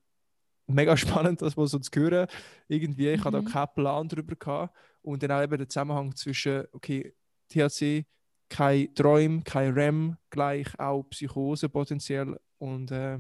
mega 0.69 0.97
spannend, 0.97 1.43
das 1.43 1.57
mal 1.57 1.67
so 1.67 1.79
zu 1.79 1.91
hören. 1.95 2.29
Irgendwie, 2.69 3.09
ich 3.09 3.21
mhm. 3.21 3.25
hatte 3.25 3.43
da 3.43 3.51
keinen 3.51 3.75
Plan 3.75 4.09
darüber 4.09 4.37
gehabt. 4.37 4.77
Und 5.03 5.23
dann 5.23 5.33
auch 5.33 5.43
eben 5.43 5.59
der 5.59 5.69
Zusammenhang 5.69 6.15
zwischen, 6.15 6.65
okay, 6.73 7.15
THC, 7.49 8.05
kein 8.49 8.95
Träum, 8.95 9.45
kein 9.45 9.73
REM, 9.73 10.17
gleich 10.31 10.79
auch 10.79 11.03
Psychose 11.05 11.69
potenziell 11.69 12.39
und 12.59 12.91
äh, 12.91 13.19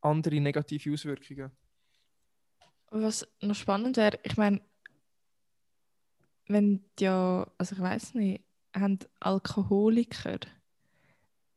andere 0.00 0.40
negative 0.40 0.92
Auswirkungen. 0.92 1.50
Was 2.90 3.26
noch 3.40 3.54
spannend 3.54 3.96
wäre, 3.96 4.18
ich 4.24 4.36
meine, 4.36 4.60
wenn 6.48 6.84
ja, 6.98 7.46
also 7.56 7.76
ich 7.76 7.80
weiß 7.80 8.14
nicht, 8.14 8.44
haben 8.74 8.98
Alkoholiker, 9.20 10.38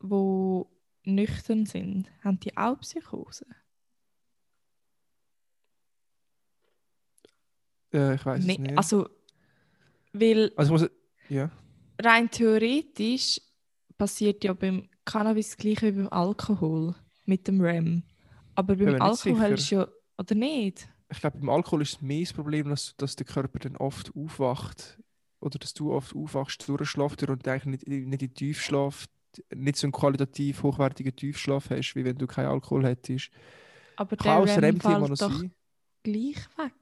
die 0.01 0.63
nüchtern 1.05 1.65
sind, 1.65 2.11
haben 2.23 2.39
die 2.39 2.55
auch 2.55 2.79
Psychose? 2.79 3.45
Äh, 7.93 8.15
ich 8.15 8.25
weiß 8.25 8.43
nee, 8.45 8.57
nicht. 8.57 8.77
Also, 8.77 9.07
weil 10.13 10.51
also 10.55 10.73
muss, 10.73 10.89
ja. 11.29 11.49
rein 12.01 12.29
theoretisch 12.29 13.39
passiert 13.97 14.43
ja 14.43 14.53
beim 14.53 14.89
Cannabis 15.05 15.49
das 15.49 15.57
gleiche 15.57 15.87
wie 15.87 16.01
beim 16.03 16.09
Alkohol 16.09 16.95
mit 17.25 17.47
dem 17.47 17.61
REM. 17.61 18.03
Aber 18.55 18.75
beim 18.75 19.01
Alkohol 19.01 19.53
ist 19.53 19.69
ja, 19.69 19.87
oder 20.17 20.35
nicht? 20.35 20.87
Ich 21.09 21.19
glaube, 21.19 21.37
beim 21.39 21.49
Alkohol 21.49 21.81
ist 21.81 21.95
es 21.95 22.01
mehr 22.01 22.21
das 22.21 22.33
Problem, 22.33 22.69
dass, 22.69 22.95
dass 22.97 23.15
der 23.15 23.25
Körper 23.25 23.59
dann 23.59 23.77
oft 23.77 24.15
aufwacht. 24.15 24.99
Oder 25.39 25.59
dass 25.59 25.73
du 25.73 25.91
oft 25.91 26.15
aufwachst, 26.15 26.67
durchschlaft 26.67 27.21
und 27.23 27.47
eigentlich 27.47 27.85
nicht, 27.85 28.07
nicht 28.07 28.21
in 28.21 28.33
Tiefschlaf, 28.33 29.07
nicht 29.53 29.75
so 29.75 29.87
einen 29.87 29.91
qualitativ 29.91 30.63
hochwertigen 30.63 31.15
Tiefschlaf 31.15 31.69
hast, 31.69 31.95
wie 31.95 32.05
wenn 32.05 32.17
du 32.17 32.27
keinen 32.27 32.47
Alkohol 32.47 32.85
hättest. 32.85 33.29
Aber 33.97 34.15
Kann 34.15 34.45
der 34.45 34.61
REM 34.61 34.79
fällt 34.79 35.21
doch 35.21 35.31
sein. 35.31 35.53
gleich 36.03 36.37
weg. 36.57 36.73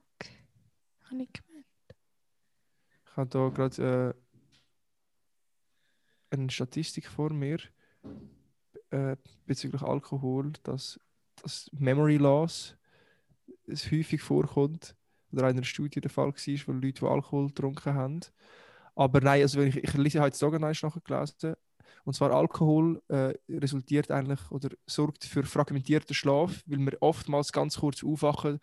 Habe 1.12 1.24
ich 1.24 1.32
gemeint. 1.32 1.66
Ich 3.04 3.16
habe 3.16 3.38
hier 3.38 3.50
gerade 3.50 4.14
äh, 6.30 6.34
eine 6.34 6.50
Statistik 6.50 7.06
vor 7.06 7.30
mir 7.30 7.58
äh, 8.90 9.16
bezüglich 9.44 9.82
Alkohol, 9.82 10.52
dass 10.62 10.98
das 11.42 11.68
Memory 11.72 12.16
Loss 12.16 12.76
es 13.66 13.90
häufig 13.92 14.22
vorkommt 14.22 14.96
oder 15.32 15.50
in 15.50 15.56
einer 15.56 15.64
Studie 15.64 16.00
der 16.00 16.10
Fall 16.10 16.32
war, 16.32 16.66
wo 16.66 16.72
Leute, 16.72 17.00
die 17.00 17.06
Alkohol 17.06 17.48
getrunken 17.48 17.92
haben. 17.92 18.20
Aber 18.94 19.20
nein, 19.20 19.42
also 19.42 19.60
wenn 19.60 19.68
ich, 19.68 19.76
ich 19.76 19.94
lese 19.94 20.20
heute 20.20 20.38
Tagen 20.38 20.62
nachher 20.62 21.00
gelesen, 21.04 21.56
und 22.04 22.14
zwar 22.14 22.32
Alkohol 22.32 23.02
äh, 23.08 23.34
resultiert 23.50 24.10
eigentlich 24.10 24.50
oder 24.50 24.70
sorgt 24.86 25.24
für 25.24 25.42
fragmentierten 25.42 26.14
Schlaf, 26.14 26.62
weil 26.66 26.78
wir 26.78 26.96
oftmals 27.00 27.52
ganz 27.52 27.78
kurz 27.78 28.02
aufwachen 28.02 28.60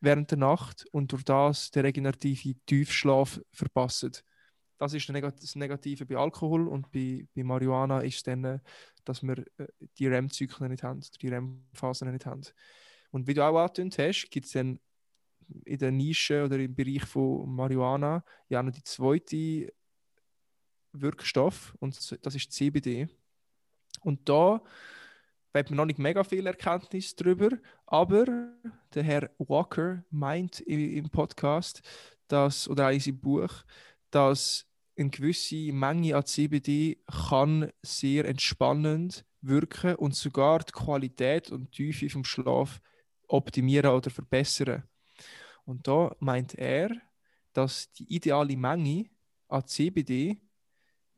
während 0.00 0.30
der 0.30 0.38
Nacht 0.38 0.86
und 0.92 1.12
durch 1.12 1.24
das 1.24 1.70
den 1.70 1.84
regenerativen 1.84 2.60
Tiefschlaf 2.66 3.40
verpassen. 3.52 4.12
Das 4.78 4.94
ist 4.94 5.08
das 5.08 5.56
Negative 5.56 6.06
bei 6.06 6.16
Alkohol 6.16 6.66
und 6.66 6.90
bei, 6.90 7.26
bei 7.34 7.44
Marihuana 7.44 8.00
ist 8.00 8.26
dann, 8.26 8.62
dass 9.04 9.22
wir 9.22 9.38
äh, 9.58 9.66
die 9.98 10.06
REM-Zyklen 10.06 10.70
nicht 10.70 10.82
haben, 10.82 11.00
die 11.20 11.28
REM-Phasen 11.28 12.10
nicht 12.10 12.24
haben. 12.24 12.42
Und 13.10 13.26
wie 13.26 13.34
du 13.34 13.44
auch 13.44 13.58
angetönt 13.58 13.98
hast, 13.98 14.30
gibt 14.30 14.46
es 14.46 14.52
dann 14.52 14.80
in 15.64 15.78
der 15.78 15.90
Nische 15.90 16.44
oder 16.44 16.58
im 16.58 16.74
Bereich 16.74 17.04
von 17.04 17.54
Marihuana 17.54 18.24
ja 18.48 18.62
noch 18.62 18.72
die 18.72 18.84
zweite 18.84 19.72
Wirkstoff 20.92 21.74
und 21.80 21.96
das 22.24 22.34
ist 22.34 22.52
CBD. 22.52 23.08
Und 24.02 24.28
da 24.28 24.62
wir 25.52 25.64
haben 25.64 25.76
noch 25.76 25.84
nicht 25.84 25.98
mega 25.98 26.22
viel 26.22 26.46
Erkenntnis 26.46 27.16
darüber, 27.16 27.50
aber 27.86 28.52
der 28.94 29.02
Herr 29.02 29.30
Walker 29.38 30.04
meint 30.10 30.60
im 30.60 31.10
Podcast, 31.10 31.82
dass, 32.28 32.68
oder 32.68 32.88
auch 32.88 32.92
in 32.92 33.00
seinem 33.00 33.20
Buch, 33.20 33.50
dass 34.10 34.66
eine 34.96 35.10
gewisse 35.10 35.72
Menge 35.72 36.16
an 36.16 36.26
CBD 36.26 37.02
kann 37.28 37.72
sehr 37.82 38.26
entspannend 38.26 39.24
wirken 39.40 39.96
und 39.96 40.14
sogar 40.14 40.60
die 40.60 40.72
Qualität 40.72 41.50
und 41.50 41.66
die 41.78 41.90
Tiefe 41.90 42.10
vom 42.10 42.24
Schlaf 42.24 42.80
optimieren 43.26 43.92
oder 43.92 44.10
verbessern. 44.10 44.84
Und 45.64 45.86
da 45.88 46.14
meint 46.20 46.54
er, 46.54 46.90
dass 47.52 47.90
die 47.92 48.12
ideale 48.14 48.56
Menge 48.56 49.06
an 49.48 49.66
CBD 49.66 50.40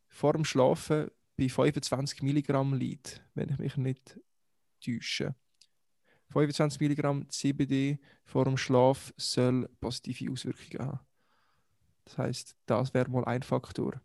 vor 0.08 0.34
dem 0.34 0.44
Schlafen 0.44 1.10
bei 1.48 1.48
25 1.48 2.22
Milligramm 2.22 2.74
liegt, 2.74 3.22
wenn 3.34 3.48
ich 3.50 3.58
mich 3.58 3.76
nicht 3.76 4.20
täusche. 4.84 5.34
25 6.30 6.80
Milligramm 6.80 7.28
CBD 7.28 7.98
vor 8.24 8.44
dem 8.44 8.56
Schlaf 8.56 9.12
soll 9.16 9.68
positive 9.80 10.32
Auswirkungen 10.32 10.86
haben. 10.86 11.00
Das 12.04 12.18
heißt, 12.18 12.56
das 12.66 12.94
wäre 12.94 13.10
mal 13.10 13.24
ein 13.24 13.42
Faktor. 13.42 14.00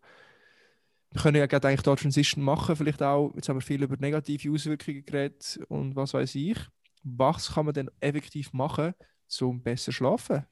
Wir 1.10 1.22
können 1.22 1.38
ja 1.38 1.46
gerade 1.46 1.68
eigentlich 1.68 1.82
dort 1.82 2.00
Transition 2.00 2.44
machen, 2.44 2.76
vielleicht 2.76 3.02
auch, 3.02 3.32
jetzt 3.34 3.48
haben 3.48 3.56
wir 3.56 3.62
viel 3.62 3.82
über 3.82 3.96
negative 3.96 4.52
Auswirkungen 4.52 5.04
geredet 5.04 5.58
und 5.68 5.96
was 5.96 6.12
weiß 6.12 6.34
ich. 6.34 6.58
Was 7.02 7.54
kann 7.54 7.64
man 7.64 7.74
denn 7.74 7.90
effektiv 8.00 8.52
machen, 8.52 8.92
zum 9.28 9.62
besser 9.62 9.92
schlafen. 9.92 10.44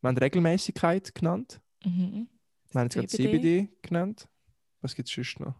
Wir 0.00 0.08
haben 0.08 0.16
Regelmäßigkeit 0.16 1.14
genannt. 1.14 1.60
Mhm. 1.84 2.28
Wir 2.70 2.80
haben 2.80 2.86
jetzt 2.86 2.94
gerade 2.94 3.08
CBD. 3.08 3.32
CBD 3.32 3.68
genannt. 3.82 4.28
Was 4.80 4.94
gibt 4.94 5.08
es 5.08 5.14
sonst 5.14 5.40
noch? 5.40 5.54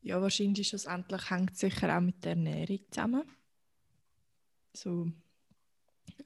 Ja, 0.00 0.20
wahrscheinlich 0.22 0.68
schlussendlich 0.68 1.30
hängt 1.30 1.52
es 1.52 1.58
sicher 1.58 1.96
auch 1.96 2.00
mit 2.00 2.24
der 2.24 2.32
Ernährung 2.32 2.80
zusammen. 2.90 3.22
So 4.72 5.10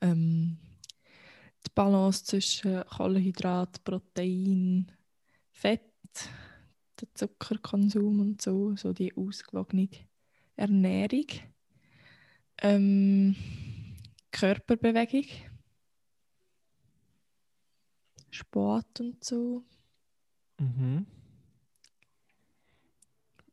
ähm, 0.01 0.59
die 1.65 1.71
Balance 1.75 2.25
zwischen 2.25 2.85
Kohlenhydrat, 2.85 3.83
Protein, 3.85 4.93
Fett, 5.51 5.81
der 7.01 7.15
Zuckerkonsum 7.15 8.21
und 8.21 8.43
so, 8.43 8.77
so 8.77 8.93
die 8.93 9.17
ausgewogene 9.17 9.89
Ernährung. 10.57 11.27
Ähm, 12.59 13.37
Körperbewegung, 14.31 15.27
Sport 18.31 19.01
und 19.01 19.25
so. 19.25 19.65
Mhm. 20.59 21.07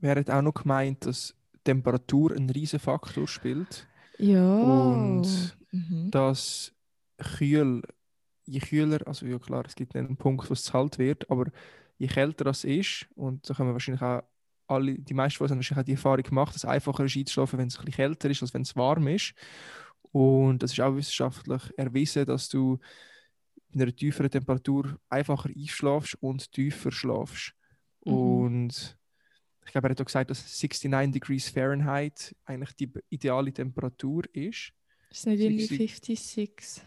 Hat 0.01 0.29
auch 0.29 0.41
noch 0.41 0.53
gemeint, 0.53 1.05
dass 1.05 1.35
Temperatur 1.63 2.31
ein 2.31 2.49
riesen 2.49 2.79
Faktor 2.79 3.27
spielt? 3.27 3.87
Ja. 4.17 4.57
Und 4.57 5.57
mhm. 5.71 6.11
dass 6.11 6.73
kühl, 7.17 7.81
je 8.45 8.59
kühler, 8.59 9.05
also 9.07 9.25
ja 9.25 9.39
klar, 9.39 9.65
es 9.65 9.75
gibt 9.75 9.95
einen 9.95 10.17
Punkt, 10.17 10.49
wo 10.49 10.53
es 10.53 10.63
zu 10.63 10.71
kalt 10.71 10.97
wird, 10.97 11.29
aber 11.29 11.45
je 11.97 12.07
kälter 12.07 12.45
das 12.45 12.63
ist, 12.63 13.07
und 13.15 13.49
da 13.49 13.53
können 13.53 13.69
wir 13.69 13.73
wahrscheinlich 13.73 14.01
auch 14.01 14.23
alle, 14.67 14.99
die 14.99 15.13
meisten 15.13 15.37
von 15.37 15.45
uns 15.45 15.51
haben 15.51 15.57
wahrscheinlich 15.57 15.81
auch 15.81 15.85
die 15.85 15.93
Erfahrung 15.93 16.23
gemacht, 16.23 16.55
dass 16.55 16.63
es 16.63 16.69
einfacher 16.69 17.05
ist 17.05 17.17
einzuschlafen, 17.17 17.59
wenn 17.59 17.67
es 17.67 17.77
ein 17.77 17.85
bisschen 17.85 17.95
kälter 17.95 18.29
ist, 18.29 18.41
als 18.41 18.53
wenn 18.53 18.61
es 18.61 18.75
warm 18.75 19.07
ist. 19.07 19.33
Und 20.11 20.63
das 20.63 20.73
ist 20.73 20.79
auch 20.79 20.95
wissenschaftlich 20.95 21.61
erwiesen, 21.77 22.25
dass 22.25 22.49
du 22.49 22.79
in 23.71 23.81
einer 23.81 23.95
tieferen 23.95 24.31
Temperatur 24.31 24.99
einfacher 25.09 25.49
einschlafst 25.49 26.15
und 26.21 26.51
tiefer 26.51 26.91
schlafst. 26.91 27.53
Mhm. 28.05 28.13
Und 28.13 28.98
ich 29.69 29.71
glaube, 29.71 29.87
er 29.87 29.91
hat 29.91 30.01
auch 30.01 30.05
gesagt, 30.05 30.31
dass 30.31 30.39
69 30.39 31.11
Degrees 31.11 31.49
Fahrenheit 31.49 32.35
eigentlich 32.43 32.75
die 32.75 32.91
ideale 33.09 33.53
Temperatur 33.53 34.23
ist. 34.33 34.73
Ist 35.11 35.27
nicht 35.27 35.41
irgendwie 35.41 35.67
60. 35.67 36.19
56? 36.19 36.83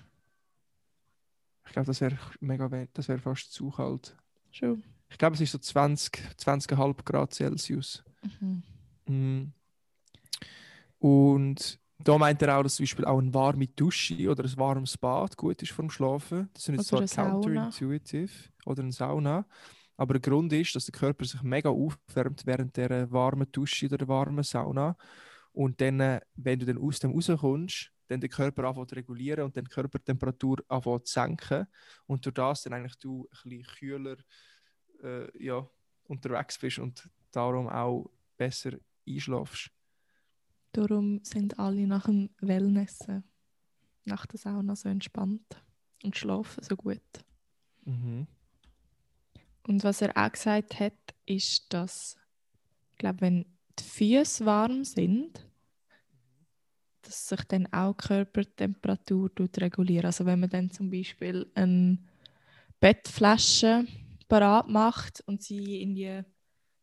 Ich 1.65 1.73
glaube, 1.73 1.87
das 1.87 2.01
wäre 2.01 2.19
mega 2.41 2.69
das 2.93 3.07
wäre 3.07 3.21
fast 3.21 3.53
zu 3.53 3.71
kalt. 3.71 4.17
Schon. 4.51 4.83
Ich 5.09 5.17
glaube, 5.17 5.35
es 5.35 5.41
ist 5.41 5.53
so 5.53 5.59
20, 5.59 6.19
20,5 6.37 7.05
Grad 7.05 7.33
Celsius. 7.33 8.03
Mhm. 8.41 8.63
Mm. 9.07 9.53
Und 10.99 11.79
da 11.99 12.19
meint 12.19 12.43
er 12.43 12.59
auch, 12.59 12.65
dass 12.65 12.75
zum 12.75 12.83
Beispiel 12.83 13.05
auch 13.05 13.21
eine 13.21 13.33
warme 13.33 13.69
Dusche 13.69 14.29
oder 14.29 14.43
ein 14.43 14.57
warmes 14.57 14.99
Bad 14.99 15.37
gut 15.37 15.63
ist 15.63 15.71
vom 15.71 15.89
Schlafen. 15.89 16.51
Das 16.53 16.65
sind 16.65 16.75
jetzt 16.75 16.93
Oder 16.93 17.07
Sauna. 17.07 17.31
counterintuitive 17.31 18.33
oder 18.67 18.83
eine 18.83 18.91
Sauna. 18.91 19.47
Aber 20.03 20.15
der 20.15 20.33
Grund 20.33 20.53
ist, 20.53 20.75
dass 20.75 20.87
der 20.87 20.99
Körper 20.99 21.25
sich 21.25 21.41
mega 21.45 21.71
aufwärmt 21.71 22.45
während 22.45 22.77
der 22.77 23.09
warmen 23.13 23.47
Dusche 23.53 23.87
oder 23.87 23.99
der 23.99 24.09
warmen 24.09 24.43
Sauna. 24.43 24.97
Und 25.53 25.81
dann, 25.81 26.01
äh, 26.01 26.21
wenn 26.35 26.59
du 26.59 26.67
dann 26.67 26.79
aus 26.79 26.99
dem 26.99 27.13
rauskommst, 27.13 27.93
dann 28.09 28.21
den 28.21 28.29
Körper 28.29 28.65
anfängt 28.65 28.91
zu 28.91 28.97
regulieren 28.97 29.45
und 29.45 29.57
dann 29.57 29.65
die 29.65 29.71
Körpertemperatur 29.71 30.57
anfängt 30.67 31.07
zu 31.07 31.13
senken. 31.13 31.69
Und 32.07 32.27
durch 32.27 32.35
das 32.35 32.65
dann 32.65 32.73
eigentlich 32.73 32.97
du 32.97 33.29
ein 33.31 33.49
bisschen 33.49 33.77
kühler 33.79 34.17
äh, 35.05 35.45
ja, 35.45 35.65
unterwegs 36.09 36.59
bist 36.59 36.81
und 36.81 37.09
darum 37.31 37.69
auch 37.69 38.11
besser 38.37 38.73
einschlafst. 39.09 39.71
Darum 40.73 41.21
sind 41.23 41.61
alle 41.61 41.87
nach 41.87 42.07
dem 42.07 42.31
Wellnessen, 42.41 43.23
nach 44.05 44.27
der 44.27 44.41
Sauna 44.41 44.75
so 44.75 44.89
entspannt 44.89 45.63
und 46.03 46.17
schlafen 46.17 46.65
so 46.65 46.75
gut. 46.75 47.25
Mhm. 47.85 48.27
Und 49.67 49.85
was 49.85 50.03
er 50.03 50.17
auch 50.17 50.33
gesagt 50.33 50.81
hat, 50.81 50.95
ist, 51.27 51.73
dass, 51.73 52.17
ich 52.93 52.99
glaube, 52.99 53.21
wenn 53.21 53.47
die 53.79 53.85
Füße 53.85 54.45
warm 54.45 54.85
sind, 54.85 55.47
dass 57.03 57.29
sich 57.29 57.43
dann 57.45 57.73
auch 57.73 57.95
die 57.95 58.09
Körpertemperatur 58.09 59.35
tut 59.35 59.61
regulieren. 59.61 60.07
Also 60.07 60.25
wenn 60.27 60.41
man 60.41 60.51
dann 60.51 60.71
zum 60.71 60.91
Beispiel 60.91 61.51
eine 61.55 61.99
Bettflasche 62.81 63.87
parat 64.29 64.69
macht 64.69 65.23
und 65.27 65.43
sie 65.43 65.83
in 65.83 65.95
die 65.95 66.23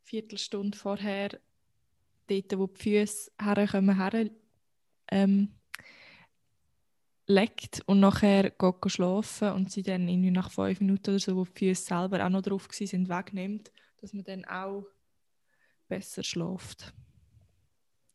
Viertelstunde 0.03 0.77
vorher 0.77 1.39
dort, 2.27 2.57
wo 2.57 2.67
die 2.67 2.81
Füße 2.81 3.31
herkommen, 3.41 3.97
her, 3.97 4.29
ähm, 5.11 5.58
legt 7.29 7.81
und 7.85 7.99
nachher 7.99 8.49
geht 8.49 8.91
schlafen 8.91 9.51
und 9.51 9.71
sie 9.71 9.83
dann 9.83 10.07
irgendwie 10.07 10.31
nach 10.31 10.51
fünf 10.51 10.79
Minuten 10.81 11.11
oder 11.11 11.19
so, 11.19 11.35
wo 11.35 11.45
die 11.45 11.51
Füße 11.73 11.83
selber 11.85 12.25
auch 12.25 12.29
noch 12.29 12.41
drauf 12.41 12.67
sind, 12.71 13.07
wegnimmt, 13.07 13.71
dass 14.01 14.13
man 14.13 14.23
dann 14.23 14.45
auch 14.45 14.85
besser 15.87 16.23
schläft. 16.23 16.93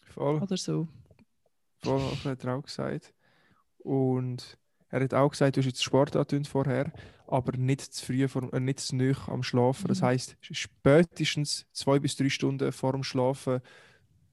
Voll, 0.00 0.42
Oder 0.42 0.56
so. 0.56 0.88
voll 1.82 2.18
hat 2.24 2.44
er 2.44 2.56
auch 2.56 2.62
gesagt. 2.62 3.14
Und 3.78 4.58
er 4.88 5.02
hat 5.02 5.14
auch 5.14 5.30
gesagt, 5.30 5.56
du 5.56 5.60
hast 5.60 5.66
jetzt 5.66 5.82
Sport 5.82 6.16
angetönt 6.16 6.48
vorher, 6.48 6.92
aber 7.26 7.56
nicht 7.56 7.80
zu 7.80 8.04
früh, 8.06 8.28
vor, 8.28 8.52
äh, 8.52 8.60
nicht 8.60 8.80
zu 8.80 8.96
nahe 8.96 9.16
am 9.28 9.42
Schlafen. 9.42 9.88
Das 9.88 10.00
Mhm. 10.00 10.06
heißt 10.06 10.36
spätestens 10.40 11.66
zwei 11.72 11.98
bis 11.98 12.16
drei 12.16 12.28
Stunden 12.28 12.72
vor 12.72 12.92
dem 12.92 13.04
Schlafen 13.04 13.60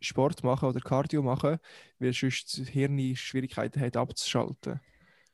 Sport 0.01 0.43
machen 0.43 0.67
oder 0.67 0.79
Cardio 0.79 1.21
machen, 1.21 1.59
weil 1.99 2.13
sonst 2.13 2.57
das 2.57 2.67
Hirn 2.67 3.15
Schwierigkeiten 3.15 3.79
hat 3.79 3.95
abzuschalten. 3.95 4.81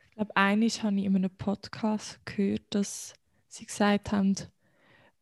Ich 0.10 0.16
glaube, 0.16 0.36
eines 0.36 0.84
habe 0.84 0.98
ich 1.00 1.06
in 1.06 1.16
einem 1.16 1.36
Podcast 1.36 2.20
gehört, 2.26 2.64
dass 2.72 3.14
sie 3.48 3.66
gesagt 3.66 4.12
haben, 4.12 4.36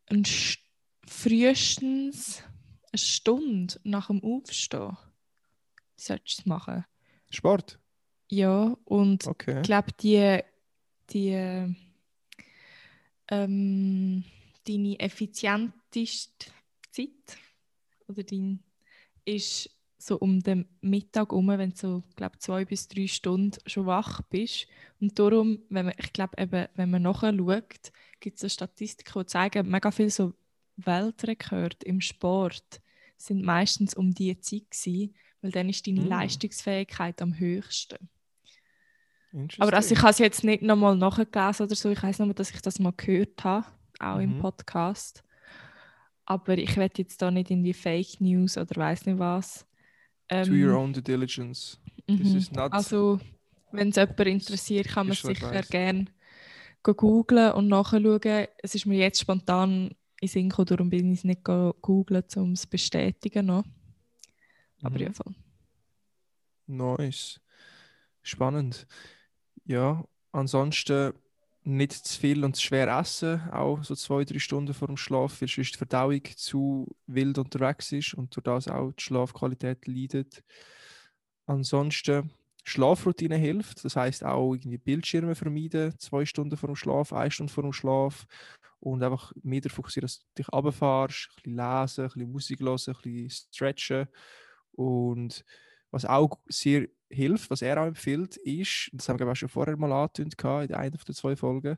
ein 0.07 0.25
St 0.25 0.59
frühestens 1.07 2.43
eine 2.91 2.97
Stunde 2.97 3.79
nach 3.83 4.07
dem 4.07 4.23
Aufstehen 4.23 4.97
solltest 5.97 6.39
du 6.39 6.41
es 6.41 6.45
machen. 6.45 6.85
Sport? 7.29 7.79
Ja, 8.29 8.75
und 8.85 9.27
Okay. 9.27 9.57
Ich 9.57 9.63
glaube, 9.63 9.91
die, 10.01 10.39
die 11.11 11.75
ähm, 13.27 14.23
deine 14.67 14.99
effizienteste 14.99 16.51
Zeit 16.91 17.37
oder 18.07 18.23
dein, 18.23 18.63
ist 19.25 19.69
so 19.97 20.17
um 20.19 20.39
den 20.41 20.67
Mittag 20.81 21.31
herum, 21.31 21.47
wenn 21.47 21.71
du 21.71 21.75
so, 21.75 22.03
glaub, 22.15 22.39
zwei 22.41 22.65
bis 22.65 22.87
drei 22.87 23.07
Stunden 23.07 23.57
schon 23.65 23.85
wach 23.87 24.21
bist. 24.29 24.67
Und 25.01 25.17
darum, 25.17 25.59
wenn 25.69 25.85
man, 25.85 25.95
ich 25.97 26.13
glaube, 26.13 26.39
eben, 26.41 26.67
wenn 26.75 26.91
man 26.91 27.01
nachher 27.01 27.35
schaut, 27.35 27.91
gibt 28.19 28.35
es 28.35 28.41
so 28.41 28.49
Statistiken, 28.49 29.19
die 29.19 29.25
zeigen, 29.25 29.69
mega 29.69 29.91
viel 29.91 30.09
so 30.09 30.33
Weltrekord 30.77 31.83
im 31.83 32.01
Sport 32.01 32.81
sind 33.17 33.43
meistens 33.43 33.93
um 33.93 34.13
diese 34.13 34.39
Zeit 34.41 34.69
gewesen, 34.69 35.15
weil 35.41 35.51
dann 35.51 35.69
ist 35.69 35.87
deine 35.87 36.01
Mm. 36.01 36.07
Leistungsfähigkeit 36.07 37.21
am 37.21 37.39
höchsten. 37.39 38.09
Aber 39.59 39.73
also 39.73 39.93
ich 39.93 40.01
habe 40.01 40.11
es 40.11 40.19
jetzt 40.19 40.43
nicht 40.43 40.61
nochmal 40.61 40.95
nachgelesen 40.95 41.65
oder 41.65 41.75
so. 41.75 41.89
Ich 41.89 42.01
weiß 42.01 42.19
nur, 42.19 42.33
dass 42.33 42.51
ich 42.51 42.61
das 42.61 42.79
mal 42.79 42.93
gehört 42.95 43.43
habe, 43.43 43.67
auch 43.99 44.19
im 44.19 44.35
Mhm. 44.35 44.39
Podcast. 44.39 45.23
Aber 46.25 46.57
ich 46.57 46.75
werde 46.77 47.01
jetzt 47.03 47.21
da 47.21 47.29
nicht 47.31 47.51
in 47.51 47.63
die 47.63 47.73
Fake 47.73 48.19
News 48.19 48.57
oder 48.57 48.75
weiß 48.75 49.05
nicht 49.05 49.19
was. 49.19 49.65
To 50.29 50.35
Ähm, 50.37 50.63
your 50.63 50.75
own 50.77 50.91
due 50.91 51.03
diligence. 51.03 51.79
This 52.07 52.31
mhm. 52.31 52.37
is 52.37 52.51
not 52.51 52.73
Also, 52.73 53.19
wenn 53.71 53.89
es 53.89 53.95
jemand 53.95 54.19
interessiert, 54.21 54.87
kann 54.87 55.07
man 55.07 55.15
sicher 55.15 55.61
gerne 55.63 56.05
googlen 56.83 57.51
und 57.53 57.67
nachschauen. 57.67 58.47
Es 58.61 58.75
ist 58.75 58.85
mir 58.85 58.97
jetzt 58.99 59.19
spontan 59.19 59.89
in 60.21 60.27
den 60.27 60.29
Sinn 60.29 60.49
gekommen, 60.49 60.67
darum 60.67 60.89
bin 60.89 61.11
ich 61.11 61.19
es 61.19 61.23
nicht 61.25 61.43
googeln, 61.43 62.23
um 62.37 62.53
es 62.53 62.61
zu 62.61 62.69
bestätigen. 62.69 63.45
Noch. 63.47 63.63
Aber 64.81 64.95
Mhm. 64.95 65.01
ja, 65.01 65.13
voll. 65.13 65.35
Nice. 66.67 67.39
Spannend. 68.23 68.87
Ja, 69.65 70.03
ansonsten 70.31 71.13
nicht 71.65 71.93
zu 71.93 72.19
viel 72.19 72.43
und 72.43 72.55
zu 72.55 72.61
schwer 72.61 72.87
essen, 72.99 73.41
auch 73.51 73.83
so 73.83 73.95
zwei, 73.95 74.23
drei 74.23 74.39
Stunden 74.39 74.73
vor 74.73 74.87
dem 74.87 74.97
Schlaf, 74.97 75.41
weil 75.41 75.49
sonst 75.49 75.73
die 75.73 75.77
Verdauung 75.77 76.21
zu 76.35 76.87
wild 77.07 77.37
unterwegs 77.37 77.91
ist 77.91 78.13
und 78.13 78.35
durch 78.35 78.43
das 78.43 78.67
auch 78.67 78.91
die 78.91 79.03
Schlafqualität 79.03 79.87
leidet. 79.87 80.43
Ansonsten 81.47 82.31
Schlafroutine 82.63 83.37
hilft, 83.37 83.83
das 83.83 83.95
heißt 83.95 84.23
auch 84.23 84.53
irgendwie 84.53 84.77
Bildschirme 84.77 85.35
vermeiden, 85.35 85.97
zwei 85.99 86.25
Stunden 86.25 86.57
vor 86.57 86.67
dem 86.67 86.75
Schlaf, 86.75 87.13
eine 87.13 87.31
Stunde 87.31 87.51
vor 87.53 87.63
dem 87.63 87.73
Schlaf 87.73 88.25
und 88.79 89.03
einfach 89.03 89.31
mehr 89.41 89.61
darauf 89.61 89.75
fokussieren, 89.75 90.05
dass 90.05 90.19
du 90.19 90.25
dich 90.37 90.51
runterfährst, 90.51 91.29
ein 91.29 91.35
bisschen 91.35 91.55
lesen, 91.55 92.03
ein 92.03 92.09
bisschen 92.09 92.31
Musik 92.31 92.59
hören, 92.59 92.79
ein 92.87 93.01
bisschen 93.01 93.47
stretchen 93.51 94.07
und 94.71 95.43
was 95.91 96.05
auch 96.05 96.39
sehr 96.47 96.87
hilft, 97.09 97.49
was 97.49 97.61
er 97.61 97.81
auch 97.81 97.87
empfiehlt, 97.87 98.37
ist, 98.37 98.89
das 98.93 99.07
haben 99.07 99.19
wir 99.19 99.27
auch 99.27 99.35
schon 99.35 99.49
vorher 99.49 99.77
mal 99.77 99.91
angetönt 99.91 100.35
in 100.43 100.75
einer 100.75 100.97
der 100.97 101.15
zwei 101.15 101.35
Folgen, 101.35 101.77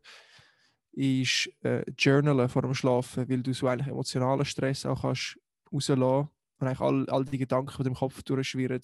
ist 0.92 1.50
äh, 1.62 1.84
Journalen 1.98 2.50
vor 2.50 2.64
dem 2.64 2.74
Schlafen, 2.74 3.30
weil 3.30 3.44
du 3.44 3.54
so 3.54 3.68
eigentlich 3.68 3.88
emotionalen 3.88 4.46
Stress 4.46 4.86
auch 4.86 5.02
kannst 5.02 5.38
rauslassen 5.72 6.30
und 6.60 6.68
eigentlich 6.68 6.80
all, 6.80 7.10
all 7.10 7.26
die 7.26 7.38
Gedanken, 7.38 7.84
die 7.84 7.90
im 7.90 7.96
Kopf 7.96 8.24
durchschwirren, 8.24 8.82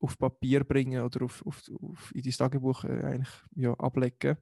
auf 0.00 0.16
Papier 0.18 0.64
bringen 0.64 1.02
oder 1.02 1.24
auf, 1.24 1.44
auf, 1.46 1.62
auf 1.82 2.14
in 2.14 2.22
dein 2.22 2.32
Tagebuch 2.32 2.84
äh, 2.84 3.04
eigentlich, 3.04 3.34
ja, 3.56 3.74
ablegen 3.74 4.38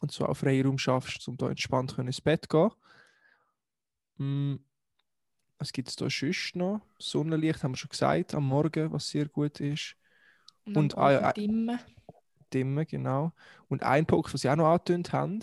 und 0.00 0.12
so 0.12 0.26
auch 0.26 0.36
Freiraum 0.36 0.76
schaffst, 0.76 1.26
um 1.28 1.36
da 1.36 1.48
entspannt 1.48 1.96
ins 1.98 2.20
Bett 2.20 2.46
zu 2.50 2.76
gehen. 4.18 4.56
Mm, 4.56 4.56
was 5.64 5.72
gibt 5.72 5.88
es 5.88 5.96
da 5.96 6.10
sonst 6.10 6.56
noch? 6.56 6.82
Sonnenlicht 6.98 7.62
haben 7.62 7.72
wir 7.72 7.78
schon 7.78 7.88
gesagt, 7.88 8.34
am 8.34 8.46
Morgen, 8.46 8.92
was 8.92 9.08
sehr 9.08 9.26
gut 9.28 9.60
ist. 9.60 9.96
Und, 10.66 10.76
Und, 10.76 10.98
ah, 10.98 11.10
ja, 11.10 11.32
dimmen. 11.32 11.78
Dimmen, 12.52 12.86
genau. 12.86 13.32
Und 13.68 13.82
ein 13.82 14.04
Punkt, 14.04 14.34
was 14.34 14.42
sie 14.42 14.50
auch 14.50 14.56
noch 14.56 14.70
angetönt 14.70 15.14
haben, 15.14 15.40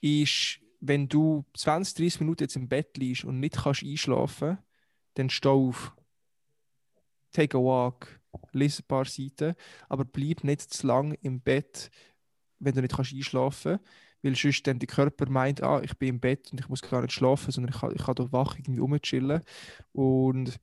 ist, 0.00 0.60
wenn 0.80 1.08
du 1.08 1.44
20, 1.58 1.94
30 1.94 2.20
Minuten 2.20 2.44
jetzt 2.44 2.56
im 2.56 2.70
Bett 2.70 2.96
liegst 2.96 3.24
und 3.24 3.38
nicht 3.38 3.56
kannst 3.56 3.82
einschlafen, 3.82 4.56
dann 5.12 5.28
steh 5.28 5.50
auf. 5.50 5.94
Take 7.30 7.58
a 7.58 7.60
walk, 7.60 8.18
lese 8.52 8.82
ein 8.82 8.88
paar 8.88 9.04
Seiten, 9.04 9.54
aber 9.90 10.06
bleib 10.06 10.42
nicht 10.42 10.62
zu 10.72 10.86
lang 10.86 11.12
im 11.20 11.42
Bett, 11.42 11.90
wenn 12.58 12.74
du 12.74 12.80
nicht 12.80 12.96
kannst 12.96 13.12
einschlafen 13.12 13.76
kannst, 13.76 13.90
weil 14.22 14.36
sonst 14.36 14.66
dann 14.66 14.78
der 14.78 14.86
Körper 14.86 15.28
meint, 15.28 15.62
ah, 15.62 15.80
ich 15.82 15.96
bin 15.96 16.10
im 16.10 16.20
Bett 16.20 16.50
und 16.52 16.60
ich 16.60 16.68
muss 16.68 16.82
gar 16.82 17.02
nicht 17.02 17.12
schlafen, 17.12 17.50
sondern 17.50 17.72
ich 17.72 17.80
kann, 17.80 17.94
ich 17.94 18.02
kann 18.02 18.14
da 18.14 18.30
wach 18.32 18.56
irgendwie 18.56 18.80
rumchillen. 18.80 19.42
Und 19.92 20.60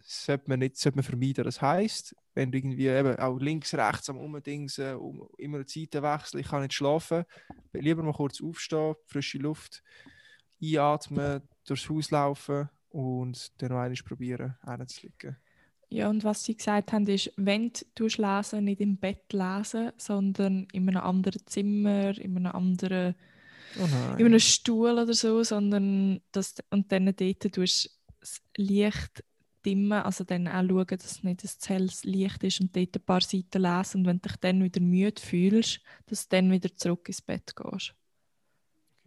sollte 0.00 0.44
man 0.48 0.58
nicht 0.58 0.76
sollte 0.76 0.96
man 0.96 1.04
vermeiden. 1.04 1.44
Das 1.44 1.62
heisst, 1.62 2.14
wenn 2.34 2.52
du 2.52 2.58
irgendwie 2.58 2.86
eben 2.86 3.16
auch 3.18 3.38
links, 3.38 3.74
rechts 3.74 4.10
am 4.10 4.18
Umdingsen, 4.18 4.96
um, 4.96 5.28
immer 5.38 5.58
Seite 5.66 6.02
wechseln, 6.02 6.40
ich 6.40 6.48
kann 6.48 6.62
nicht 6.62 6.74
schlafen, 6.74 7.24
lieber 7.72 8.02
mal 8.02 8.12
kurz 8.12 8.42
aufstehen, 8.42 8.94
frische 9.06 9.38
Luft 9.38 9.82
einatmen, 10.62 11.42
durchs 11.66 11.88
Haus 11.88 12.10
laufen 12.10 12.68
und 12.90 13.50
dann 13.60 13.70
noch 13.70 13.78
einmal 13.78 13.98
probieren, 14.04 14.56
reinzuliegen. 14.62 15.36
Ja, 15.94 16.10
und 16.10 16.24
was 16.24 16.42
sie 16.42 16.56
gesagt 16.56 16.92
haben, 16.92 17.06
ist, 17.06 17.30
wenn 17.36 17.70
du 17.94 18.08
lesen, 18.08 18.64
nicht 18.64 18.80
im 18.80 18.96
Bett 18.96 19.32
lesen, 19.32 19.92
sondern 19.96 20.66
in 20.72 20.88
einem 20.88 21.00
anderen 21.00 21.46
Zimmer, 21.46 22.18
in 22.18 22.36
einem 22.36 22.52
anderen, 22.52 23.14
Oh 23.78 23.84
in 24.18 24.26
einem 24.26 24.40
Stuhl 24.40 24.98
oder 24.98 25.14
so, 25.14 25.44
sondern 25.44 26.20
das, 26.32 26.56
und 26.70 26.90
dann 26.90 27.06
dort 27.14 27.54
tust 27.54 27.84
du 27.84 27.90
das 28.18 28.42
Licht 28.56 29.22
dimmen, 29.64 29.92
also 29.92 30.24
dann 30.24 30.48
auch 30.48 30.66
schauen, 30.68 30.98
dass 30.98 31.22
nicht 31.22 31.44
ein 31.44 31.50
helles 31.64 32.02
Licht 32.02 32.42
ist 32.42 32.60
und 32.60 32.74
dort 32.74 32.96
ein 32.96 33.02
paar 33.04 33.20
Seiten 33.20 33.62
lesen 33.62 34.00
und 34.00 34.06
wenn 34.06 34.20
du 34.20 34.28
dich 34.28 34.36
dann 34.38 34.64
wieder 34.64 34.80
müde 34.80 35.22
fühlst, 35.22 35.80
dass 36.06 36.26
du 36.26 36.36
dann 36.36 36.50
wieder 36.50 36.74
zurück 36.74 37.06
ins 37.06 37.22
Bett 37.22 37.54
gehst. 37.54 37.94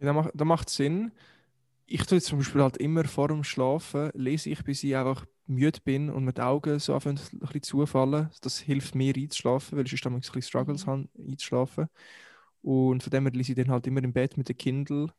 Ja, 0.00 0.06
das 0.06 0.14
macht, 0.14 0.30
das 0.34 0.46
macht 0.46 0.70
Sinn. 0.70 1.12
Ich 1.84 2.04
tue 2.04 2.16
jetzt 2.16 2.28
zum 2.28 2.38
Beispiel 2.38 2.62
halt 2.62 2.78
immer 2.78 3.04
vor 3.04 3.28
dem 3.28 3.44
Schlafen, 3.44 4.10
lese 4.14 4.48
ich, 4.48 4.64
bis 4.64 4.82
ich 4.82 4.96
einfach 4.96 5.26
müde 5.48 5.80
bin 5.84 6.10
und 6.10 6.24
mir 6.24 6.32
die 6.32 6.42
Augen 6.42 6.78
so 6.78 6.94
anfangen 6.94 7.18
ein 7.32 7.38
bisschen 7.40 7.62
zufallen. 7.62 8.30
Das 8.42 8.58
hilft 8.60 8.94
mir 8.94 9.14
einzuschlafen, 9.16 9.78
weil 9.78 9.86
ich 9.86 9.90
sonst 10.00 10.06
ein 10.06 10.20
bisschen 10.20 10.42
Struggles 10.42 10.86
Mhm. 10.86 10.86
habe, 10.86 11.08
einzuschlafen. 11.18 11.88
Und 12.62 13.02
von 13.02 13.10
dem 13.10 13.24
her 13.24 13.32
lese 13.32 13.52
ich 13.52 13.56
dann 13.58 13.70
halt 13.70 13.86
immer 13.86 14.02
im 14.04 14.12
Bett 14.12 14.36
mit 14.36 14.48
dem 14.48 14.56
Kindle 14.58 15.12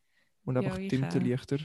und 0.45 0.57
Ja, 0.57 0.57
einfach 0.57 0.77
ich 0.77 0.91
dimmte 0.91 1.19
auch. 1.19 1.19
Lichter. 1.19 1.59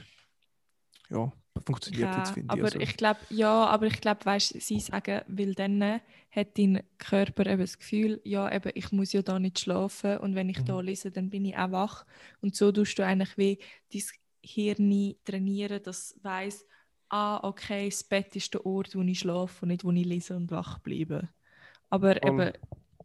Ja, 1.09 1.31
funktioniert 1.65 2.15
Ja, 2.15 2.15
jetzt, 2.15 2.31
finde 2.31 2.55
ich. 2.57 2.61
aber 2.61 2.69
Also. 2.75 2.81
ich 2.81 2.97
glaube, 2.97 3.19
ja, 3.29 3.65
aber 3.67 3.85
ich 3.85 4.01
glaube, 4.01 4.25
weißt, 4.25 4.59
sie 4.59 4.79
sagen, 4.79 5.21
weil 5.27 5.53
dann 5.53 6.01
hat 6.31 6.57
dein 6.57 6.81
Körper 6.97 7.45
eben 7.45 7.61
das 7.61 7.77
Gefühl, 7.77 8.21
ja, 8.23 8.51
eben, 8.51 8.71
ich 8.73 8.91
muss 8.91 9.13
ja 9.13 9.21
da 9.21 9.37
nicht 9.39 9.59
schlafen 9.59 10.17
und 10.17 10.33
wenn 10.35 10.49
ich 10.49 10.57
Mhm. 10.57 10.65
da 10.65 10.81
lese, 10.81 11.11
dann 11.11 11.29
bin 11.29 11.45
ich 11.45 11.55
auch 11.57 11.71
wach 11.71 12.05
und 12.41 12.55
so 12.55 12.71
tust 12.71 12.97
du 12.97 13.05
eigentlich 13.05 13.37
wie 13.37 13.59
dein 13.93 14.01
Hirn 14.43 15.15
trainieren, 15.25 15.81
das 15.83 16.19
weiß, 16.23 16.65
ah, 17.09 17.39
okay, 17.43 17.89
das 17.89 18.03
Bett 18.03 18.35
ist 18.35 18.53
der 18.53 18.65
Ort, 18.65 18.95
wo 18.95 19.01
ich 19.01 19.19
schlafe 19.19 19.63
und 19.63 19.69
nicht, 19.69 19.83
wo 19.83 19.91
ich 19.91 20.05
lese 20.05 20.35
und 20.35 20.51
wach 20.51 20.79
bleibe. 20.79 21.29
Aber 21.89 22.15
Voll. 22.21 22.41
eben, 22.41 22.53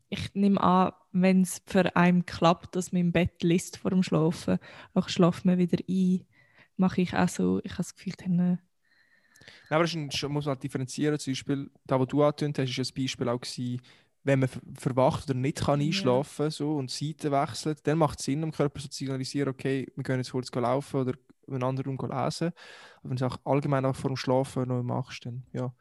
ich 0.08 0.34
nehme 0.34 0.60
an, 0.60 0.92
wenn 1.12 1.42
es 1.42 1.62
für 1.66 1.94
einen 1.96 2.26
klappt, 2.26 2.76
dass 2.76 2.92
man 2.92 3.00
im 3.00 3.12
Bett 3.12 3.42
liest 3.42 3.76
vor 3.78 3.90
dem 3.90 4.02
Schlafen, 4.02 4.58
dann 4.94 5.08
schlaft 5.08 5.44
man 5.44 5.58
wieder 5.58 5.78
ein, 5.88 6.26
mache 6.76 7.02
ich 7.02 7.14
auch 7.14 7.28
so, 7.28 7.60
ich 7.62 7.72
habe 7.72 7.78
das 7.82 7.94
Gefühl, 7.94 8.14
dann 8.18 8.38
äh, 8.38 8.56
Nein, 9.68 9.76
aber 9.76 9.84
das 9.84 9.94
ist 9.94 10.24
ein, 10.24 10.32
muss 10.32 10.44
man 10.46 10.54
halt 10.54 10.62
differenzieren. 10.62 11.18
Zum 11.18 11.30
Beispiel, 11.32 11.70
da, 11.86 11.98
was 11.98 12.08
du 12.08 12.22
angetönt 12.22 12.58
hast, 12.58 12.76
ist 12.76 12.90
ein 12.90 13.02
Beispiel 13.02 13.28
auch 13.28 13.40
gewesen, 13.40 13.80
wenn 14.30 14.38
man 14.40 14.48
ver- 14.48 14.60
verwacht 14.78 15.28
oder 15.28 15.38
nicht 15.38 15.58
kann 15.60 15.80
Ja. 15.80 15.86
einschlafen 15.86 16.50
so, 16.50 16.76
und 16.76 16.98
die 17.00 17.08
Seite 17.12 17.30
wechselt, 17.30 17.86
dann 17.86 17.98
macht 17.98 18.18
es 18.20 18.24
Sinn, 18.24 18.40
dem 18.40 18.52
Körper 18.52 18.80
so 18.80 18.88
zu 18.88 18.96
signalisieren, 18.98 19.48
okay, 19.50 19.86
wir 19.94 20.04
können 20.04 20.20
jetzt 20.20 20.32
kurz 20.32 20.50
laufen 20.54 21.00
oder 21.00 21.14
in 21.46 21.54
einen 21.54 21.64
anderen 21.64 21.98
Raum 21.98 22.10
lesen. 22.10 22.48
Aber 22.98 23.10
wenn 23.10 23.16
du 23.16 23.24
es 23.26 23.32
auch 23.32 23.38
allgemein 23.44 23.84
auch 23.84 23.96
vor 23.96 24.10
dem 24.10 24.16
Schlafen 24.16 24.68
noch 24.68 24.82
machst, 24.82 25.26
dann 25.26 25.44
ja, 25.52 25.74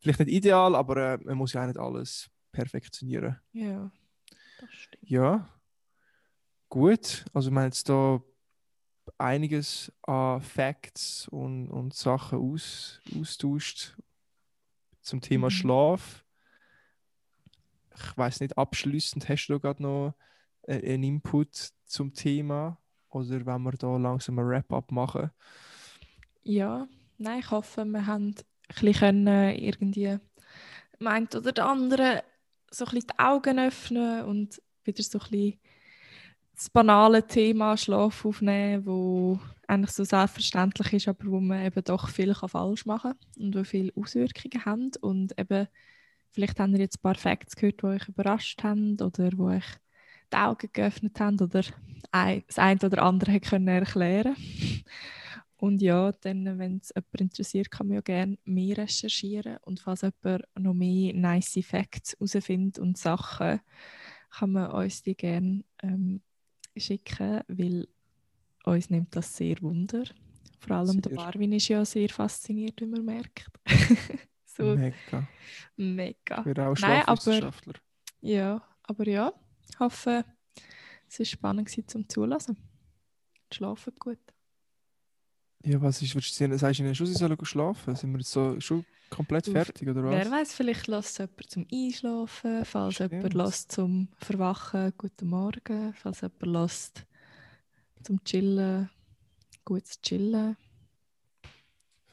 vielleicht 0.00 0.18
nicht 0.20 0.30
ideal, 0.32 0.74
aber 0.74 1.14
äh, 1.14 1.18
man 1.24 1.38
muss 1.38 1.52
ja 1.52 1.62
auch 1.62 1.66
nicht 1.66 1.78
alles 1.78 2.28
perfektionieren. 2.52 3.38
Ja, 3.52 3.90
das 4.58 4.70
stimmt. 4.72 5.08
Ja, 5.08 5.48
gut. 6.68 7.24
Also 7.32 7.50
wir 7.50 7.58
haben 7.60 7.66
jetzt 7.66 7.88
da 7.88 8.20
einiges 9.18 9.92
an 10.02 10.40
Facts 10.40 11.28
und, 11.28 11.70
und 11.70 11.94
Sachen 11.94 12.38
aus, 12.38 13.00
austauscht 13.18 13.96
zum 15.02 15.20
Thema 15.20 15.46
Mhm. 15.46 15.50
Schlaf. 15.50 16.23
Ich 17.96 18.16
weiß 18.16 18.40
nicht, 18.40 18.58
abschließend 18.58 19.28
hast 19.28 19.46
du 19.46 19.60
gerade 19.60 19.82
noch 19.82 20.14
äh, 20.62 20.94
einen 20.94 21.04
Input 21.04 21.70
zum 21.84 22.12
Thema 22.12 22.78
oder 23.08 23.46
wenn 23.46 23.62
wir 23.62 23.72
da 23.72 23.96
langsam 23.96 24.38
ein 24.38 24.48
Wrap-up 24.48 24.90
machen? 24.90 25.30
Ja, 26.42 26.88
nein, 27.18 27.40
ich 27.40 27.50
hoffe, 27.50 27.84
wir 27.84 28.06
haben 28.06 28.28
ein 28.28 28.34
bisschen 28.68 28.94
können 28.94 29.56
irgendwie 29.56 30.18
dem 30.98 31.06
einen 31.06 31.28
oder 31.28 31.52
der 31.52 31.66
anderen 31.66 32.20
so 32.70 32.84
ein 32.84 32.90
bisschen 32.90 33.08
die 33.12 33.18
Augen 33.18 33.58
öffnen 33.58 34.24
und 34.24 34.60
wieder 34.84 35.02
so 35.02 35.18
ein 35.18 35.30
bisschen 35.30 35.60
das 36.54 36.70
banale 36.70 37.26
Thema 37.26 37.76
Schlaf 37.76 38.24
aufnehmen, 38.24 38.86
wo 38.86 39.40
eigentlich 39.66 39.90
so 39.90 40.04
selbstverständlich 40.04 40.92
ist, 40.92 41.08
aber 41.08 41.26
wo 41.26 41.40
man 41.40 41.64
eben 41.64 41.82
doch 41.84 42.08
viel 42.08 42.34
falsch 42.34 42.86
machen 42.86 43.14
kann 43.14 43.44
und 43.44 43.56
wo 43.56 43.64
viele 43.64 43.92
Auswirkungen 43.96 44.64
haben 44.64 44.90
und 45.00 45.38
eben 45.38 45.68
vielleicht 46.34 46.58
habt 46.58 46.72
ihr 46.72 46.80
jetzt 46.80 46.98
ein 46.98 47.02
paar 47.02 47.14
Facts 47.14 47.56
gehört, 47.56 47.80
die 47.82 47.86
euch 47.86 48.08
überrascht 48.08 48.62
haben 48.62 49.00
oder 49.00 49.30
wo 49.36 49.48
euch 49.48 49.64
die 50.32 50.36
Augen 50.36 50.68
geöffnet 50.72 51.18
haben 51.20 51.40
oder 51.40 51.62
das 52.12 52.58
eine 52.58 52.80
oder 52.82 53.02
andere 53.02 53.40
können 53.40 53.68
erklären 53.68 54.36
Und 55.56 55.80
ja, 55.80 56.12
dann, 56.12 56.58
wenn 56.58 56.78
es 56.78 56.92
jemand 56.94 57.20
interessiert, 57.20 57.70
kann 57.70 57.86
man 57.86 57.94
ja 57.94 58.00
gerne 58.02 58.38
mehr 58.44 58.76
recherchieren. 58.76 59.56
Und 59.62 59.80
falls 59.80 60.02
jemand 60.02 60.44
noch 60.58 60.74
mehr 60.74 61.14
nice 61.14 61.60
Facts 61.62 62.12
herausfindet 62.12 62.78
und 62.78 62.98
Sachen, 62.98 63.60
kann 64.30 64.52
man 64.52 64.70
uns 64.72 65.02
die 65.02 65.16
gerne 65.16 65.64
ähm, 65.82 66.20
schicken, 66.76 67.40
weil 67.48 67.88
uns 68.64 68.90
nimmt 68.90 69.14
das 69.16 69.36
sehr 69.36 69.60
wunder. 69.62 70.04
Vor 70.58 70.76
allem 70.76 71.00
der 71.00 71.12
Sehr. 71.12 71.20
Marvin 71.22 71.52
ist 71.52 71.68
ja 71.68 71.84
sehr 71.84 72.08
fasziniert, 72.08 72.80
wie 72.80 72.86
man 72.86 73.04
merkt. 73.04 73.50
so 74.56 74.76
Mega. 74.76 75.28
mega. 75.76 76.38
Ich 76.38 76.44
bin 76.44 76.60
auch 76.60 76.76
Schlafwissenschaftler. 76.76 77.74
Ja, 78.20 78.62
aber 78.84 79.06
ja, 79.08 79.32
ich 79.68 79.78
hoffe, 79.78 80.24
es 81.08 81.18
war 81.18 81.26
spannend 81.26 81.68
gewesen 81.68 81.88
zum 81.88 82.08
Zulassen. 82.08 82.56
Schlafen 83.52 83.92
gut. 83.98 84.18
Ja, 85.64 85.80
was 85.80 86.02
ist, 86.02 86.14
würdest 86.14 86.38
du 86.38 86.44
sagen, 86.44 86.58
sagst 86.58 86.78
du 86.78 86.84
ihnen 86.84 86.94
schon, 86.94 87.06
sie 87.06 87.14
sollen 87.14 87.38
schlafen? 87.42 87.94
Sind 87.96 88.12
wir 88.12 88.18
jetzt 88.18 88.32
so 88.32 88.60
schon 88.60 88.84
komplett 89.08 89.46
fertig 89.46 89.88
oder 89.88 90.04
was? 90.04 90.12
Wer 90.12 90.30
weiß, 90.30 90.54
vielleicht 90.54 90.86
lässt 90.88 91.18
jemand 91.18 91.50
zum 91.50 91.66
Einschlafen, 91.72 92.64
falls 92.64 92.98
jemand 92.98 93.20
Stimmt. 93.20 93.34
lässt 93.34 93.72
zum 93.72 94.08
Verwachen, 94.18 94.92
guten 94.98 95.28
Morgen, 95.28 95.94
falls 95.94 96.20
jemand 96.20 96.46
lässt 96.46 97.06
zum 98.02 98.22
Chillen, 98.24 98.90
gutes 99.64 100.00
Chillen. 100.02 100.56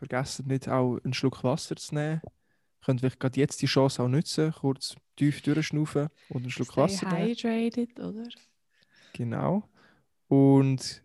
Vergessen 0.02 0.48
nicht 0.48 0.68
auch 0.68 0.98
einen 1.04 1.14
Schluck 1.14 1.44
Wasser 1.44 1.76
zu 1.76 1.94
nehmen. 1.94 2.22
Könnt 2.84 3.02
vielleicht 3.02 3.20
gerade 3.20 3.40
jetzt 3.40 3.62
die 3.62 3.68
Chance 3.68 4.02
auch 4.02 4.08
nutzen, 4.08 4.52
kurz 4.52 4.96
tief 5.16 5.44
durchschnaufen 5.44 6.10
und 6.30 6.42
einen 6.42 6.50
Schluck 6.50 6.72
Stay 6.72 6.82
Wasser 6.82 7.08
nehmen. 7.10 7.28
hydrated, 7.28 8.00
oder? 8.00 8.28
Genau. 9.14 9.70
Und 10.28 11.04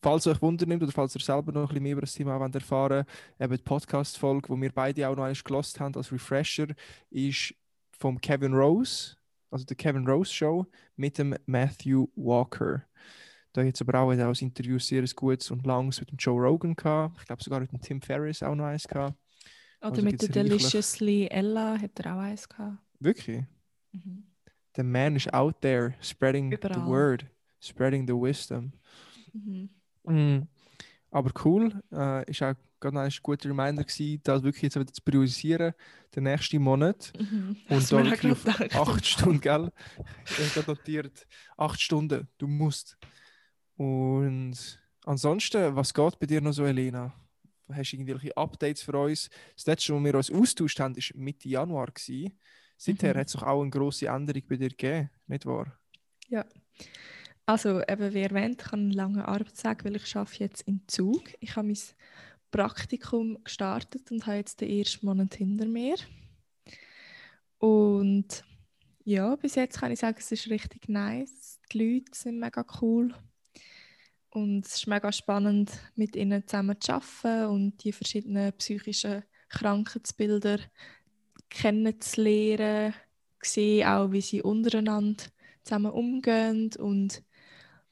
falls 0.00 0.26
euch 0.26 0.40
Wunder 0.40 0.64
nimmt 0.64 0.82
oder 0.82 0.92
falls 0.92 1.14
ihr 1.14 1.20
selber 1.20 1.52
noch 1.52 1.62
ein 1.62 1.68
bisschen 1.68 1.82
mehr 1.82 1.92
über 1.92 2.00
das 2.00 2.14
Thema 2.14 2.40
wollt 2.40 2.54
erfahren 2.54 3.04
eben 3.38 3.54
die 3.54 3.62
Podcast-Folge, 3.62 4.54
die 4.54 4.62
wir 4.62 4.72
beide 4.72 5.06
auch 5.06 5.14
noch 5.14 5.24
einmal 5.24 5.42
gelost 5.44 5.78
haben 5.78 5.94
als 5.94 6.10
Refresher, 6.10 6.68
ist 7.10 7.54
vom 7.98 8.18
Kevin 8.18 8.54
Rose, 8.54 9.16
also 9.50 9.66
der 9.66 9.76
Kevin 9.76 10.08
Rose 10.08 10.32
Show 10.32 10.66
mit 10.96 11.18
dem 11.18 11.36
Matthew 11.44 12.06
Walker. 12.16 12.82
Da 13.52 13.62
jetzt 13.62 13.82
aber 13.82 14.00
auch, 14.00 14.12
auch 14.12 14.40
Interview 14.40 14.78
sehr 14.78 15.04
gutes 15.14 15.50
und 15.50 15.66
langes 15.66 16.00
mit 16.00 16.10
dem 16.10 16.16
Joe 16.16 16.40
Rogan 16.40 16.74
gehabt. 16.74 17.18
Ich 17.20 17.26
glaube 17.26 17.42
sogar 17.42 17.60
mit 17.60 17.70
dem 17.70 17.80
Tim 17.80 18.00
Ferriss 18.00 18.42
auch 18.42 18.54
noch 18.54 18.64
eins 18.64 18.88
gehabt. 18.88 19.16
Oder 19.80 19.90
Also 19.90 20.02
mit 20.02 20.22
der 20.22 20.28
Deliciously 20.28 21.26
Ella 21.26 21.78
hat 21.78 22.00
er 22.00 22.16
auch 22.16 22.20
eins 22.20 22.48
gehabt. 22.48 22.78
Wirklich? 23.00 23.44
Mhm. 23.92 24.24
The 24.74 24.82
man 24.82 25.16
is 25.16 25.28
out 25.28 25.60
there 25.60 25.94
spreading 26.00 26.50
the 26.50 26.56
Überall. 26.56 26.86
word, 26.86 27.26
spreading 27.60 28.06
the 28.06 28.14
wisdom. 28.14 28.72
Mhm. 29.32 29.68
Mm. 30.04 30.48
Aber 31.10 31.30
cool, 31.44 31.82
äh, 31.92 32.30
ist 32.30 32.42
auch 32.42 32.54
gerade 32.80 33.00
ein 33.00 33.12
guter 33.22 33.50
Reminder 33.50 33.84
gewesen, 33.84 34.20
das 34.24 34.42
wirklich 34.42 34.62
jetzt 34.62 34.76
wieder 34.76 34.92
zu 34.92 35.02
priorisieren, 35.02 35.74
den 36.14 36.24
nächsten 36.24 36.62
Monat. 36.62 37.12
Mhm. 37.18 37.56
Und 37.68 37.92
da 37.92 38.04
wirklich 38.04 38.32
auf 38.32 38.88
acht 38.88 39.06
Stunden, 39.06 39.40
gell? 39.40 39.70
Ich 40.24 40.56
habe 40.56 40.72
notiert, 40.72 41.26
acht 41.56 41.80
Stunden, 41.80 42.28
du 42.38 42.46
musst. 42.46 42.96
Und 43.76 44.80
ansonsten, 45.04 45.74
was 45.76 45.94
geht 45.94 46.18
bei 46.18 46.26
dir 46.26 46.40
noch 46.40 46.52
so, 46.52 46.64
Elena? 46.64 47.14
Hast 47.72 47.92
du 47.92 47.96
irgendwelche 47.96 48.36
Updates 48.36 48.82
für 48.82 48.98
uns? 48.98 49.30
Das 49.56 49.66
letzte, 49.66 49.94
wo 49.94 50.00
wir 50.04 50.14
uns 50.14 50.30
austauscht 50.30 50.80
haben, 50.80 50.96
war 50.96 51.04
Mitte 51.20 51.48
Januar. 51.48 51.86
Gewesen. 51.88 52.38
Seither 52.76 53.14
Mhm. 53.14 53.18
hat 53.18 53.28
es 53.28 53.36
auch 53.36 53.62
eine 53.62 53.70
grosse 53.70 54.06
Änderung 54.08 54.42
bei 54.48 54.56
dir 54.56 54.70
gegeben, 54.70 55.10
nicht 55.26 55.46
wahr? 55.46 55.78
Ja. 56.28 56.44
Also, 57.46 57.80
eben 57.82 58.14
wie 58.14 58.20
erwähnt, 58.22 58.60
ich 58.62 58.66
habe 58.66 58.78
einen 58.78 58.92
langen 58.92 59.20
Arbeitstag, 59.22 59.84
weil 59.84 59.96
ich 59.96 60.16
arbeite 60.16 60.44
jetzt 60.44 60.62
in 60.62 60.82
Zug. 60.88 61.22
Ich 61.40 61.56
habe 61.56 61.68
mein 61.68 61.78
Praktikum 62.50 63.42
gestartet 63.44 64.10
und 64.10 64.26
habe 64.26 64.38
jetzt 64.38 64.60
den 64.60 64.70
ersten 64.70 65.06
Monat 65.06 65.34
hinter 65.34 65.66
mir. 65.66 65.96
Und 67.58 68.44
ja, 69.04 69.36
bis 69.36 69.54
jetzt 69.54 69.78
kann 69.80 69.92
ich 69.92 70.00
sagen, 70.00 70.16
es 70.18 70.32
ist 70.32 70.50
richtig 70.50 70.88
nice. 70.88 71.60
Die 71.72 71.94
Leute 71.96 72.12
sind 72.18 72.38
mega 72.38 72.64
cool. 72.80 73.14
Und 74.34 74.64
es 74.64 74.76
ist 74.76 74.86
mega 74.86 75.12
spannend, 75.12 75.70
mit 75.94 76.16
ihnen 76.16 76.46
zusammen 76.48 76.80
zu 76.80 76.94
arbeiten 76.94 77.50
und 77.50 77.84
die 77.84 77.92
verschiedenen 77.92 78.54
psychischen 78.54 79.24
Krankheitsbilder 79.50 80.58
kennenzulernen. 81.50 82.94
Sehe 83.42 83.86
auch, 83.86 84.10
wie 84.10 84.22
sie 84.22 84.40
untereinander 84.40 85.22
zusammen 85.64 85.92
umgehen 85.92 86.70
und 86.78 87.22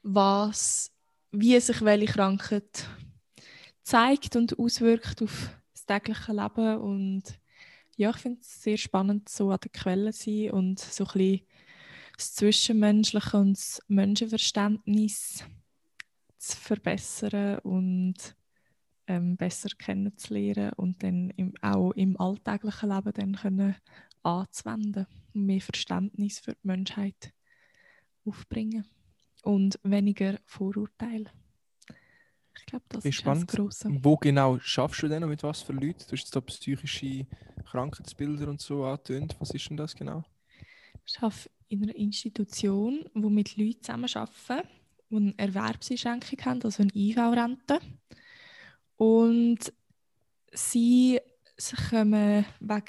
was, 0.01 0.91
wie 1.31 1.59
sich 1.59 1.83
welche 1.83 2.13
Krankheit 2.13 2.87
zeigt 3.83 4.35
und 4.35 4.57
auswirkt 4.57 5.21
auf 5.21 5.51
das 5.73 5.85
tägliche 5.85 6.31
Leben. 6.31 6.77
Und 6.77 7.23
ja, 7.97 8.09
ich 8.09 8.17
finde 8.17 8.39
es 8.41 8.63
sehr 8.63 8.77
spannend, 8.77 9.29
so 9.29 9.51
an 9.51 9.59
der 9.61 9.69
Quelle 9.69 10.11
zu 10.11 10.23
sein 10.23 10.51
und 10.51 10.79
so 10.79 11.03
ein 11.03 11.11
bisschen 11.13 11.47
das 12.17 12.33
Zwischenmenschliche 12.33 13.37
und 13.37 13.57
das 13.57 13.81
Menschenverständnis 13.87 15.43
zu 16.41 16.57
verbessern 16.57 17.59
und 17.59 18.35
ähm, 19.07 19.37
besser 19.37 19.69
kennenzulernen 19.77 20.73
und 20.75 21.03
dann 21.03 21.29
im, 21.31 21.53
auch 21.61 21.91
im 21.91 22.19
alltäglichen 22.19 22.89
Leben 22.89 23.13
dann 23.13 23.35
können 23.35 23.75
anzuwenden 24.23 25.07
und 25.33 25.45
mehr 25.45 25.61
Verständnis 25.61 26.39
für 26.39 26.53
die 26.53 26.67
Menschheit 26.67 27.33
aufbringen 28.25 28.85
und 29.43 29.79
weniger 29.83 30.39
Vorurteile. 30.45 31.31
Ich 32.57 32.65
glaube, 32.65 32.85
das 32.89 33.05
ist 33.05 33.15
spannend. 33.15 33.49
das 33.49 33.55
Grosse. 33.55 33.89
Wo 34.01 34.17
genau 34.17 34.59
schaffst 34.59 35.01
du 35.01 35.07
denn 35.07 35.23
und 35.23 35.29
mit 35.29 35.43
was 35.43 35.61
für 35.61 35.73
Leuten? 35.73 35.99
Du 35.99 36.11
hast 36.11 36.11
jetzt 36.11 36.35
da 36.35 36.41
psychische 36.41 37.25
Krankheitsbilder 37.65 38.47
und 38.47 38.61
so 38.61 38.83
angetönt. 38.83 39.35
Was 39.39 39.51
ist 39.51 39.69
denn 39.69 39.77
das 39.77 39.95
genau? 39.95 40.23
Ich 41.05 41.19
arbeite 41.21 41.49
in 41.67 41.83
einer 41.83 41.95
Institution, 41.95 43.05
wo 43.13 43.29
mit 43.29 43.57
Leuten 43.57 43.81
zusammenarbeiten, 43.81 44.67
die 45.11 45.17
eine 45.17 45.33
Erwerbseinschränkung 45.37 46.45
haben, 46.45 46.63
also 46.63 46.81
eine 46.81 46.91
IV-Rente. 46.95 47.79
Und 48.97 49.59
sie, 50.51 51.19
sie 51.57 51.75
kommen 51.89 52.45
wegen 52.59 52.85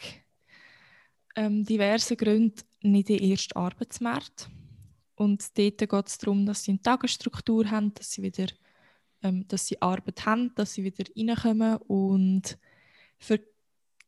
ähm, 1.36 1.64
diversen 1.64 2.16
Gründen 2.16 2.62
nicht 2.82 3.10
in 3.10 3.18
den 3.18 3.30
ersten 3.30 3.56
Arbeitsmarkt. 3.56 4.48
Und 5.14 5.56
dort 5.56 5.78
geht 5.78 6.06
es 6.06 6.18
darum, 6.18 6.46
dass 6.46 6.64
sie 6.64 6.72
eine 6.72 6.82
Tagesstruktur 6.82 7.70
haben, 7.70 7.94
dass 7.94 8.10
sie 8.12 8.22
wieder 8.22 8.46
ähm, 9.22 9.46
dass 9.48 9.66
sie 9.66 9.80
Arbeit 9.80 10.26
haben, 10.26 10.52
dass 10.54 10.74
sie 10.74 10.84
wieder 10.84 11.04
reinkommen. 11.16 11.76
Und 11.76 12.58
für 13.18 13.40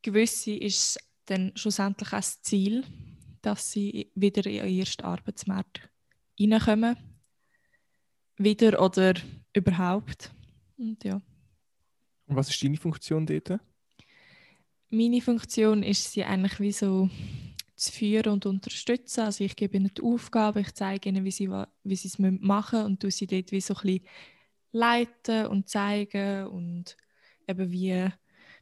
gewisse 0.02 0.52
ist 0.52 0.98
dann 1.26 1.52
schlussendlich 1.54 2.08
auch 2.08 2.16
das 2.16 2.42
Ziel, 2.42 2.84
dass 3.40 3.70
sie 3.70 4.10
wieder 4.14 4.44
in 4.46 4.64
den 4.64 4.78
ersten 4.78 5.04
Arbeitsmarkt 5.04 5.88
reinkommen. 6.38 6.96
Wieder 8.37 8.82
oder 8.82 9.14
überhaupt. 9.53 10.32
Und 10.76 11.05
ja. 11.05 11.20
Und 12.26 12.37
was 12.37 12.49
ist 12.49 12.62
deine 12.62 12.76
Funktion 12.76 13.26
dort? 13.26 13.61
Meine 14.91 15.20
Funktion 15.20 15.82
ist 15.82 16.12
sie 16.12 16.24
eigentlich 16.24 16.61
wie 16.61 16.72
so 16.72 17.11
zu 17.76 17.93
führen 17.93 18.32
und 18.32 18.47
unterstützen. 18.47 19.20
Also 19.20 19.45
ich 19.45 19.57
gebe 19.57 19.76
ihnen 19.76 19.91
die 19.97 20.03
Aufgabe, 20.03 20.61
ich 20.61 20.72
zeige 20.74 21.09
ihnen, 21.09 21.24
wie 21.24 21.30
sie, 21.30 21.51
wie 21.51 21.97
sie 21.97 22.09
es 22.09 22.18
machen 22.18 22.78
müssen 22.78 22.87
und 22.87 23.01
tue 23.01 23.11
sie 23.11 23.26
dort 23.26 23.53
wie 23.53 23.61
so 23.61 23.74
ein 23.74 23.80
bisschen 23.82 24.07
leiten 24.72 25.47
und 25.47 25.68
zeigen 25.68 26.47
und 26.47 26.97
eben 27.47 27.70
wie, 27.70 28.09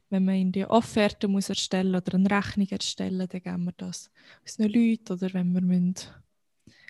wenn 0.09 0.25
man 0.25 0.35
in 0.35 0.51
die 0.51 0.65
Offerte 0.65 1.27
muss 1.27 1.49
erstellen 1.49 1.95
oder 1.95 2.15
eine 2.15 2.29
Rechnung 2.29 2.67
erstellen, 2.67 3.27
dann 3.29 3.41
geben 3.41 3.65
wir 3.65 3.73
das 3.77 4.11
unseren 4.41 4.71
Leuten 4.71 5.13
oder 5.13 5.33
wenn 5.33 5.53
wir 5.53 5.61
müssen 5.61 5.95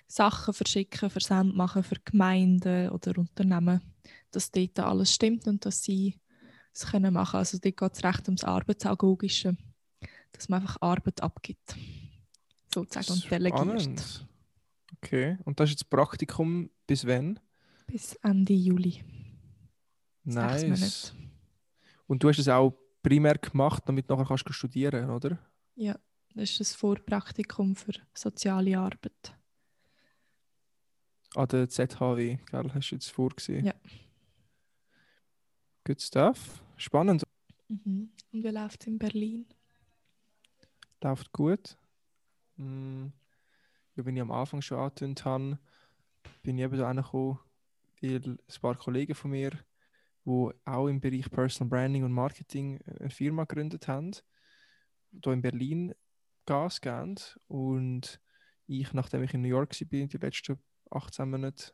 Sachen 0.06 0.54
verschicken, 0.54 1.10
Versand 1.10 1.56
machen 1.56 1.82
für 1.82 1.96
Gemeinden 2.04 2.90
oder 2.90 3.18
Unternehmen, 3.18 3.80
dass 4.30 4.50
dort 4.50 4.78
alles 4.78 5.14
stimmt 5.14 5.46
und 5.46 5.64
dass 5.64 5.82
sie 5.82 6.20
es 6.72 6.86
können 6.86 7.14
machen. 7.14 7.36
Also 7.36 7.58
dort 7.58 7.76
geht 7.76 7.92
es 7.92 8.04
recht 8.04 8.28
ums 8.28 8.44
Arbeitsagogische, 8.44 9.56
dass 10.32 10.48
man 10.48 10.60
einfach 10.60 10.80
Arbeit 10.80 11.22
abgibt, 11.22 11.76
sozusagen 12.72 13.12
und 13.12 13.30
delegiert. 13.30 13.80
Spannend. 13.82 14.26
Okay. 14.96 15.38
Und 15.44 15.58
das 15.60 15.70
ist 15.70 15.80
jetzt 15.80 15.90
Praktikum 15.90 16.70
bis 16.86 17.06
wann? 17.06 17.38
Bis 17.86 18.14
Ende 18.22 18.54
Juli. 18.54 19.04
Nice. 20.24 21.14
Und 22.06 22.22
du 22.22 22.28
hast 22.28 22.38
es 22.38 22.48
auch 22.48 22.74
primär 23.02 23.36
gemacht, 23.36 23.82
damit 23.86 24.08
du 24.08 24.14
nachher 24.14 24.26
kannst 24.28 24.48
du 24.48 24.52
studieren, 24.52 25.10
oder? 25.10 25.38
Ja, 25.74 25.98
das 26.34 26.50
ist 26.50 26.60
das 26.60 26.74
Vorpraktikum 26.74 27.76
für 27.76 27.92
soziale 28.14 28.78
Arbeit. 28.78 29.34
An 31.36 31.48
der 31.48 31.68
ZHW, 31.68 32.38
gell? 32.50 32.70
Hast 32.74 32.90
du 32.90 32.94
jetzt 32.94 33.10
vorgesehen? 33.10 33.66
Ja. 33.66 33.74
Good 35.84 36.00
stuff. 36.00 36.62
Spannend. 36.76 37.24
Mhm. 37.68 38.10
Und 38.32 38.44
wie 38.44 38.48
läuft 38.48 38.82
es 38.82 38.86
in 38.86 38.98
Berlin? 38.98 39.46
Läuft 41.02 41.32
gut. 41.32 41.76
Mm, 42.56 43.06
Ja, 43.96 44.04
wenn 44.04 44.16
ich 44.16 44.22
am 44.22 44.30
Anfang 44.30 44.62
schon 44.62 44.78
angetönt 44.78 45.24
habe, 45.24 45.58
bin 46.42 46.58
ich 46.58 46.64
eben 46.64 46.78
da 46.78 46.92
gekommen, 46.92 47.38
weil 48.00 48.20
ein 48.24 48.38
paar 48.60 48.76
Kollegen 48.76 49.14
von 49.14 49.30
mir, 49.32 49.50
die 50.24 50.50
auch 50.64 50.88
im 50.88 51.00
Bereich 51.00 51.30
Personal 51.30 51.68
Branding 51.68 52.04
und 52.04 52.12
Marketing 52.12 52.80
eine 53.00 53.10
Firma 53.10 53.44
gegründet 53.44 53.86
haben, 53.88 54.12
hier 55.12 55.32
in 55.32 55.42
Berlin 55.42 55.94
Gas 56.46 56.80
geben. 56.80 57.16
Und 57.48 58.20
ich, 58.66 58.92
nachdem 58.92 59.22
ich 59.24 59.34
in 59.34 59.42
New 59.42 59.48
York 59.48 59.78
war, 59.78 60.06
die 60.06 60.16
letzten 60.16 60.58
18 60.94 61.30
Monate, 61.30 61.72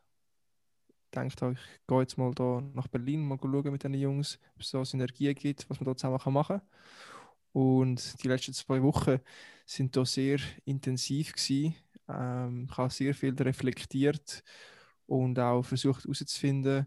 gedacht 1.11 1.43
habe, 1.43 1.55
ich 1.55 1.87
gehe 1.87 2.01
jetzt 2.01 2.19
mal 2.19 2.33
da 2.35 2.61
nach 2.75 2.89
Berlin, 2.89 3.27
mal 3.27 3.39
schauen 3.41 3.73
mit 3.73 3.85
den 3.85 3.95
Jungs, 3.95 4.39
ob 4.55 4.61
es 4.61 4.71
da 4.71 4.85
Synergien 4.85 5.35
gibt, 5.35 5.69
was 5.69 5.81
man 5.81 5.87
da 5.87 5.97
zusammen 5.97 6.33
machen 6.33 6.61
kann. 6.61 6.63
Und 7.53 8.23
die 8.23 8.29
letzten 8.29 8.53
zwei 8.53 8.83
Wochen 8.83 9.19
sind 9.67 9.97
da 9.97 10.05
sehr 10.05 10.39
intensiv 10.65 11.33
gewesen. 11.33 11.75
Ähm, 12.09 12.69
ich 12.71 12.77
habe 12.77 12.91
sehr 12.91 13.15
viel 13.15 13.35
reflektiert 13.35 14.43
und 15.07 15.39
auch 15.39 15.65
versucht 15.65 16.05
herauszufinden, 16.05 16.87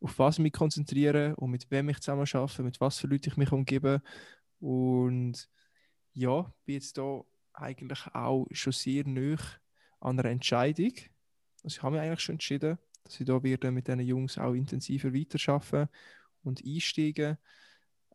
auf 0.00 0.18
was 0.18 0.36
ich 0.36 0.42
mich 0.42 0.52
konzentriere 0.52 1.36
und 1.36 1.50
mit 1.50 1.70
wem 1.70 1.88
ich 1.90 2.00
zusammen 2.00 2.26
arbeite, 2.32 2.62
mit 2.62 2.80
was 2.80 2.98
für 2.98 3.06
Leuten 3.08 3.30
ich 3.30 3.36
mich 3.36 3.52
umgebe. 3.52 4.00
Und 4.60 5.48
ja, 6.14 6.52
bin 6.64 6.74
jetzt 6.74 6.96
da 6.98 7.22
eigentlich 7.52 8.06
auch 8.14 8.46
schon 8.52 8.72
sehr 8.72 9.06
nah 9.06 9.36
an 10.00 10.18
einer 10.18 10.30
Entscheidung. 10.30 10.92
Also 11.68 11.76
ich 11.76 11.82
habe 11.82 11.96
mich 11.96 12.02
eigentlich 12.02 12.20
schon 12.20 12.36
entschieden, 12.36 12.78
dass 13.04 13.20
ich 13.20 13.26
da 13.26 13.42
werde 13.42 13.70
mit 13.70 13.88
diesen 13.88 14.00
Jungs 14.00 14.38
auch 14.38 14.54
intensiver 14.54 15.12
weiterarbeiten 15.12 15.90
und 16.42 16.64
einsteigen 16.64 17.36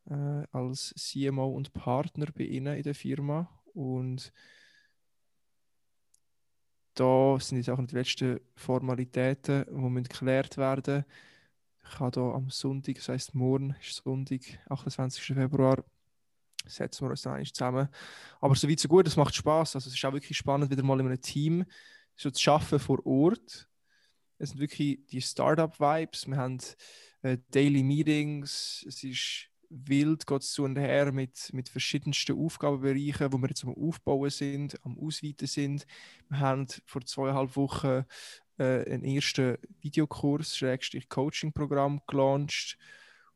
äh, 0.09 0.43
als 0.51 0.91
CMO 0.97 1.49
und 1.49 1.71
Partner 1.71 2.25
bei 2.35 2.45
ihnen 2.45 2.75
in 2.75 2.81
der 2.81 2.95
Firma. 2.95 3.47
Und 3.75 4.33
da 6.95 7.37
sind 7.39 7.59
jetzt 7.59 7.69
auch 7.69 7.77
noch 7.77 7.85
die 7.85 7.93
letzten 7.93 8.39
Formalitäten, 8.55 9.65
die 9.67 9.71
müssen 9.71 10.03
geklärt 10.05 10.57
werden. 10.57 11.05
Ich 11.87 11.99
habe 11.99 12.09
da 12.09 12.31
am 12.31 12.49
Sonntag, 12.49 12.95
das 12.95 13.09
heisst 13.09 13.35
morgen 13.35 13.75
ist 13.79 14.01
Sonntag, 14.03 14.41
28. 14.67 15.35
Februar, 15.35 15.83
setzen 16.65 17.05
wir 17.05 17.11
uns 17.11 17.21
dann 17.21 17.35
eigentlich 17.35 17.53
zusammen. 17.53 17.87
Aber 18.41 18.55
so 18.55 18.67
weit, 18.67 18.79
so 18.79 18.87
gut, 18.87 19.05
es 19.05 19.15
macht 19.15 19.35
Spaß. 19.35 19.75
Also 19.75 19.89
es 19.89 19.93
ist 19.93 20.05
auch 20.05 20.13
wirklich 20.13 20.37
spannend, 20.39 20.71
wieder 20.71 20.81
mal 20.81 20.99
in 20.99 21.05
einem 21.05 21.21
Team 21.21 21.65
so 22.15 22.31
zu 22.31 22.51
arbeiten 22.51 22.79
vor 22.79 23.05
Ort. 23.05 23.67
Es 24.37 24.49
sind 24.49 24.59
wirklich 24.59 25.05
die 25.07 25.21
Startup-Vibes. 25.21 26.27
Wir 26.27 26.37
haben 26.37 26.59
äh, 27.21 27.37
Daily 27.51 27.83
Meetings. 27.83 28.85
Es 28.87 29.03
ist 29.03 29.49
wild, 29.69 30.27
geht 30.27 30.43
zu 30.43 30.63
und 30.63 30.77
her 30.77 31.11
mit, 31.11 31.51
mit 31.53 31.69
verschiedensten 31.69 32.37
Aufgabenbereichen, 32.37 33.33
wo 33.33 33.37
wir 33.37 33.49
jetzt 33.49 33.63
am 33.63 33.73
Aufbauen 33.73 34.29
sind, 34.29 34.77
am 34.83 34.97
Ausweiten 34.99 35.47
sind. 35.47 35.85
Wir 36.29 36.39
haben 36.39 36.67
vor 36.85 37.01
zweieinhalb 37.05 37.55
Wochen 37.55 38.05
äh, 38.57 38.91
einen 38.91 39.03
ersten 39.03 39.57
Videokurs, 39.81 40.55
Schrägstrich 40.57 41.09
Coaching-Programm 41.09 42.01
gelauncht. 42.07 42.77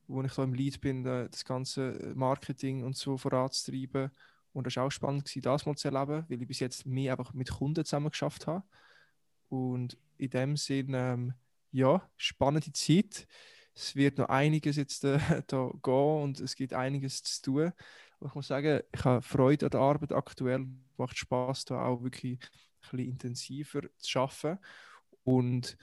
wo 0.07 0.21
ich 0.23 0.33
da 0.33 0.43
im 0.43 0.53
Lead 0.53 0.79
bin, 0.79 1.03
das 1.03 1.43
ganze 1.43 2.13
Marketing 2.15 2.83
und 2.83 2.95
so 2.95 3.17
voranzutreiben. 3.17 4.11
Und 4.57 4.65
das 4.65 4.75
war 4.75 4.85
auch 4.85 4.91
spannend, 4.91 5.25
gewesen, 5.25 5.43
das 5.43 5.67
mal 5.67 5.75
zu 5.75 5.87
erleben, 5.87 6.25
weil 6.27 6.41
ich 6.41 6.47
bis 6.47 6.59
jetzt 6.59 6.87
mehr 6.87 7.11
einfach 7.11 7.31
mit 7.31 7.51
Kunden 7.51 7.85
zusammen 7.85 8.09
geschafft 8.09 8.47
habe. 8.47 8.63
Und 9.49 9.99
in 10.17 10.31
dem 10.31 10.57
Sinne, 10.57 11.13
ähm, 11.13 11.33
ja, 11.71 12.01
spannende 12.17 12.71
Zeit. 12.73 13.27
Es 13.75 13.95
wird 13.95 14.17
noch 14.17 14.29
einiges 14.29 14.75
jetzt 14.77 15.03
äh, 15.03 15.19
da 15.47 15.69
gehen 15.83 16.23
und 16.23 16.39
es 16.39 16.55
gibt 16.55 16.73
einiges 16.73 17.21
zu 17.21 17.41
tun. 17.43 17.71
Aber 18.19 18.29
ich 18.29 18.33
muss 18.33 18.47
sagen, 18.47 18.81
ich 18.91 19.05
habe 19.05 19.21
Freude 19.21 19.67
an 19.67 19.69
der 19.69 19.79
Arbeit 19.79 20.11
aktuell. 20.11 20.65
Macht 20.97 21.19
Spaß, 21.19 21.65
da 21.65 21.85
auch 21.85 22.01
wirklich 22.01 22.39
ein 22.41 22.49
bisschen 22.81 23.11
intensiver 23.11 23.81
zu 23.97 24.19
arbeiten. 24.19 24.57
Und 25.23 25.77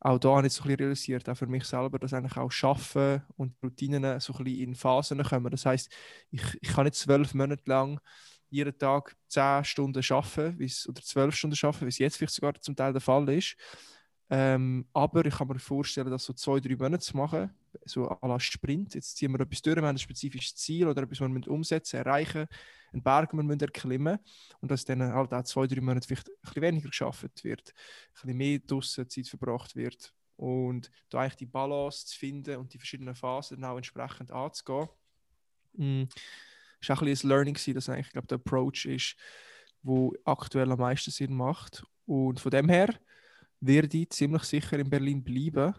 auch 0.00 0.18
da 0.18 0.36
habe 0.36 0.46
ich 0.46 0.52
so 0.52 0.62
ein 0.62 0.68
bisschen 0.68 0.78
realisiert, 0.80 1.28
auch 1.28 1.36
für 1.36 1.46
mich 1.46 1.64
selber, 1.64 1.98
dass 1.98 2.12
eigentlich 2.12 2.36
auch 2.36 2.50
Schaffen 2.50 3.22
und 3.36 3.54
Routinen 3.62 4.20
so 4.20 4.34
ein 4.34 4.44
bisschen 4.44 4.68
in 4.68 4.74
Phasen 4.74 5.22
kommen. 5.22 5.50
Das 5.50 5.66
heißt, 5.66 5.90
ich, 6.30 6.42
ich 6.60 6.68
kann 6.68 6.84
nicht 6.84 6.96
zwölf 6.96 7.34
Monate 7.34 7.62
lang 7.66 8.00
jeden 8.50 8.76
Tag 8.78 9.16
zehn 9.28 9.64
Stunden 9.64 10.02
arbeiten 10.08 10.56
oder 10.88 11.02
zwölf 11.02 11.34
Stunden 11.34 11.56
arbeiten, 11.62 11.86
wie 11.86 11.88
es 11.88 11.98
jetzt 11.98 12.16
vielleicht 12.16 12.34
sogar 12.34 12.54
zum 12.60 12.76
Teil 12.76 12.92
der 12.92 13.00
Fall 13.00 13.28
ist. 13.30 13.56
Ähm, 14.28 14.86
aber 14.92 15.24
ich 15.24 15.36
kann 15.36 15.46
mir 15.48 15.58
vorstellen, 15.58 16.10
das 16.10 16.24
so 16.24 16.32
zwei, 16.32 16.58
drei 16.58 16.74
Monate 16.76 17.04
zu 17.04 17.16
machen, 17.16 17.50
so 17.84 18.08
à 18.08 18.26
la 18.26 18.40
Sprint. 18.40 18.94
Jetzt 18.94 19.16
ziehen 19.16 19.32
wir 19.32 19.40
etwas 19.40 19.62
durch, 19.62 19.76
wir 19.76 19.82
haben 19.82 19.94
ein 19.94 19.98
spezifisches 19.98 20.56
Ziel 20.56 20.88
oder 20.88 21.02
etwas, 21.02 21.20
was 21.20 21.30
wir 21.30 21.48
umsetzen, 21.48 21.96
erreichen, 21.98 22.46
einen 22.96 23.02
Berg, 23.02 23.32
wir 23.32 23.60
erklimmen 23.60 24.18
und 24.60 24.70
dass 24.70 24.84
dann 24.84 25.02
halt 25.02 25.32
auch 25.32 25.42
zwei, 25.44 25.66
drei 25.66 25.80
Monate 25.80 26.06
vielleicht 26.06 26.28
ein 26.28 26.34
bisschen 26.42 26.62
weniger 26.62 26.88
geschafft 26.88 27.44
wird, 27.44 27.72
ein 27.72 28.12
bisschen 28.12 28.36
mehr 28.36 28.58
draußen 28.58 29.08
Zeit 29.08 29.28
verbracht 29.28 29.76
wird 29.76 30.12
und 30.36 30.90
da 31.08 31.20
eigentlich 31.20 31.36
die 31.36 31.46
Balance 31.46 32.06
zu 32.06 32.18
finden 32.18 32.56
und 32.56 32.72
die 32.72 32.78
verschiedenen 32.78 33.14
Phasen 33.14 33.64
auch 33.64 33.76
entsprechend 33.76 34.30
anzugehen. 34.30 34.88
Mm. 35.74 36.04
Ist 36.80 36.90
auch 36.90 37.00
ein 37.00 37.06
bisschen 37.06 37.30
ein 37.30 37.34
Learning 37.34 37.54
gewesen, 37.54 37.74
dass 37.74 37.88
eigentlich, 37.88 38.12
glaube 38.12 38.26
der 38.26 38.36
Approach 38.36 38.84
ist, 38.84 39.16
wo 39.82 40.12
aktuell 40.24 40.70
am 40.70 40.78
meisten 40.78 41.10
Sinn 41.10 41.34
macht. 41.34 41.84
Und 42.04 42.38
von 42.38 42.50
dem 42.50 42.68
her 42.68 42.94
werde 43.60 43.96
ich 43.96 44.10
ziemlich 44.10 44.42
sicher 44.44 44.78
in 44.78 44.90
Berlin 44.90 45.24
bleiben. 45.24 45.74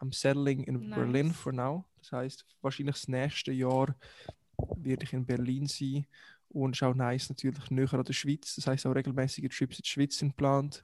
I'm 0.00 0.12
settling 0.12 0.64
in 0.64 0.88
nice. 0.88 0.98
Berlin 0.98 1.32
for 1.32 1.52
now. 1.52 1.84
Das 1.98 2.12
heißt, 2.12 2.44
wahrscheinlich 2.60 2.96
das 2.96 3.08
nächste 3.08 3.52
Jahr 3.52 3.94
werde 4.76 5.04
ich 5.04 5.12
in 5.12 5.26
Berlin 5.26 5.66
sein. 5.66 6.06
Und 6.48 6.72
es 6.72 6.78
ist 6.78 6.82
auch 6.82 6.94
nice 6.94 7.28
natürlich 7.28 7.70
näher 7.70 7.94
an 7.94 8.04
der 8.04 8.12
Schweiz. 8.12 8.56
Das 8.56 8.66
heißt 8.66 8.86
auch 8.86 8.94
regelmäßige 8.94 9.56
Trips 9.56 9.78
in 9.78 9.82
die 9.82 9.88
Schweiz 9.88 10.18
sind 10.18 10.30
geplant. 10.30 10.82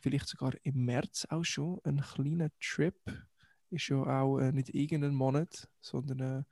Vielleicht 0.00 0.28
sogar 0.28 0.52
im 0.62 0.84
März 0.84 1.26
auch 1.30 1.44
schon 1.44 1.80
ein 1.84 2.00
kleiner 2.00 2.50
Trip. 2.60 2.96
Ist 3.70 3.88
ja 3.88 3.96
auch 3.96 4.38
äh, 4.38 4.52
nicht 4.52 4.74
irgendein 4.74 5.14
Monat, 5.14 5.68
sondern 5.80 6.20
äh, 6.20 6.42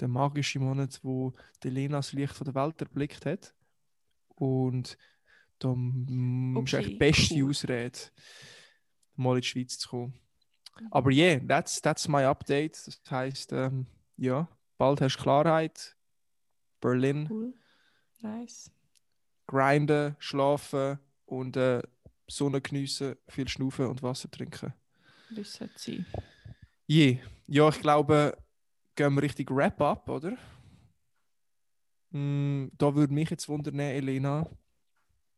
der 0.00 0.08
magische 0.08 0.58
Monat, 0.58 1.00
wo 1.02 1.32
die 1.62 1.70
Lena 1.70 1.98
das 1.98 2.12
Licht 2.12 2.34
von 2.34 2.44
der 2.44 2.54
Welt 2.54 2.80
erblickt 2.80 3.26
hat. 3.26 3.54
Und 4.28 4.96
da 5.58 5.68
okay, 5.68 6.62
ist 6.64 6.74
eigentlich 6.74 6.86
die 6.88 6.94
beste 6.96 7.34
cool. 7.36 7.50
Ausrede, 7.50 7.98
mal 9.16 9.36
in 9.36 9.42
die 9.42 9.46
Schweiz 9.46 9.78
zu 9.78 9.88
kommen. 9.88 10.14
Mhm. 10.80 10.88
Aber 10.90 11.10
yeah, 11.10 11.40
that's, 11.46 11.80
that's 11.80 12.08
my 12.08 12.24
update. 12.24 12.78
Das 12.86 13.00
heißt, 13.10 13.52
ähm, 13.52 13.86
ja, 14.16 14.48
bald 14.82 15.00
hast 15.00 15.16
du 15.16 15.22
Klarheit. 15.22 15.96
Berlin. 16.80 17.28
Cool. 17.30 17.54
Nice. 18.20 18.68
Grinden, 19.46 20.16
schlafen 20.18 20.98
und 21.24 21.56
äh, 21.56 21.82
Sonne 22.26 22.60
geniessen, 22.60 23.14
viel 23.28 23.46
schnaufen 23.46 23.86
und 23.86 24.02
Wasser 24.02 24.28
trinken. 24.28 24.74
Das 25.30 25.52
sollte 25.52 25.78
sein. 25.78 26.06
Yeah. 26.90 27.20
Ja, 27.46 27.68
ich 27.68 27.80
glaube, 27.80 28.36
gehen 28.96 29.14
wir 29.14 29.22
richtig 29.22 29.52
Wrap-up, 29.52 30.08
oder? 30.08 30.36
Mm, 32.10 32.66
da 32.76 32.92
würde 32.92 33.14
mich 33.14 33.30
jetzt 33.30 33.48
wundern, 33.48 33.78
Elena, 33.78 34.50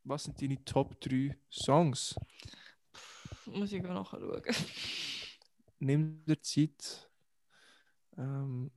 was 0.03 0.23
sind 0.23 0.41
deine 0.41 0.65
Top 0.65 0.99
3 1.01 1.37
Songs? 1.51 2.15
Muss 3.45 3.71
ich 3.71 3.83
nachschauen. 3.83 4.41
Nimm 5.77 6.25
dir 6.25 6.41
Zeit 6.41 7.11
ähm, 8.17 8.71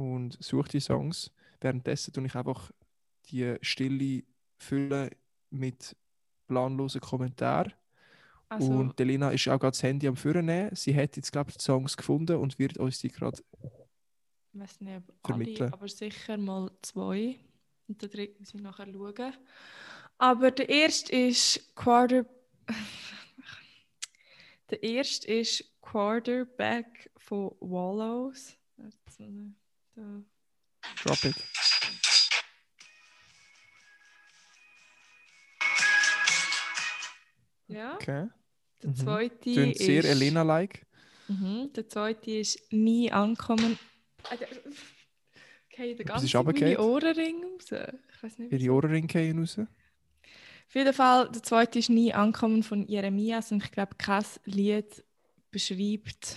und 0.00 0.42
such 0.42 0.68
die 0.68 0.80
Songs. 0.80 1.30
Währenddessen 1.60 2.12
tue 2.12 2.24
ich 2.24 2.34
einfach 2.34 2.70
die 3.26 3.56
Stille 3.60 4.24
füllen 4.56 5.10
mit 5.50 5.94
planlosen 6.46 7.00
Kommentaren. 7.00 7.74
Also, 8.48 8.72
und 8.72 8.98
Delina 8.98 9.30
ist 9.30 9.46
auch 9.46 9.60
gerade 9.60 9.72
das 9.72 9.82
Handy 9.82 10.08
am 10.08 10.16
Führen. 10.16 10.74
Sie 10.74 10.96
hat 10.96 11.16
jetzt, 11.16 11.30
glaube 11.30 11.50
ich, 11.50 11.58
die 11.58 11.62
Songs 11.62 11.96
gefunden 11.96 12.36
und 12.36 12.58
wird 12.58 12.78
uns 12.78 12.98
die 12.98 13.08
gerade 13.08 13.40
vermitteln. 15.22 15.62
Alle, 15.62 15.72
aber 15.72 15.88
sicher 15.88 16.36
mal 16.36 16.70
zwei. 16.82 17.38
Und 17.86 18.00
der 18.00 18.08
dritte 18.08 18.40
muss 18.40 18.54
ich 18.54 18.60
nachher 18.60 18.90
schauen. 18.90 19.34
Aber 20.18 20.50
der 20.50 20.68
erste 20.68 21.14
ist 21.14 21.74
Quarter. 21.76 22.26
der 24.70 24.82
erste 24.82 25.28
ist 25.28 25.64
Quarterback 25.80 27.10
von 27.18 27.54
Wallows. 27.60 28.56
Drop 31.02 31.24
it. 31.24 31.34
Ja. 37.68 37.94
Okay. 37.94 38.28
Der 38.82 38.90
mhm. 38.90 38.96
zweite 38.96 39.52
Klingt 39.52 39.76
ist. 39.76 39.84
sehr 39.84 40.04
Elena-like. 40.04 40.86
Mhm. 41.28 41.70
Der 41.74 41.88
zweite 41.88 42.30
ist 42.30 42.72
nie 42.72 43.12
ankommen. 43.12 43.78
Äh, 44.30 44.36
okay, 45.72 45.94
der 45.94 46.04
ganze 46.04 46.26
meine 46.38 46.80
Ohrenring 46.80 47.44
raus. 47.44 47.94
Ich 48.14 48.22
weiß 48.22 48.38
nicht. 48.38 48.52
Ihre 48.52 48.74
Ohrenring 48.74 49.06
gehen 49.06 49.38
raus? 49.38 49.58
Auf 49.58 50.74
jeden 50.74 50.92
Fall, 50.92 51.30
der 51.30 51.42
zweite 51.42 51.78
ist 51.78 51.90
nie 51.90 52.12
ankommen 52.12 52.62
von 52.62 52.86
Jeremias 52.86 53.52
und 53.52 53.62
ich 53.62 53.72
glaube, 53.72 53.96
kein 53.96 54.24
Lied 54.44 55.04
beschreibt 55.50 56.36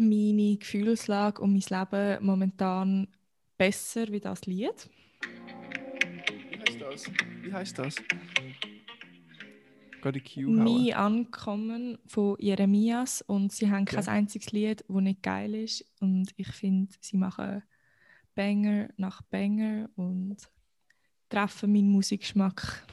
meine 0.00 0.56
Gefühlslage 0.56 1.40
und 1.40 1.52
mein 1.52 1.62
Leben 1.80 2.24
momentan 2.24 3.08
besser 3.56 4.08
wie 4.08 4.20
das 4.20 4.46
Lied. 4.46 4.88
Wie 6.50 6.58
heißt 6.58 6.80
das? 6.80 7.10
Wie 7.42 7.52
heißt 7.52 7.78
das? 7.78 7.96
Nie 10.34 10.94
ankommen 10.94 11.98
von 12.06 12.36
Jeremias 12.38 13.22
und 13.22 13.52
sie 13.52 13.70
haben 13.70 13.84
kein 13.84 14.08
einziges 14.08 14.50
Lied, 14.50 14.84
das 14.88 14.96
nicht 14.96 15.22
geil 15.22 15.54
ist 15.54 15.84
und 16.00 16.32
ich 16.36 16.48
finde, 16.48 16.90
sie 17.00 17.18
machen 17.18 17.62
Banger 18.34 18.88
nach 18.96 19.20
Banger 19.22 19.90
und 19.96 20.36
treffen 21.28 21.72
meinen 21.72 21.90
Musikgeschmack 21.90 22.86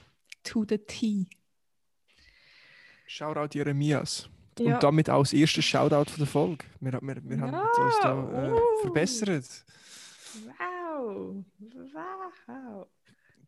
to 0.44 0.66
the 0.68 0.78
T. 0.78 1.28
Shoutout 3.06 3.58
Jeremias. 3.58 4.30
Ja. 4.60 4.76
Und 4.76 4.84
damit 4.84 5.10
auch 5.10 5.24
das 5.24 5.34
erste 5.34 5.62
Shoutout 5.62 6.12
von 6.12 6.20
der 6.20 6.28
Folge. 6.28 6.66
Wir, 6.80 6.94
wir, 6.94 7.24
wir 7.24 7.38
ja. 7.38 7.44
haben 7.44 7.86
uns 7.86 8.00
da 8.02 8.48
äh, 8.48 8.82
verbessert. 8.82 9.66
Wow! 10.60 11.44
Wow! 12.48 12.88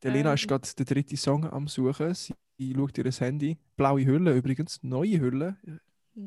Delena 0.03 0.29
ähm. 0.29 0.35
ist 0.35 0.47
gerade 0.47 0.67
der 0.77 0.85
dritte 0.85 1.17
Song 1.17 1.45
am 1.45 1.67
Suchen. 1.67 2.13
Sie 2.13 2.73
schaut 2.75 2.97
ihr 2.97 3.11
Handy. 3.11 3.57
Blaue 3.75 4.05
Hülle 4.05 4.35
übrigens, 4.35 4.81
neue 4.83 5.19
Hülle. 5.19 5.57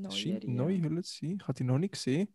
Es 0.06 0.18
scheint 0.18 0.44
eine 0.44 0.54
neue 0.54 0.82
Hülle 0.82 1.02
zu 1.02 1.20
sein. 1.20 1.38
Ich 1.40 1.42
habe 1.42 1.54
die 1.54 1.64
noch 1.64 1.78
nicht 1.78 1.92
gesehen. 1.92 2.28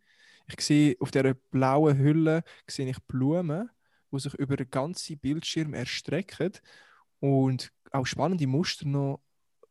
Ich 0.47 0.61
sehe 0.61 0.95
auf 0.99 1.11
dieser 1.11 1.33
blauen 1.33 1.97
Hülle 1.97 2.43
sehe 2.67 2.89
ich 2.89 2.99
Blumen, 3.03 3.69
die 4.11 4.19
sich 4.19 4.33
über 4.35 4.55
den 4.55 4.69
ganzen 4.69 5.19
Bildschirm 5.19 5.73
erstrecken 5.73 6.53
und 7.19 7.71
auch 7.91 8.05
spannende 8.05 8.47
Muster 8.47 8.87
noch 8.87 9.19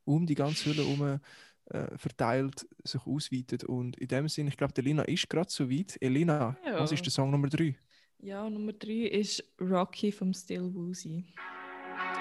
um 0.05 0.27
die 0.27 0.35
ganze 0.35 0.66
Hülle 0.66 0.85
herum 0.85 1.20
äh, 1.67 1.97
verteilt 1.97 2.67
sich 2.85 3.05
ausweitet. 3.07 3.64
Und 3.64 3.97
in 3.99 4.09
dem 4.09 4.29
Sinne, 4.29 4.51
ich 4.51 4.57
glaube, 4.57 4.75
Elina 4.77 5.03
ist 5.03 5.29
gerade 5.29 5.51
so 5.51 5.69
weit. 5.71 5.97
Elina, 6.01 6.57
ja. 6.64 6.79
was 6.79 6.93
ist 6.93 7.05
der 7.05 7.12
Song 7.12 7.31
Nummer 7.31 7.49
3? 7.49 7.77
Ja, 8.19 8.49
Nummer 8.49 8.73
3 8.73 8.93
ist 9.09 9.45
Rocky 9.61 10.11
vom 10.12 10.33
Still 10.33 10.73
Woozy. 10.75 11.25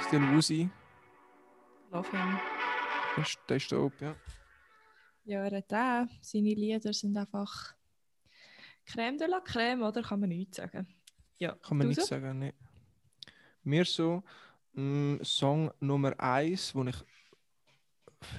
Still 0.08 0.22
Woozy. 0.34 0.70
Love 1.92 2.10
him. 2.12 2.40
Das 3.16 3.30
ist, 3.30 3.40
das 3.48 3.64
ist 3.64 3.72
dope, 3.72 4.04
ja. 4.04 4.16
Ja, 5.24 5.46
er 5.46 5.58
hat 5.58 5.74
auch. 5.74 6.12
Seine 6.22 6.54
Lieder 6.54 6.94
sind 6.94 7.16
einfach 7.16 7.74
Crème 8.86 9.18
de 9.18 9.28
la 9.28 9.40
Crème, 9.40 9.88
oder? 9.88 10.04
Kann 10.04 10.20
man 10.20 10.30
nichts 10.30 10.58
sagen. 10.58 10.88
Ja. 11.38 11.54
Kann 11.56 11.78
man 11.78 11.88
nichts 11.88 12.04
so? 12.04 12.10
sagen, 12.10 12.40
ne. 12.40 12.54
Mir 13.64 13.86
so, 13.86 14.24
mh, 14.74 14.82
mm, 14.82 15.24
Song 15.24 15.72
Nummer 15.80 16.20
1, 16.20 16.74
den 16.74 16.88
ich 16.88 16.98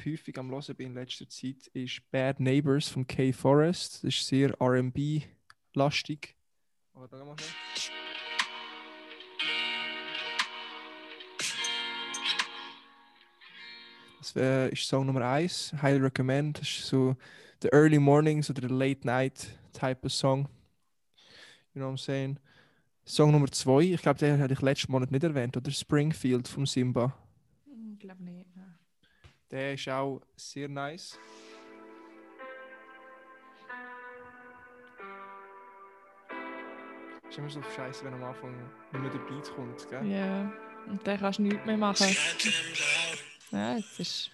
häufig 0.05 0.39
am 0.39 0.51
Hören 0.51 0.75
bin 0.77 0.89
in 0.89 0.95
letzter 0.95 1.29
Zeit, 1.29 1.67
ist 1.69 2.01
Bad 2.11 2.41
Neighbors 2.41 2.89
von 2.89 3.07
K 3.07 3.33
Forest. 3.33 4.05
Das 4.05 4.15
ist 4.15 4.27
sehr 4.27 4.55
RB-lastig. 4.61 6.35
Oh, 6.95 7.07
da 7.07 7.25
machen 7.25 7.37
Das 14.35 14.73
ist 14.73 14.89
Song 14.89 15.07
Nummer 15.07 15.25
1. 15.25 15.75
Highly 15.81 16.01
recommend. 16.01 16.59
Das 16.59 16.69
ist 16.69 16.87
so 16.87 17.17
the 17.63 17.69
early 17.73 17.99
mornings 17.99 18.51
oder 18.51 18.69
the 18.69 18.75
late 18.75 19.07
night 19.07 19.59
type 19.73 20.05
of 20.05 20.13
song. 20.13 20.49
You 21.75 21.81
know 21.81 21.89
what 21.91 21.99
I'm 21.99 22.03
saying? 22.03 22.39
Song 23.05 23.31
Nummer 23.31 23.51
zwei, 23.53 23.83
ich 23.83 24.03
glaube, 24.03 24.19
den 24.19 24.41
hatte 24.41 24.55
ich 24.55 24.63
letzten 24.63 24.91
Monat 24.91 25.13
nicht 25.13 25.23
erwähnt, 25.23 25.57
oder? 25.57 25.71
Springfield 25.71 26.49
vom 26.49 26.67
Simba. 26.67 27.15
Ich 27.93 28.01
glaube 28.01 28.25
nicht. 28.25 28.47
Der 29.51 29.75
ist 29.75 29.89
auch 29.89 30.21
sehr 30.35 30.69
nice. 30.69 31.19
Ist 37.29 37.39
immer 37.39 37.51
so 37.51 37.63
scheiße, 37.63 38.05
wenn 38.05 38.15
am 38.15 38.25
Anfang 38.25 38.57
nicht 38.93 39.01
mehr 39.01 39.11
der 39.11 39.19
Beat 39.19 39.53
kommt, 39.55 39.89
gell? 39.89 40.07
Ja. 40.07 40.53
Und 40.89 41.07
dann 41.07 41.19
kannst 41.19 41.39
du 41.39 41.43
nichts 41.43 41.65
mehr 41.65 41.77
machen. 41.77 42.07
Ja, 43.53 43.77
jetzt 43.77 44.01
ist. 44.01 44.31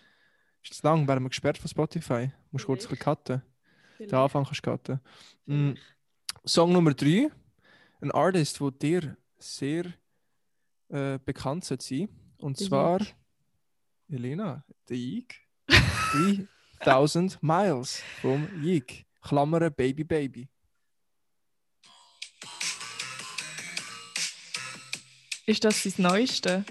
Ist 0.63 0.75
zu 0.75 0.87
lang, 0.87 1.07
werden 1.09 1.25
wir 1.25 1.29
gesperrt 1.29 1.59
von 1.59 1.69
Spotify. 1.69 2.31
Musst 2.51 2.67
kurz 2.67 2.87
ein 2.87 2.99
cutten. 2.99 3.43
Den 3.99 4.15
Anfang 4.15 4.45
kannst 4.45 4.65
du 4.65 4.71
cutten. 4.71 5.01
Mm. 5.47 5.73
Song 6.45 6.73
Nummer 6.73 6.95
drei. 6.95 7.31
Ein 8.01 8.11
Artist, 8.13 8.61
der 8.61 8.71
dir 8.71 9.17
sehr 9.39 9.85
äh, 10.89 11.19
bekannt 11.19 11.65
sein. 11.65 12.09
Und 12.39 12.57
zwar. 12.57 13.01
Elena, 14.13 14.65
der 14.89 14.97
Yeek. 14.97 15.41
3000 16.81 17.43
Miles 17.43 18.03
vom 18.21 18.47
Yeek. 18.63 19.07
Klammern 19.23 19.73
Baby 19.73 20.05
Baby. 20.05 20.49
Ist 25.47 25.65
das 25.65 25.83
sein 25.83 25.95
Neueste? 25.99 26.65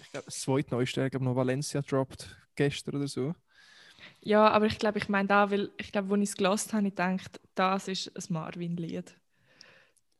Ich 0.00 0.10
glaube, 0.10 0.26
das 0.26 0.40
zweitneueste, 0.40 1.04
ich 1.04 1.10
glaube 1.10 1.24
noch 1.24 1.36
Valencia 1.36 1.82
droppt 1.82 2.36
gestern 2.54 2.96
oder 2.96 3.08
so. 3.08 3.34
Ja, 4.20 4.48
aber 4.48 4.66
ich 4.66 4.78
glaube, 4.78 4.98
ich 4.98 5.08
meine 5.08 5.28
da, 5.28 5.50
weil 5.50 5.70
ich 5.76 5.90
glaube, 5.92 6.12
als 6.14 6.22
ich 6.22 6.30
es 6.30 6.36
gelesen 6.36 6.72
habe, 6.72 6.86
ich 6.86 6.94
gedacht, 6.94 7.40
das 7.54 7.88
ist 7.88 8.08
ein 8.16 8.32
Marvin-Lied. 8.32 9.16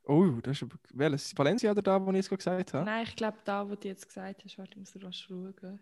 Oh, 0.05 0.27
das 0.43 0.57
ist 0.57 0.63
aber, 0.65 0.77
welches? 0.93 1.37
Valencia 1.37 1.71
oder 1.71 1.83
da, 1.83 2.05
wo 2.05 2.13
ich 2.13 2.27
gerade 2.29 2.37
gesagt 2.37 2.75
habe? 2.75 2.85
Nein, 2.85 3.05
ich 3.05 3.17
glaube, 3.17 3.39
da, 3.45 3.69
wo 3.69 3.75
du 3.75 3.89
jetzt 3.89 4.07
gesagt 4.07 4.45
hast, 4.45 4.59
warte, 4.59 4.73
ich 4.73 4.79
muss 4.79 5.03
rasch 5.03 5.27
schauen. 5.27 5.81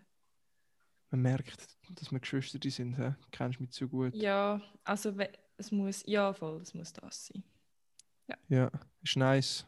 Man 1.13 1.21
merkt, 1.21 1.67
dass 1.91 2.11
wir 2.11 2.19
Geschwister 2.19 2.57
sind. 2.71 2.95
He? 2.95 3.03
Du 3.03 3.27
kennst 3.29 3.59
mich 3.59 3.69
zu 3.69 3.87
gut. 3.87 4.15
Ja, 4.15 4.59
also 4.83 5.13
es 5.57 5.71
muss, 5.71 6.01
ja 6.07 6.33
voll, 6.33 6.59
es 6.59 6.73
muss 6.73 6.91
das 6.91 7.27
sein. 7.27 7.43
Ja, 8.49 8.71
ist 9.03 9.15
nice. 9.15 9.63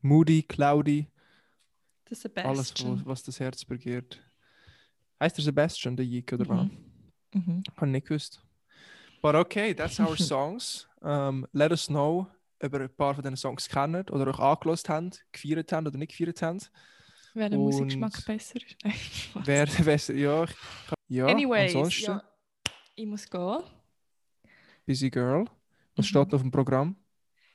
Moody, 0.00 0.42
cloudy, 0.42 1.06
Das 2.06 2.24
ist 2.24 2.38
alles, 2.38 2.68
Sebastian. 2.68 3.04
wo, 3.04 3.10
was 3.10 3.22
das 3.22 3.38
Herz 3.38 3.66
begehrt. 3.66 4.18
Heißt 5.20 5.36
der 5.36 5.44
Sebastian, 5.44 5.94
der 5.94 6.06
Yeek, 6.06 6.32
oder 6.32 6.48
was? 6.48 6.66
Mhm. 7.34 7.62
Habe 7.76 7.86
ich 7.86 7.92
nicht 7.92 8.06
gewusst. 8.06 8.42
But 9.20 9.34
okay, 9.34 9.74
that's 9.74 10.00
our 10.00 10.16
songs. 10.16 10.88
Um, 11.02 11.46
let 11.52 11.70
us 11.70 11.88
know, 11.88 12.28
ob 12.62 12.72
ihr 12.72 12.80
ein 12.80 12.96
paar 12.96 13.14
von 13.14 13.22
diesen 13.22 13.36
Songs 13.36 13.68
kennt 13.68 14.10
oder 14.10 14.26
euch 14.28 14.38
angelost 14.38 14.88
habt, 14.88 15.22
gefeiert 15.32 15.70
habt 15.70 15.86
oder 15.86 15.98
nicht 15.98 16.16
gefeiert 16.16 16.40
habt. 16.40 16.70
Wer 17.34 17.50
der 17.50 17.58
Musikgeschmack 17.58 18.24
besser 18.26 18.56
ist. 18.56 18.76
Nein. 18.84 19.44
Wer, 19.44 19.68
wer, 19.80 20.16
ja, 20.16 20.44
ich, 20.44 20.50
ja 21.08 21.26
Anyways, 21.26 21.74
ansonsten, 21.74 22.04
ja, 22.04 22.22
ich 22.94 23.06
muss 23.06 23.28
gehen. 23.28 23.62
Busy 24.86 25.10
Girl. 25.10 25.44
Was 25.96 26.06
Mhm. 26.06 26.08
steht 26.08 26.34
auf 26.34 26.40
dem 26.42 26.50
Programm? 26.50 26.96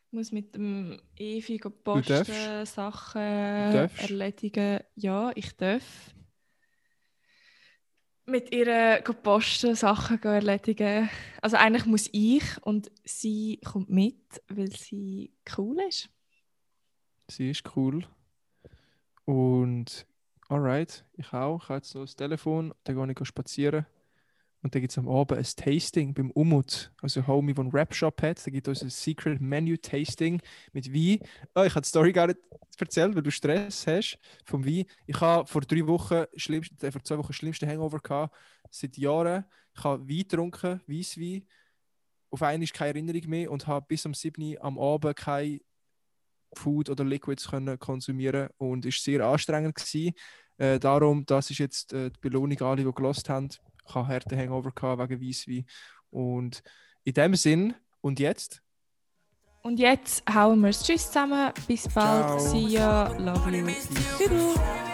Ich 0.08 0.14
muss 0.14 0.32
mit 0.32 0.54
dem 0.56 1.02
Evi 1.18 1.58
posten, 1.58 2.66
Sachen 2.66 3.22
erledigen. 3.22 4.80
Ja, 4.96 5.32
ich 5.34 5.56
darf. 5.58 6.14
Mit 8.26 8.54
ihr 8.54 9.02
go 9.04 9.14
posten, 9.14 9.76
Sachen 9.76 10.22
erledigen. 10.24 11.10
Also 11.42 11.58
eigentlich 11.58 11.86
muss 11.86 12.10
ich 12.14 12.44
und 12.62 12.92
sie 13.04 13.60
kommt 13.66 13.90
mit, 13.90 14.42
weil 14.48 14.72
sie 14.72 15.34
cool 15.58 15.78
ist. 15.90 16.10
Sie 17.28 17.50
ist 17.50 17.64
cool. 17.76 18.06
Und 19.26 20.06
alright, 20.50 21.06
ich 21.14 21.34
auch. 21.34 21.64
Ich 21.64 21.70
habe 21.70 21.78
jetzt 21.78 21.96
noch 21.96 22.02
das 22.02 22.16
Telefon, 22.16 22.74
dann 22.84 22.96
gehe 22.96 23.16
ich 23.20 23.28
spazieren. 23.28 23.86
Und 24.64 24.74
dann 24.74 24.82
gibt 24.82 24.92
es 24.92 24.98
am 24.98 25.10
Abend 25.10 25.38
ein 25.38 25.44
Tasting 25.44 26.14
beim 26.14 26.32
Umut, 26.32 26.94
also 27.02 27.20
ein 27.20 27.28
Homie, 27.28 27.54
der 27.54 27.64
einen 27.64 27.72
Rap-Shop 27.72 28.22
hat. 28.22 28.48
Da 28.48 28.50
gibt 28.50 28.68
es 28.70 28.82
ein 28.82 28.90
Secret 28.90 29.42
Menu 29.42 29.76
Tasting 29.76 30.42
mit 30.72 30.94
Wein. 30.94 31.20
Oh, 31.54 31.64
ich 31.64 31.76
habe 31.76 31.82
die 31.82 31.90
Story 31.90 32.14
gar 32.14 32.28
nicht 32.28 32.40
erzählt, 32.80 33.14
weil 33.14 33.24
du 33.24 33.30
Stress 33.30 33.86
hast 33.86 34.18
vom 34.46 34.66
Wein. 34.66 34.86
Ich 35.06 35.20
habe 35.20 35.46
vor 35.46 35.62
drei 35.62 35.86
Wochen, 35.86 36.24
schlimmst, 36.38 36.82
äh, 36.82 36.92
vor 36.92 37.04
zwei 37.04 37.18
Wochen 37.18 37.34
schlimmsten 37.34 37.68
Hangover 37.68 38.00
gehabt, 38.00 38.34
seit 38.70 38.98
Jahren. 38.98 39.44
Ich 39.76 39.84
habe 39.84 40.08
Wein 40.08 40.18
getrunken, 40.20 40.80
Weisswein. 40.88 41.46
Auf 42.32 42.42
einmal 42.42 42.68
keine 42.70 42.90
Erinnerung 42.90 43.30
mehr 43.30 43.52
und 43.52 43.68
habe 43.68 43.86
bis 43.86 44.06
am 44.06 44.14
7. 44.14 44.58
am 44.62 44.80
Abend 44.80 45.18
kein 45.18 45.60
Food 46.56 46.90
oder 46.90 47.04
Liquids 47.04 47.50
können 47.50 47.80
konsumieren 47.80 48.50
und 48.58 48.86
ist 48.86 49.04
sehr 49.04 49.26
anstrengend 49.26 49.76
gewesen. 49.76 50.14
Äh, 50.58 50.80
darum, 50.80 51.26
das 51.26 51.50
ist 51.50 51.60
jetzt 51.60 51.94
äh, 51.94 52.10
die 52.12 52.20
Belohnung 52.20 52.62
alle, 52.62 52.84
die 52.84 52.92
gelost 52.92 53.30
haben. 53.30 53.50
Ich 53.88 53.96
habe 53.96 54.08
harten 54.08 54.38
Hangover 54.38 54.72
gehabt 54.72 55.10
wegen 55.10 55.28
Weisswein. 55.28 55.66
Und 56.10 56.64
in 57.04 57.14
dem 57.14 57.36
Sinn, 57.36 57.74
und 58.04 58.20
jetzt? 58.20 58.62
Und 59.62 59.80
jetzt 59.80 60.24
hauen 60.32 60.60
wir 60.60 60.70
es. 60.70 60.84
Tschüss 60.84 61.08
zusammen. 61.08 61.52
Bis 61.68 61.88
bald. 61.88 62.40
Ciao. 62.40 62.40
See 62.40 62.68
ya. 62.68 63.08
Love 63.18 63.50
you. 63.50 63.66
Tschüss. 64.18 64.93